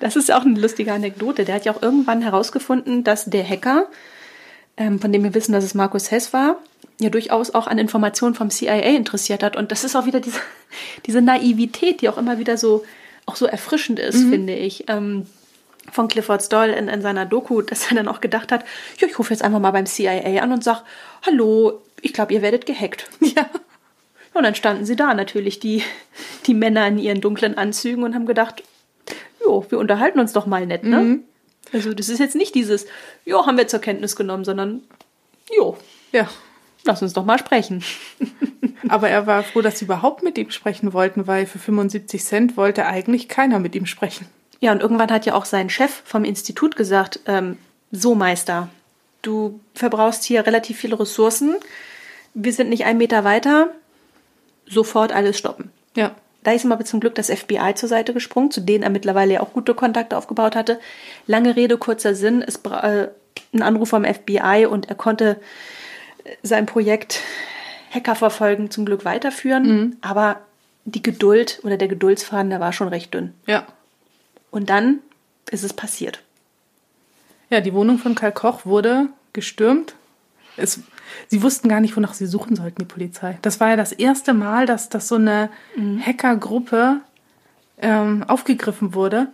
Das 0.00 0.16
ist 0.16 0.32
auch 0.32 0.44
eine 0.44 0.58
lustige 0.58 0.92
Anekdote. 0.92 1.44
Der 1.44 1.54
hat 1.54 1.64
ja 1.64 1.72
auch 1.72 1.80
irgendwann 1.80 2.22
herausgefunden, 2.22 3.04
dass 3.04 3.26
der 3.26 3.48
Hacker, 3.48 3.86
ähm, 4.76 5.00
von 5.00 5.12
dem 5.12 5.22
wir 5.24 5.34
wissen, 5.34 5.52
dass 5.52 5.64
es 5.64 5.74
Markus 5.74 6.10
Hess 6.10 6.32
war, 6.32 6.58
ja 7.00 7.10
durchaus 7.10 7.54
auch 7.54 7.66
an 7.66 7.78
Informationen 7.78 8.34
vom 8.34 8.50
CIA 8.50 8.96
interessiert 8.96 9.42
hat. 9.42 9.56
Und 9.56 9.72
das 9.72 9.84
ist 9.84 9.96
auch 9.96 10.06
wieder 10.06 10.20
diese, 10.20 10.40
diese 11.06 11.22
Naivität, 11.22 12.00
die 12.00 12.08
auch 12.08 12.18
immer 12.18 12.38
wieder 12.38 12.56
so, 12.56 12.84
auch 13.26 13.36
so 13.36 13.46
erfrischend 13.46 13.98
ist, 13.98 14.24
mhm. 14.24 14.30
finde 14.30 14.54
ich. 14.54 14.88
Ähm, 14.88 15.26
von 15.90 16.06
Clifford 16.06 16.42
Stoll 16.42 16.68
in, 16.68 16.88
in 16.88 17.02
seiner 17.02 17.26
Doku, 17.26 17.60
dass 17.60 17.90
er 17.90 17.96
dann 17.96 18.08
auch 18.08 18.20
gedacht 18.20 18.52
hat, 18.52 18.64
ja, 18.98 19.08
ich 19.08 19.18
rufe 19.18 19.32
jetzt 19.32 19.42
einfach 19.42 19.58
mal 19.58 19.72
beim 19.72 19.86
CIA 19.86 20.40
an 20.40 20.52
und 20.52 20.62
sag, 20.62 20.84
hallo, 21.26 21.82
ich 22.00 22.12
glaube, 22.12 22.32
ihr 22.32 22.42
werdet 22.42 22.66
gehackt. 22.66 23.08
Ja. 23.20 23.48
Und 24.34 24.44
dann 24.44 24.54
standen 24.54 24.86
sie 24.86 24.96
da 24.96 25.12
natürlich, 25.12 25.60
die, 25.60 25.82
die 26.46 26.54
Männer 26.54 26.86
in 26.86 26.98
ihren 26.98 27.20
dunklen 27.20 27.58
Anzügen 27.58 28.02
und 28.02 28.14
haben 28.14 28.24
gedacht, 28.24 28.62
jo, 29.44 29.66
wir 29.68 29.78
unterhalten 29.78 30.20
uns 30.20 30.32
doch 30.32 30.46
mal 30.46 30.66
nett, 30.66 30.84
ne? 30.84 30.96
Mhm. 30.96 31.24
Also 31.72 31.94
das 31.94 32.08
ist 32.08 32.18
jetzt 32.18 32.34
nicht 32.34 32.54
dieses, 32.54 32.86
jo, 33.24 33.46
haben 33.46 33.56
wir 33.56 33.68
zur 33.68 33.80
Kenntnis 33.80 34.16
genommen, 34.16 34.44
sondern, 34.44 34.82
jo, 35.56 35.76
ja, 36.12 36.28
lass 36.84 37.02
uns 37.02 37.12
doch 37.12 37.24
mal 37.24 37.38
sprechen. 37.38 37.84
Aber 38.88 39.08
er 39.08 39.26
war 39.26 39.42
froh, 39.42 39.62
dass 39.62 39.78
sie 39.78 39.84
überhaupt 39.84 40.22
mit 40.22 40.36
ihm 40.36 40.50
sprechen 40.50 40.92
wollten, 40.92 41.26
weil 41.26 41.46
für 41.46 41.58
75 41.58 42.24
Cent 42.24 42.56
wollte 42.56 42.86
eigentlich 42.86 43.28
keiner 43.28 43.58
mit 43.58 43.74
ihm 43.74 43.86
sprechen. 43.86 44.26
Ja, 44.60 44.72
und 44.72 44.80
irgendwann 44.80 45.10
hat 45.10 45.26
ja 45.26 45.34
auch 45.34 45.44
sein 45.44 45.70
Chef 45.70 46.02
vom 46.04 46.24
Institut 46.24 46.76
gesagt, 46.76 47.20
ähm, 47.26 47.58
so 47.90 48.14
Meister, 48.14 48.68
du 49.22 49.60
verbrauchst 49.74 50.24
hier 50.24 50.46
relativ 50.46 50.78
viele 50.78 50.98
Ressourcen, 50.98 51.56
wir 52.34 52.52
sind 52.52 52.70
nicht 52.70 52.84
einen 52.84 52.98
Meter 52.98 53.24
weiter, 53.24 53.72
sofort 54.66 55.12
alles 55.12 55.38
stoppen. 55.38 55.70
Ja. 55.96 56.14
Da 56.44 56.52
ist 56.52 56.64
ihm 56.64 56.72
aber 56.72 56.84
zum 56.84 57.00
Glück 57.00 57.14
das 57.14 57.30
FBI 57.30 57.74
zur 57.74 57.88
Seite 57.88 58.12
gesprungen, 58.12 58.50
zu 58.50 58.60
denen 58.60 58.82
er 58.82 58.90
mittlerweile 58.90 59.34
ja 59.34 59.40
auch 59.40 59.52
gute 59.52 59.74
Kontakte 59.74 60.16
aufgebaut 60.16 60.56
hatte. 60.56 60.80
Lange 61.26 61.56
Rede, 61.56 61.78
kurzer 61.78 62.14
Sinn, 62.14 62.42
es 62.42 62.56
äh, 62.56 63.08
ein 63.54 63.62
Anruf 63.62 63.90
vom 63.90 64.04
FBI 64.04 64.66
und 64.68 64.88
er 64.88 64.96
konnte 64.96 65.40
äh, 66.24 66.34
sein 66.42 66.66
Projekt 66.66 67.20
Hacker 67.90 68.14
verfolgen 68.14 68.70
zum 68.70 68.84
Glück 68.84 69.04
weiterführen. 69.04 69.66
Mhm. 69.66 69.96
Aber 70.00 70.40
die 70.84 71.02
Geduld 71.02 71.60
oder 71.62 71.76
der 71.76 71.88
Geduldsfaden, 71.88 72.50
der 72.50 72.60
war 72.60 72.72
schon 72.72 72.88
recht 72.88 73.14
dünn. 73.14 73.34
Ja. 73.46 73.66
Und 74.50 74.68
dann 74.68 74.98
ist 75.50 75.62
es 75.62 75.72
passiert. 75.72 76.22
Ja, 77.50 77.60
die 77.60 77.74
Wohnung 77.74 77.98
von 77.98 78.14
Karl 78.14 78.32
Koch 78.32 78.64
wurde 78.64 79.08
gestürmt. 79.32 79.94
Es 80.56 80.80
sie 81.28 81.42
wussten 81.42 81.68
gar 81.68 81.80
nicht, 81.80 81.96
wonach 81.96 82.14
sie 82.14 82.26
suchen 82.26 82.56
sollten, 82.56 82.80
die 82.80 82.86
Polizei. 82.86 83.38
Das 83.42 83.60
war 83.60 83.70
ja 83.70 83.76
das 83.76 83.92
erste 83.92 84.34
Mal, 84.34 84.66
dass, 84.66 84.88
dass 84.88 85.08
so 85.08 85.16
eine 85.16 85.50
mhm. 85.76 86.00
Hackergruppe 86.04 87.00
ähm, 87.80 88.24
aufgegriffen 88.26 88.94
wurde. 88.94 89.28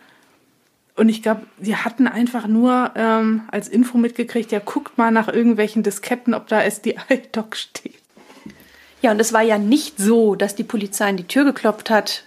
Und 0.97 1.09
ich 1.09 1.23
glaube, 1.23 1.43
sie 1.61 1.77
hatten 1.77 2.09
einfach 2.09 2.49
nur 2.49 2.91
ähm, 2.97 3.43
als 3.53 3.69
Info 3.69 3.99
mitgekriegt, 3.99 4.51
ja, 4.51 4.59
guckt 4.59 4.99
mal 4.99 5.13
nach 5.13 5.29
irgendwelchen 5.29 5.85
Disketten, 5.85 6.35
ob 6.35 6.49
da 6.49 6.61
SDI-Doc 6.63 7.55
steht. 7.55 7.95
Ja, 9.01 9.13
und 9.13 9.21
es 9.21 9.33
war 9.33 9.43
ja 9.43 9.59
nicht 9.59 9.99
so, 9.99 10.35
dass 10.35 10.57
die 10.57 10.65
Polizei 10.65 11.09
an 11.09 11.17
die 11.17 11.29
Tür 11.29 11.45
geklopft 11.45 11.89
hat, 11.89 12.25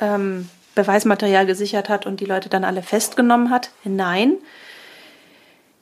ähm, 0.00 0.50
Beweismaterial 0.74 1.46
gesichert 1.46 1.88
hat 1.88 2.04
und 2.04 2.20
die 2.20 2.26
Leute 2.26 2.48
dann 2.48 2.64
alle 2.64 2.82
festgenommen 2.82 3.50
hat. 3.50 3.70
Nein, 3.84 4.34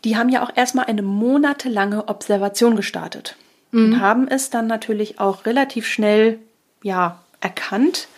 die 0.04 0.16
haben 0.16 0.28
ja 0.28 0.42
auch 0.42 0.50
erstmal 0.54 0.86
eine 0.86 1.02
monatelange 1.02 2.08
Observation 2.08 2.76
gestartet 2.76 3.36
mhm. 3.70 3.84
und 3.84 4.00
haben 4.00 4.28
es 4.28 4.50
dann 4.50 4.66
natürlich 4.66 5.20
auch 5.20 5.46
relativ 5.46 5.86
schnell 5.86 6.38
ja, 6.82 7.20
erkannt, 7.40 8.08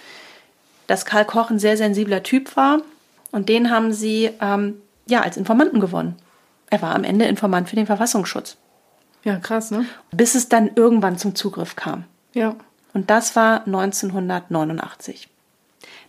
dass 0.87 1.05
Karl 1.05 1.25
Koch 1.25 1.51
ein 1.51 1.59
sehr 1.59 1.77
sensibler 1.77 2.23
Typ 2.23 2.57
war 2.57 2.83
und 3.31 3.49
den 3.49 3.71
haben 3.71 3.93
sie 3.93 4.31
ähm, 4.41 4.81
ja 5.07 5.23
als 5.23 5.37
Informanten 5.37 5.81
gewonnen. 5.81 6.17
Er 6.69 6.83
war 6.83 6.95
am 6.95 7.05
Ende 7.05 7.25
Informant 7.25 7.69
für 7.69 7.77
den 7.77 7.87
Verfassungsschutz. 7.87 8.57
Ja, 9.25 9.37
krass, 9.37 9.71
ne? 9.71 9.85
Bis 10.13 10.35
es 10.35 10.49
dann 10.49 10.71
irgendwann 10.75 11.19
zum 11.19 11.35
Zugriff 11.35 11.77
kam. 11.77 12.05
Ja. 12.33 12.57
Und 12.95 13.11
das 13.11 13.37
war 13.37 13.67
1989. 13.67 15.29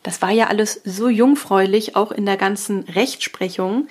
Das 0.03 0.21
war 0.21 0.31
ja 0.31 0.47
alles 0.47 0.81
so 0.83 1.09
jungfräulich, 1.09 1.95
auch 1.95 2.11
in 2.11 2.25
der 2.25 2.37
ganzen 2.37 2.83
Rechtsprechung, 2.83 3.87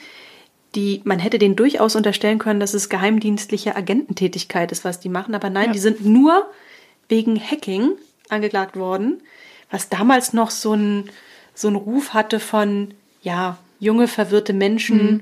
die, 0.75 1.01
man 1.05 1.19
hätte 1.19 1.39
denen 1.39 1.57
durchaus 1.57 1.97
unterstellen 1.97 2.39
können, 2.39 2.61
dass 2.61 2.75
es 2.75 2.89
geheimdienstliche 2.89 3.75
Agententätigkeit 3.75 4.71
ist, 4.73 4.85
was 4.85 5.01
die 5.01 5.09
machen, 5.09 5.35
aber 5.35 5.51
nein, 5.51 5.69
ja. 5.69 5.73
die 5.73 5.79
sind 5.79 6.05
nur 6.05 6.49
wegen 7.09 7.41
Hacking 7.41 7.93
angeklagt 8.29 8.77
worden, 8.77 9.21
was 9.71 9.89
damals 9.89 10.33
noch 10.33 10.51
so 10.51 10.75
ein, 10.75 11.11
so 11.55 11.69
ein 11.69 11.77
Ruf 11.77 12.15
hatte 12.15 12.41
von, 12.41 12.95
ja, 13.23 13.59
junge, 13.81 14.07
verwirrte 14.07 14.53
Menschen, 14.53 15.13
mhm. 15.13 15.21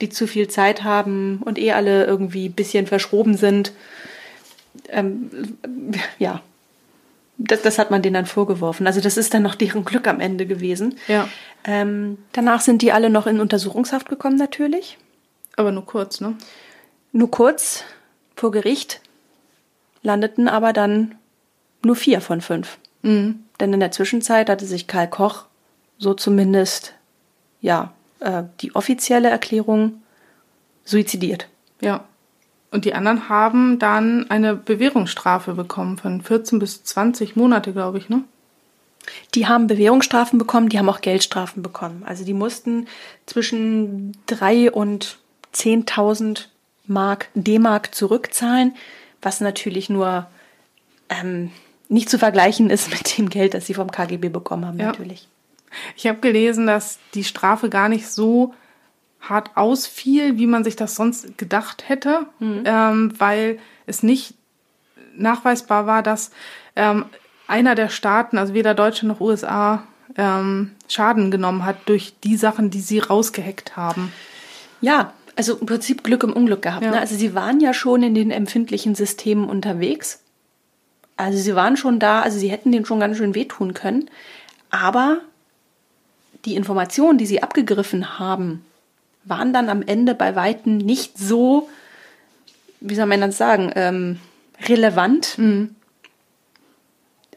die 0.00 0.08
zu 0.08 0.26
viel 0.26 0.48
Zeit 0.48 0.84
haben 0.84 1.40
und 1.44 1.58
eh 1.58 1.72
alle 1.72 2.04
irgendwie 2.04 2.48
ein 2.48 2.54
bisschen 2.54 2.86
verschroben 2.86 3.36
sind. 3.36 3.72
Ähm, 4.88 5.30
ja, 6.18 6.42
das, 7.38 7.62
das 7.62 7.78
hat 7.78 7.90
man 7.90 8.02
denen 8.02 8.14
dann 8.14 8.26
vorgeworfen. 8.26 8.86
Also 8.86 9.00
das 9.00 9.16
ist 9.16 9.34
dann 9.34 9.42
noch 9.42 9.54
deren 9.54 9.84
Glück 9.84 10.06
am 10.06 10.20
Ende 10.20 10.46
gewesen. 10.46 10.98
Ja. 11.08 11.28
Ähm, 11.64 12.18
danach 12.32 12.60
sind 12.60 12.82
die 12.82 12.92
alle 12.92 13.10
noch 13.10 13.26
in 13.26 13.40
Untersuchungshaft 13.40 14.08
gekommen 14.08 14.36
natürlich. 14.36 14.98
Aber 15.56 15.72
nur 15.72 15.84
kurz, 15.84 16.20
ne? 16.20 16.36
Nur 17.12 17.30
kurz 17.30 17.84
vor 18.34 18.50
Gericht 18.50 19.00
landeten 20.02 20.48
aber 20.48 20.72
dann 20.72 21.14
nur 21.82 21.96
vier 21.96 22.20
von 22.20 22.40
fünf. 22.40 22.78
Mhm. 23.02 23.44
Denn 23.60 23.72
in 23.72 23.80
der 23.80 23.90
Zwischenzeit 23.90 24.50
hatte 24.50 24.66
sich 24.66 24.86
Karl 24.86 25.08
Koch 25.08 25.46
so 25.98 26.14
zumindest 26.14 26.94
ja 27.60 27.92
äh, 28.20 28.44
die 28.60 28.74
offizielle 28.74 29.30
Erklärung 29.30 30.02
suizidiert. 30.84 31.48
Ja. 31.80 32.04
Und 32.70 32.84
die 32.84 32.94
anderen 32.94 33.28
haben 33.28 33.78
dann 33.78 34.28
eine 34.30 34.54
Bewährungsstrafe 34.54 35.54
bekommen 35.54 35.98
von 35.98 36.20
14 36.20 36.58
bis 36.58 36.84
20 36.84 37.36
Monate, 37.36 37.72
glaube 37.72 37.98
ich, 37.98 38.08
ne? 38.08 38.24
Die 39.36 39.46
haben 39.46 39.68
Bewährungsstrafen 39.68 40.38
bekommen, 40.38 40.68
die 40.68 40.78
haben 40.78 40.88
auch 40.88 41.00
Geldstrafen 41.00 41.62
bekommen. 41.62 42.02
Also 42.04 42.24
die 42.24 42.34
mussten 42.34 42.88
zwischen 43.26 44.16
3 44.26 44.72
und 44.72 45.18
10.000 45.54 46.46
Mark, 46.86 47.28
D-Mark 47.34 47.94
zurückzahlen, 47.94 48.74
was 49.22 49.40
natürlich 49.40 49.88
nur 49.88 50.26
ähm, 51.08 51.50
nicht 51.88 52.10
zu 52.10 52.18
vergleichen 52.18 52.70
ist 52.70 52.90
mit 52.96 53.16
dem 53.16 53.30
Geld, 53.30 53.54
das 53.54 53.66
sie 53.66 53.74
vom 53.74 53.90
KGB 53.90 54.28
bekommen 54.28 54.66
haben, 54.66 54.78
ja. 54.78 54.86
natürlich. 54.86 55.28
Ich 55.96 56.06
habe 56.06 56.18
gelesen, 56.20 56.66
dass 56.66 56.98
die 57.14 57.24
Strafe 57.24 57.68
gar 57.68 57.88
nicht 57.88 58.08
so 58.08 58.54
hart 59.28 59.56
ausfiel, 59.56 60.38
wie 60.38 60.46
man 60.46 60.64
sich 60.64 60.76
das 60.76 60.94
sonst 60.94 61.38
gedacht 61.38 61.88
hätte, 61.88 62.26
mhm. 62.38 62.62
ähm, 62.64 63.12
weil 63.18 63.58
es 63.86 64.02
nicht 64.02 64.34
nachweisbar 65.16 65.86
war, 65.86 66.02
dass 66.02 66.30
ähm, 66.74 67.06
einer 67.46 67.74
der 67.74 67.88
Staaten, 67.88 68.38
also 68.38 68.54
weder 68.54 68.74
Deutschland 68.74 69.08
noch 69.08 69.20
USA, 69.20 69.84
ähm, 70.16 70.72
Schaden 70.88 71.30
genommen 71.30 71.64
hat 71.64 71.76
durch 71.86 72.14
die 72.22 72.36
Sachen, 72.36 72.70
die 72.70 72.80
sie 72.80 72.98
rausgeheckt 72.98 73.76
haben. 73.76 74.12
Ja, 74.80 75.12
also 75.36 75.56
im 75.56 75.66
Prinzip 75.66 76.02
Glück 76.02 76.22
im 76.22 76.32
Unglück 76.32 76.62
gehabt. 76.62 76.84
Ja. 76.84 76.92
Ne? 76.92 77.00
Also 77.00 77.14
sie 77.14 77.34
waren 77.34 77.60
ja 77.60 77.74
schon 77.74 78.02
in 78.02 78.14
den 78.14 78.30
empfindlichen 78.30 78.94
Systemen 78.94 79.48
unterwegs. 79.48 80.22
Also 81.16 81.38
sie 81.38 81.54
waren 81.54 81.76
schon 81.76 81.98
da, 81.98 82.20
also 82.20 82.38
sie 82.38 82.50
hätten 82.50 82.72
denen 82.72 82.86
schon 82.86 83.00
ganz 83.00 83.16
schön 83.16 83.34
wehtun 83.34 83.74
können. 83.74 84.10
Aber 84.70 85.20
die 86.44 86.56
Informationen, 86.56 87.18
die 87.18 87.26
sie 87.26 87.42
abgegriffen 87.42 88.18
haben, 88.18 88.64
waren 89.26 89.52
dann 89.52 89.68
am 89.68 89.82
Ende 89.82 90.14
bei 90.14 90.34
Weitem 90.34 90.78
nicht 90.78 91.18
so, 91.18 91.68
wie 92.80 92.94
soll 92.94 93.06
man 93.06 93.20
das 93.20 93.36
sagen, 93.36 93.72
ähm, 93.74 94.20
relevant, 94.68 95.38
mhm. 95.38 95.74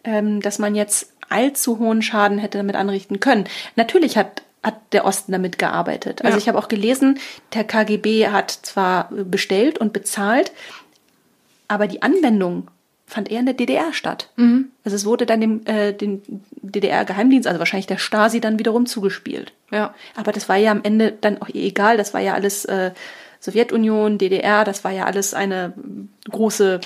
ähm, 0.04 0.42
dass 0.42 0.60
man 0.60 0.76
jetzt 0.76 1.12
allzu 1.30 1.80
hohen 1.80 2.02
Schaden 2.02 2.38
hätte 2.38 2.58
damit 2.58 2.76
anrichten 2.76 3.20
können. 3.20 3.46
Natürlich 3.76 4.18
hat 4.18 4.44
hat 4.62 4.76
der 4.92 5.06
Osten 5.06 5.32
damit 5.32 5.58
gearbeitet. 5.58 6.24
Also 6.24 6.36
ja. 6.36 6.42
ich 6.42 6.50
habe 6.50 6.58
auch 6.58 6.68
gelesen, 6.68 7.18
der 7.54 7.64
KGB 7.64 8.28
hat 8.28 8.52
zwar 8.52 9.10
bestellt 9.10 9.78
und 9.78 9.94
bezahlt, 9.94 10.52
aber 11.70 11.88
die 11.88 12.02
Anwendung 12.02 12.68
fand 13.10 13.30
eher 13.30 13.40
in 13.40 13.46
der 13.46 13.56
DDR 13.56 13.92
statt. 13.92 14.30
Mhm. 14.36 14.70
Also 14.86 14.96
es 14.96 15.06
wurde 15.06 15.26
dann 15.26 15.42
dem 15.42 15.66
äh, 15.66 15.94
den 15.94 16.22
DDR-Geheimdienst, 16.62 17.48
also 17.48 17.60
wahrscheinlich 17.60 17.88
der 17.88 17.98
Stasi, 17.98 18.40
dann 18.40 18.60
wiederum 18.60 18.86
zugespielt. 18.86 19.54
Ja. 19.72 19.94
Aber 20.16 20.32
das 20.32 20.48
war 20.48 20.56
ja 20.56 20.72
am 20.72 20.84
Ende 20.84 21.12
dann 21.20 21.42
auch 21.42 21.50
egal. 21.50 21.98
Das 21.98 22.14
war 22.14 22.22
ja 22.22 22.34
alles 22.34 22.66
äh, 22.66 22.92
Sowjetunion, 23.40 24.18
DDR. 24.18 24.64
Das 24.64 24.84
war 24.84 24.92
ja 24.92 25.06
alles 25.06 25.34
eine 25.34 25.74
große 26.30 26.82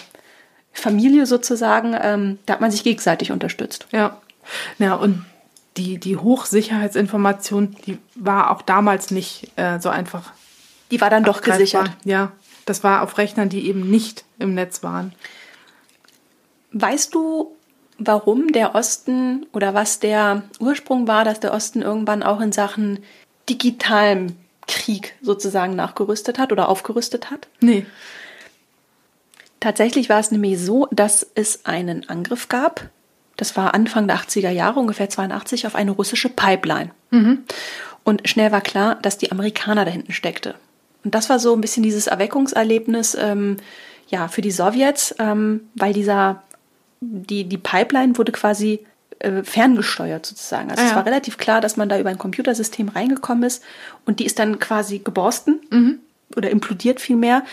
Familie 0.72 1.26
sozusagen. 1.26 1.96
Ähm, 2.02 2.40
da 2.46 2.54
hat 2.54 2.62
man 2.62 2.72
sich 2.72 2.84
gegenseitig 2.84 3.32
unterstützt. 3.32 3.88
Ja. 3.92 4.22
Ja 4.80 4.96
und 4.96 5.26
die 5.78 5.98
die 5.98 6.18
Hochsicherheitsinformation, 6.18 7.76
die 7.86 7.98
war 8.16 8.52
auch 8.52 8.62
damals 8.62 9.12
nicht 9.12 9.52
äh, 9.58 9.80
so 9.80 9.90
einfach. 9.90 10.32
Die 10.92 11.02
war 11.02 11.10
dann 11.10 11.24
doch 11.24 11.42
gesichert. 11.42 11.92
Ja. 12.06 12.32
Das 12.66 12.84
war 12.84 13.02
auf 13.02 13.18
Rechnern, 13.18 13.50
die 13.50 13.68
eben 13.68 13.90
nicht 13.90 14.24
im 14.40 14.54
Netz 14.54 14.84
waren. 14.84 15.14
Weißt 16.74 17.14
du, 17.14 17.56
warum 17.98 18.52
der 18.52 18.76
Osten 18.76 19.46
oder 19.54 19.74
was 19.74 20.00
der 20.00 20.44
Ursprung 20.60 21.08
war, 21.08 21.24
dass 21.24 21.40
der 21.40 21.54
Osten 21.54 21.82
irgendwann 21.82 22.24
auch 22.24 22.42
in 22.42 22.52
Sachen 22.52 23.00
digitalem 23.50 24.36
Krieg 24.68 25.16
sozusagen 25.22 25.76
nachgerüstet 25.76 26.40
hat 26.40 26.52
oder 26.52 26.70
aufgerüstet 26.70 27.32
hat? 27.32 27.48
Nee. 27.62 27.86
Tatsächlich 29.60 30.10
war 30.10 30.20
es 30.20 30.32
nämlich 30.32 30.60
so, 30.60 30.88
dass 30.92 31.26
es 31.36 31.66
einen 31.66 32.10
Angriff 32.10 32.50
gab. 32.50 32.90
Das 33.38 33.56
war 33.56 33.74
Anfang 33.74 34.08
der 34.08 34.18
80er 34.18 34.50
Jahre, 34.50 34.80
ungefähr 34.80 35.10
82, 35.10 35.68
auf 35.68 35.76
eine 35.76 35.92
russische 35.92 36.30
Pipeline. 36.30 36.92
Und 38.04 38.28
schnell 38.28 38.52
war 38.52 38.62
klar, 38.62 38.96
dass 39.02 39.18
die 39.18 39.32
Amerikaner 39.32 39.86
dahinten 39.86 40.14
steckte. 40.14 40.56
Und 41.04 41.16
das 41.16 41.30
war 41.30 41.40
so 41.40 41.54
ein 41.54 41.62
bisschen 41.62 41.84
dieses 41.84 42.08
Erweckungserlebnis 42.08 43.16
ähm, 43.16 43.58
ja, 44.08 44.28
für 44.28 44.42
die 44.42 44.52
Sowjets, 44.52 45.16
ähm, 45.20 45.62
weil 45.76 45.94
dieser, 45.94 46.44
die, 47.04 47.44
die 47.46 47.58
Pipeline 47.58 48.18
wurde 48.18 48.32
quasi 48.32 48.86
äh, 49.20 49.44
ferngesteuert 49.44 50.26
sozusagen. 50.26 50.70
Also 50.70 50.82
Ah, 50.82 50.86
es 50.86 50.92
ja. 50.92 50.98
war 50.98 51.06
relativ 51.06 51.38
klar, 51.38 51.62
dass 51.62 51.78
man 51.78 51.90
da 51.90 52.00
über 52.00 52.10
ein 52.10 52.18
Computersystem 52.18 52.90
reingekommen 52.90 53.44
ist 53.44 53.64
und 54.06 54.20
die 54.20 54.26
ist 54.26 54.40
dann 54.40 54.60
quasi 54.60 55.00
geborsten 55.00 55.60
oder 56.36 56.50
implodiert 56.50 57.00
vielmehr. 57.00 57.44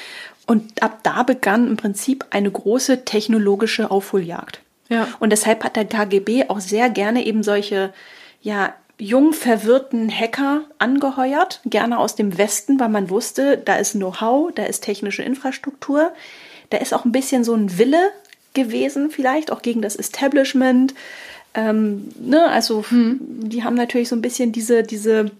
Und 0.46 0.82
ab 0.82 1.00
da 1.02 1.22
begann 1.22 1.68
im 1.68 1.76
Prinzip 1.76 2.24
eine 2.30 2.50
große 2.50 3.04
technologische 3.04 3.90
Aufholjagd. 3.90 4.60
Ja. 4.88 5.06
Und 5.20 5.30
deshalb 5.30 5.62
hat 5.62 5.76
der 5.76 5.84
KGB 5.84 6.48
auch 6.48 6.60
sehr 6.60 6.90
gerne 6.90 7.24
eben 7.24 7.42
solche, 7.42 7.92
ja, 8.42 8.74
jung 8.98 9.32
verwirrten 9.32 10.10
Hacker 10.10 10.62
angeheuert, 10.78 11.60
gerne 11.64 11.98
aus 11.98 12.16
dem 12.16 12.36
Westen, 12.36 12.78
weil 12.80 12.88
man 12.90 13.08
wusste, 13.08 13.56
da 13.56 13.76
ist 13.76 13.92
Know-how, 13.92 14.52
da 14.54 14.64
ist 14.64 14.80
technische 14.82 15.22
Infrastruktur, 15.22 16.12
da 16.68 16.78
ist 16.78 16.92
auch 16.92 17.04
ein 17.04 17.12
bisschen 17.12 17.42
so 17.44 17.54
ein 17.54 17.78
Wille 17.78 18.10
gewesen, 18.54 19.10
vielleicht 19.10 19.52
auch 19.52 19.62
gegen 19.62 19.82
das 19.82 19.96
Establishment. 19.96 20.94
Ähm, 21.54 22.08
ne, 22.18 22.48
also 22.48 22.84
die 22.90 23.64
haben 23.64 23.74
natürlich 23.74 24.08
so 24.08 24.16
ein 24.16 24.22
bisschen 24.22 24.52
diese, 24.52 24.82
diese, 24.82 25.30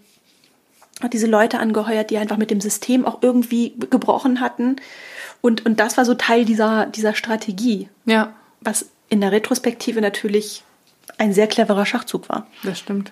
diese 1.11 1.27
Leute 1.27 1.59
angeheuert, 1.59 2.09
die 2.09 2.17
einfach 2.17 2.37
mit 2.37 2.51
dem 2.51 2.61
System 2.61 3.05
auch 3.05 3.19
irgendwie 3.21 3.73
gebrochen 3.89 4.39
hatten. 4.39 4.75
Und, 5.41 5.65
und 5.65 5.79
das 5.79 5.97
war 5.97 6.05
so 6.05 6.13
Teil 6.13 6.45
dieser, 6.45 6.85
dieser 6.85 7.15
Strategie 7.15 7.89
Ja, 8.05 8.33
was 8.61 8.89
in 9.09 9.21
der 9.21 9.31
Retrospektive 9.31 10.01
natürlich 10.01 10.63
ein 11.17 11.33
sehr 11.33 11.47
cleverer 11.47 11.85
Schachzug 11.85 12.29
war. 12.29 12.47
das 12.63 12.79
stimmt. 12.79 13.11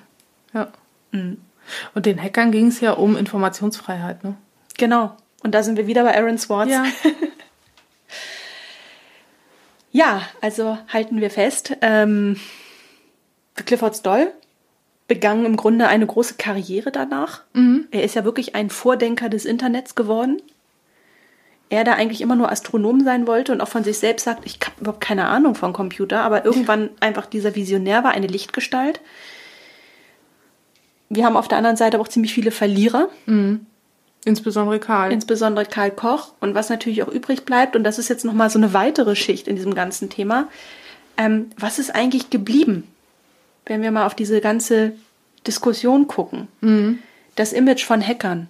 Ja. 0.54 0.70
Und 1.12 2.06
den 2.06 2.22
Hackern 2.22 2.52
ging 2.52 2.68
es 2.68 2.80
ja 2.82 2.93
um 2.93 3.18
Informationsfreiheit, 3.18 4.24
ne? 4.24 4.36
Genau. 4.78 5.16
Und 5.43 5.54
da 5.56 5.64
sind 5.64 5.78
wir 5.78 5.88
wieder 5.88 6.04
bei 6.04 6.18
Aaron 6.18 6.38
Swartz. 6.38 6.70
Ja. 6.70 6.86
Ja, 9.91 10.21
also 10.41 10.77
halten 10.87 11.19
wir 11.19 11.31
fest, 11.31 11.75
ähm, 11.81 12.37
Clifford 13.55 13.95
Stoll 13.95 14.31
begann 15.07 15.45
im 15.45 15.55
Grunde 15.55 15.87
eine 15.87 16.05
große 16.05 16.35
Karriere 16.35 16.91
danach. 16.91 17.41
Er 17.91 18.03
ist 18.03 18.15
ja 18.15 18.23
wirklich 18.23 18.55
ein 18.55 18.69
Vordenker 18.69 19.27
des 19.27 19.45
Internets 19.45 19.95
geworden. 19.95 20.41
Er, 21.69 21.83
der 21.83 21.95
eigentlich 21.95 22.21
immer 22.21 22.35
nur 22.35 22.51
Astronom 22.51 23.03
sein 23.03 23.27
wollte 23.27 23.51
und 23.51 23.61
auch 23.61 23.67
von 23.67 23.83
sich 23.83 23.97
selbst 23.97 24.23
sagt, 24.23 24.45
ich 24.45 24.59
habe 24.61 24.81
überhaupt 24.81 25.01
keine 25.01 25.27
Ahnung 25.27 25.55
von 25.55 25.73
Computer, 25.73 26.21
aber 26.21 26.45
irgendwann 26.45 26.89
einfach 26.99 27.25
dieser 27.25 27.55
Visionär 27.55 28.03
war, 28.03 28.11
eine 28.11 28.27
Lichtgestalt. 28.27 29.01
Wir 31.09 31.25
haben 31.25 31.37
auf 31.37 31.47
der 31.47 31.57
anderen 31.57 31.77
Seite 31.77 31.97
aber 31.97 32.03
auch 32.03 32.09
ziemlich 32.09 32.33
viele 32.33 32.51
Verlierer. 32.51 33.09
Insbesondere 34.26 34.80
Karl. 34.80 35.11
insbesondere 35.11 35.65
Karl 35.65 35.91
Koch. 35.91 36.34
Und 36.39 36.55
was 36.55 36.70
natürlich 36.70 37.03
auch 37.03 37.07
übrig 37.07 37.45
bleibt, 37.45 37.76
und 37.76 37.84
das 37.84 37.99
ist 37.99 38.09
jetzt 38.09 38.26
nochmal 38.26 38.49
so 38.49 38.59
eine 38.59 38.74
weitere 38.74 39.15
Schicht 39.15 39.47
in 39.47 39.55
diesem 39.55 39.74
ganzen 39.74 40.09
Thema, 40.09 40.47
ähm, 41.17 41.51
was 41.57 41.80
ist 41.80 41.93
eigentlich 41.93 42.30
geblieben, 42.30 42.84
wenn 43.65 43.82
wir 43.82 43.91
mal 43.91 44.05
auf 44.05 44.15
diese 44.15 44.41
ganze 44.41 44.93
Diskussion 45.47 46.07
gucken? 46.07 46.47
Das 47.36 47.53
Image 47.53 47.86
von 47.86 48.05
Hackern, 48.05 48.49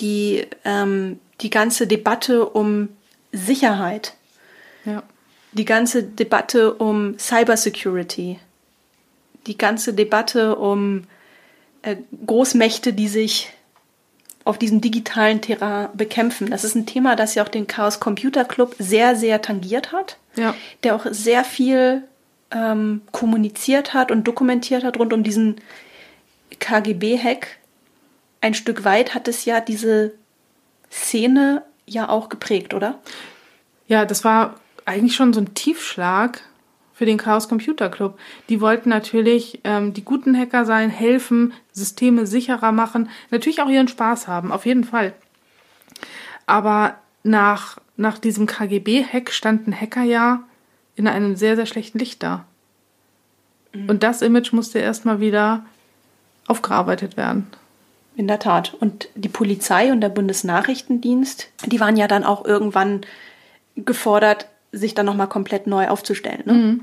die, 0.00 0.46
ähm, 0.64 1.18
die 1.40 1.50
ganze 1.50 1.86
Debatte 1.86 2.46
um 2.46 2.88
Sicherheit, 3.32 4.14
ja. 4.84 5.02
die 5.52 5.64
ganze 5.64 6.02
Debatte 6.02 6.74
um 6.74 7.18
Cybersecurity, 7.18 8.38
die 9.46 9.58
ganze 9.58 9.92
Debatte 9.92 10.56
um 10.56 11.04
äh, 11.82 11.96
Großmächte, 12.26 12.92
die 12.92 13.08
sich 13.08 13.52
auf 14.44 14.58
diesem 14.58 14.80
digitalen 14.80 15.40
Terrain 15.40 15.88
bekämpfen. 15.94 16.50
Das 16.50 16.64
ist 16.64 16.74
ein 16.74 16.86
Thema, 16.86 17.16
das 17.16 17.34
ja 17.34 17.42
auch 17.44 17.48
den 17.48 17.66
Chaos 17.66 17.98
Computer 18.00 18.44
Club 18.44 18.74
sehr, 18.78 19.16
sehr 19.16 19.40
tangiert 19.40 19.92
hat, 19.92 20.18
Ja. 20.36 20.54
der 20.82 20.94
auch 20.96 21.06
sehr 21.10 21.44
viel 21.44 22.02
ähm, 22.50 23.00
kommuniziert 23.10 23.94
hat 23.94 24.10
und 24.10 24.24
dokumentiert 24.28 24.84
hat 24.84 24.98
rund 24.98 25.12
um 25.12 25.22
diesen 25.22 25.56
KGB-Hack. 26.60 27.58
Ein 28.40 28.54
Stück 28.54 28.84
weit 28.84 29.14
hat 29.14 29.28
es 29.28 29.44
ja 29.44 29.60
diese 29.60 30.12
Szene 30.90 31.62
ja 31.86 32.08
auch 32.08 32.28
geprägt, 32.28 32.74
oder? 32.74 32.98
Ja, 33.88 34.04
das 34.04 34.24
war 34.24 34.60
eigentlich 34.84 35.16
schon 35.16 35.32
so 35.32 35.40
ein 35.40 35.54
Tiefschlag 35.54 36.42
für 36.94 37.04
den 37.04 37.18
Chaos 37.18 37.48
Computer 37.48 37.90
Club. 37.90 38.18
Die 38.48 38.60
wollten 38.60 38.88
natürlich 38.88 39.60
ähm, 39.64 39.92
die 39.92 40.04
guten 40.04 40.38
Hacker 40.38 40.64
sein, 40.64 40.90
helfen, 40.90 41.52
Systeme 41.72 42.26
sicherer 42.26 42.72
machen, 42.72 43.10
natürlich 43.30 43.60
auch 43.60 43.68
ihren 43.68 43.88
Spaß 43.88 44.28
haben, 44.28 44.52
auf 44.52 44.64
jeden 44.64 44.84
Fall. 44.84 45.12
Aber 46.46 46.94
nach, 47.24 47.78
nach 47.96 48.18
diesem 48.18 48.46
KGB-Hack 48.46 49.30
standen 49.32 49.78
Hacker 49.78 50.02
ja 50.02 50.44
in 50.94 51.08
einem 51.08 51.36
sehr, 51.36 51.56
sehr 51.56 51.66
schlechten 51.66 51.98
Licht 51.98 52.22
da. 52.22 52.44
Und 53.88 54.04
das 54.04 54.22
Image 54.22 54.52
musste 54.52 54.78
erstmal 54.78 55.20
wieder 55.20 55.64
aufgearbeitet 56.46 57.16
werden. 57.16 57.48
In 58.16 58.28
der 58.28 58.38
Tat. 58.38 58.74
Und 58.74 59.08
die 59.16 59.28
Polizei 59.28 59.90
und 59.90 60.00
der 60.00 60.08
Bundesnachrichtendienst, 60.08 61.48
die 61.66 61.80
waren 61.80 61.96
ja 61.96 62.06
dann 62.06 62.22
auch 62.22 62.44
irgendwann 62.44 63.00
gefordert, 63.74 64.46
sich 64.76 64.94
dann 64.94 65.06
nochmal 65.06 65.28
komplett 65.28 65.66
neu 65.66 65.88
aufzustellen. 65.88 66.42
Ne? 66.44 66.80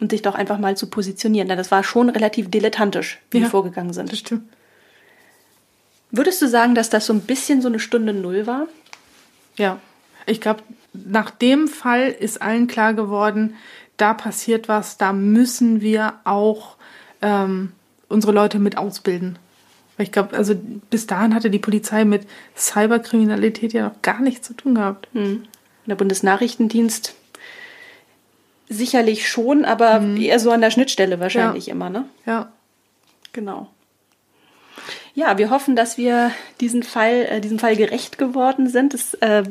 Und 0.00 0.10
sich 0.12 0.22
doch 0.22 0.34
einfach 0.34 0.58
mal 0.58 0.76
zu 0.76 0.88
positionieren. 0.88 1.48
Denn 1.48 1.58
das 1.58 1.70
war 1.70 1.82
schon 1.82 2.08
relativ 2.08 2.50
dilettantisch, 2.50 3.18
wie 3.30 3.38
Ja. 3.38 3.44
die 3.44 3.50
vorgegangen 3.50 3.92
sind. 3.92 4.12
Das 4.12 4.18
stimmt. 4.18 4.42
Würdest 6.10 6.40
du 6.40 6.48
sagen, 6.48 6.74
dass 6.74 6.88
das 6.90 7.06
so 7.06 7.12
ein 7.12 7.20
bisschen 7.20 7.60
so 7.60 7.68
eine 7.68 7.78
Stunde 7.80 8.12
Null 8.14 8.46
war? 8.46 8.66
Ja, 9.56 9.78
ich 10.26 10.40
glaube, 10.40 10.62
nach 10.92 11.30
dem 11.30 11.68
Fall 11.68 12.08
ist 12.08 12.40
allen 12.40 12.66
klar 12.66 12.94
geworden, 12.94 13.54
da 13.96 14.14
passiert 14.14 14.68
was, 14.68 14.96
da 14.96 15.12
müssen 15.12 15.80
wir 15.80 16.14
auch 16.24 16.76
ähm, 17.20 17.72
unsere 18.08 18.32
Leute 18.32 18.58
mit 18.58 18.78
ausbilden. 18.78 19.38
Weil 19.96 20.04
ich 20.04 20.12
glaube, 20.12 20.36
also 20.36 20.54
bis 20.90 21.06
dahin 21.08 21.34
hatte 21.34 21.50
die 21.50 21.58
Polizei 21.58 22.04
mit 22.04 22.26
Cyberkriminalität 22.56 23.72
ja 23.72 23.88
noch 23.88 24.00
gar 24.02 24.20
nichts 24.20 24.46
zu 24.46 24.54
tun 24.54 24.76
gehabt. 24.76 25.08
Der 25.86 25.94
Bundesnachrichtendienst 25.96 27.14
sicherlich 28.68 29.28
schon, 29.28 29.64
aber 29.64 30.02
eher 30.18 30.38
so 30.38 30.50
an 30.50 30.60
der 30.60 30.70
Schnittstelle 30.70 31.20
wahrscheinlich 31.20 31.66
Ja. 31.66 31.72
immer, 31.72 31.90
ne? 31.90 32.04
Ja, 32.26 32.52
Genau. 33.32 33.68
Ja, 35.14 35.36
wir 35.38 35.50
hoffen, 35.50 35.74
dass 35.76 35.98
wir 35.98 36.30
diesen 36.60 36.82
Fall, 36.82 37.26
äh, 37.28 37.40
diesem 37.40 37.58
Fall 37.58 37.76
gerecht 37.76 38.18
geworden 38.18 38.68
sind. 38.68 38.94
Es, 38.94 39.14
äh, 39.14 39.42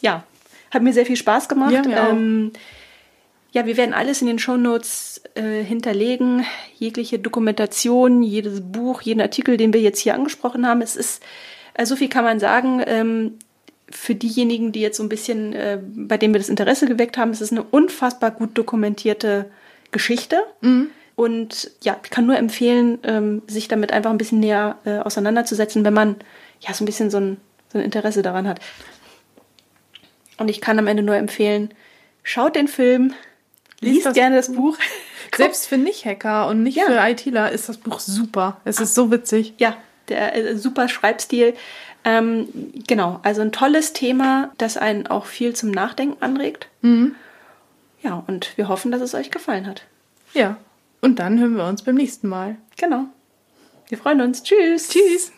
ja, 0.00 0.24
hat 0.70 0.82
mir 0.82 0.92
sehr 0.92 1.06
viel 1.06 1.16
Spaß 1.16 1.48
gemacht. 1.48 1.72
Ja, 1.72 1.82
mir 1.82 1.96
ähm, 1.96 2.52
ja, 3.52 3.64
wir 3.64 3.78
werden 3.78 3.94
alles 3.94 4.20
in 4.20 4.26
den 4.26 4.38
Shownotes 4.38 5.22
äh, 5.34 5.62
hinterlegen. 5.62 6.44
Jegliche 6.78 7.18
Dokumentation, 7.18 8.22
jedes 8.22 8.60
Buch, 8.60 9.00
jeden 9.00 9.22
Artikel, 9.22 9.56
den 9.56 9.72
wir 9.72 9.80
jetzt 9.80 10.00
hier 10.00 10.14
angesprochen 10.14 10.66
haben. 10.66 10.82
Es 10.82 10.94
ist, 10.94 11.22
äh, 11.72 11.86
so 11.86 11.96
viel 11.96 12.10
kann 12.10 12.24
man 12.24 12.38
sagen, 12.38 12.82
ähm, 12.86 13.38
für 13.90 14.14
diejenigen, 14.14 14.72
die 14.72 14.80
jetzt 14.80 14.96
so 14.96 15.02
ein 15.02 15.08
bisschen, 15.08 15.52
äh, 15.52 15.78
bei 15.82 16.18
denen 16.18 16.34
wir 16.34 16.40
das 16.40 16.48
Interesse 16.48 16.86
geweckt 16.86 17.16
haben, 17.18 17.30
es 17.30 17.40
ist 17.40 17.52
eine 17.52 17.62
unfassbar 17.62 18.30
gut 18.32 18.56
dokumentierte 18.58 19.50
Geschichte. 19.92 20.42
Und 21.14 21.70
ja, 21.82 21.98
ich 22.02 22.10
kann 22.10 22.26
nur 22.26 22.36
empfehlen, 22.36 22.98
ähm, 23.04 23.42
sich 23.46 23.68
damit 23.68 23.92
einfach 23.92 24.10
ein 24.10 24.18
bisschen 24.18 24.40
näher 24.40 24.76
äh, 24.84 24.98
auseinanderzusetzen, 24.98 25.84
wenn 25.84 25.94
man 25.94 26.16
ja 26.60 26.74
so 26.74 26.82
ein 26.84 26.86
bisschen 26.86 27.10
so 27.10 27.18
ein, 27.18 27.36
so 27.72 27.78
ein 27.78 27.84
Interesse 27.84 28.22
daran 28.22 28.46
hat. 28.48 28.60
Und 30.38 30.48
ich 30.48 30.60
kann 30.60 30.78
am 30.78 30.86
Ende 30.86 31.02
nur 31.02 31.16
empfehlen, 31.16 31.70
schaut 32.22 32.56
den 32.56 32.68
Film, 32.68 33.14
Lies 33.80 33.94
liest 33.94 34.06
das 34.06 34.14
gerne 34.14 34.36
das 34.36 34.52
Buch. 34.52 34.76
selbst 35.36 35.66
für 35.66 35.78
Nicht-Hacker 35.78 36.48
und 36.48 36.62
nicht 36.62 36.76
Ja. 36.76 36.86
für 36.86 36.98
ITler 37.10 37.52
ist 37.52 37.68
das 37.68 37.78
Buch 37.78 38.00
super. 38.00 38.60
Es 38.64 38.80
ist 38.80 38.94
so 38.94 39.10
witzig. 39.10 39.54
Ja, 39.58 39.76
der 40.08 40.34
äh, 40.34 40.56
super 40.56 40.88
Schreibstil. 40.88 41.54
Ähm, 42.06 42.48
genau, 42.86 43.18
also 43.24 43.42
ein 43.42 43.50
tolles 43.50 43.92
Thema, 43.92 44.52
das 44.58 44.76
einen 44.76 45.08
auch 45.08 45.26
viel 45.26 45.56
zum 45.56 45.72
Nachdenken 45.72 46.22
anregt. 46.22 46.68
Ja, 48.00 48.22
und 48.28 48.56
wir 48.56 48.68
hoffen, 48.68 48.92
dass 48.92 49.02
es 49.02 49.14
euch 49.14 49.32
gefallen 49.32 49.66
hat. 49.66 49.82
Ja, 50.32 50.56
und 51.00 51.18
dann 51.18 51.40
hören 51.40 51.56
wir 51.56 51.66
uns 51.66 51.82
beim 51.82 51.96
nächsten 51.96 52.28
Mal. 52.28 52.56
Genau. 52.76 53.06
Wir 53.88 53.98
freuen 53.98 54.20
uns. 54.20 54.44
Tschüss. 54.44 54.88
Tschüss. 54.88 55.32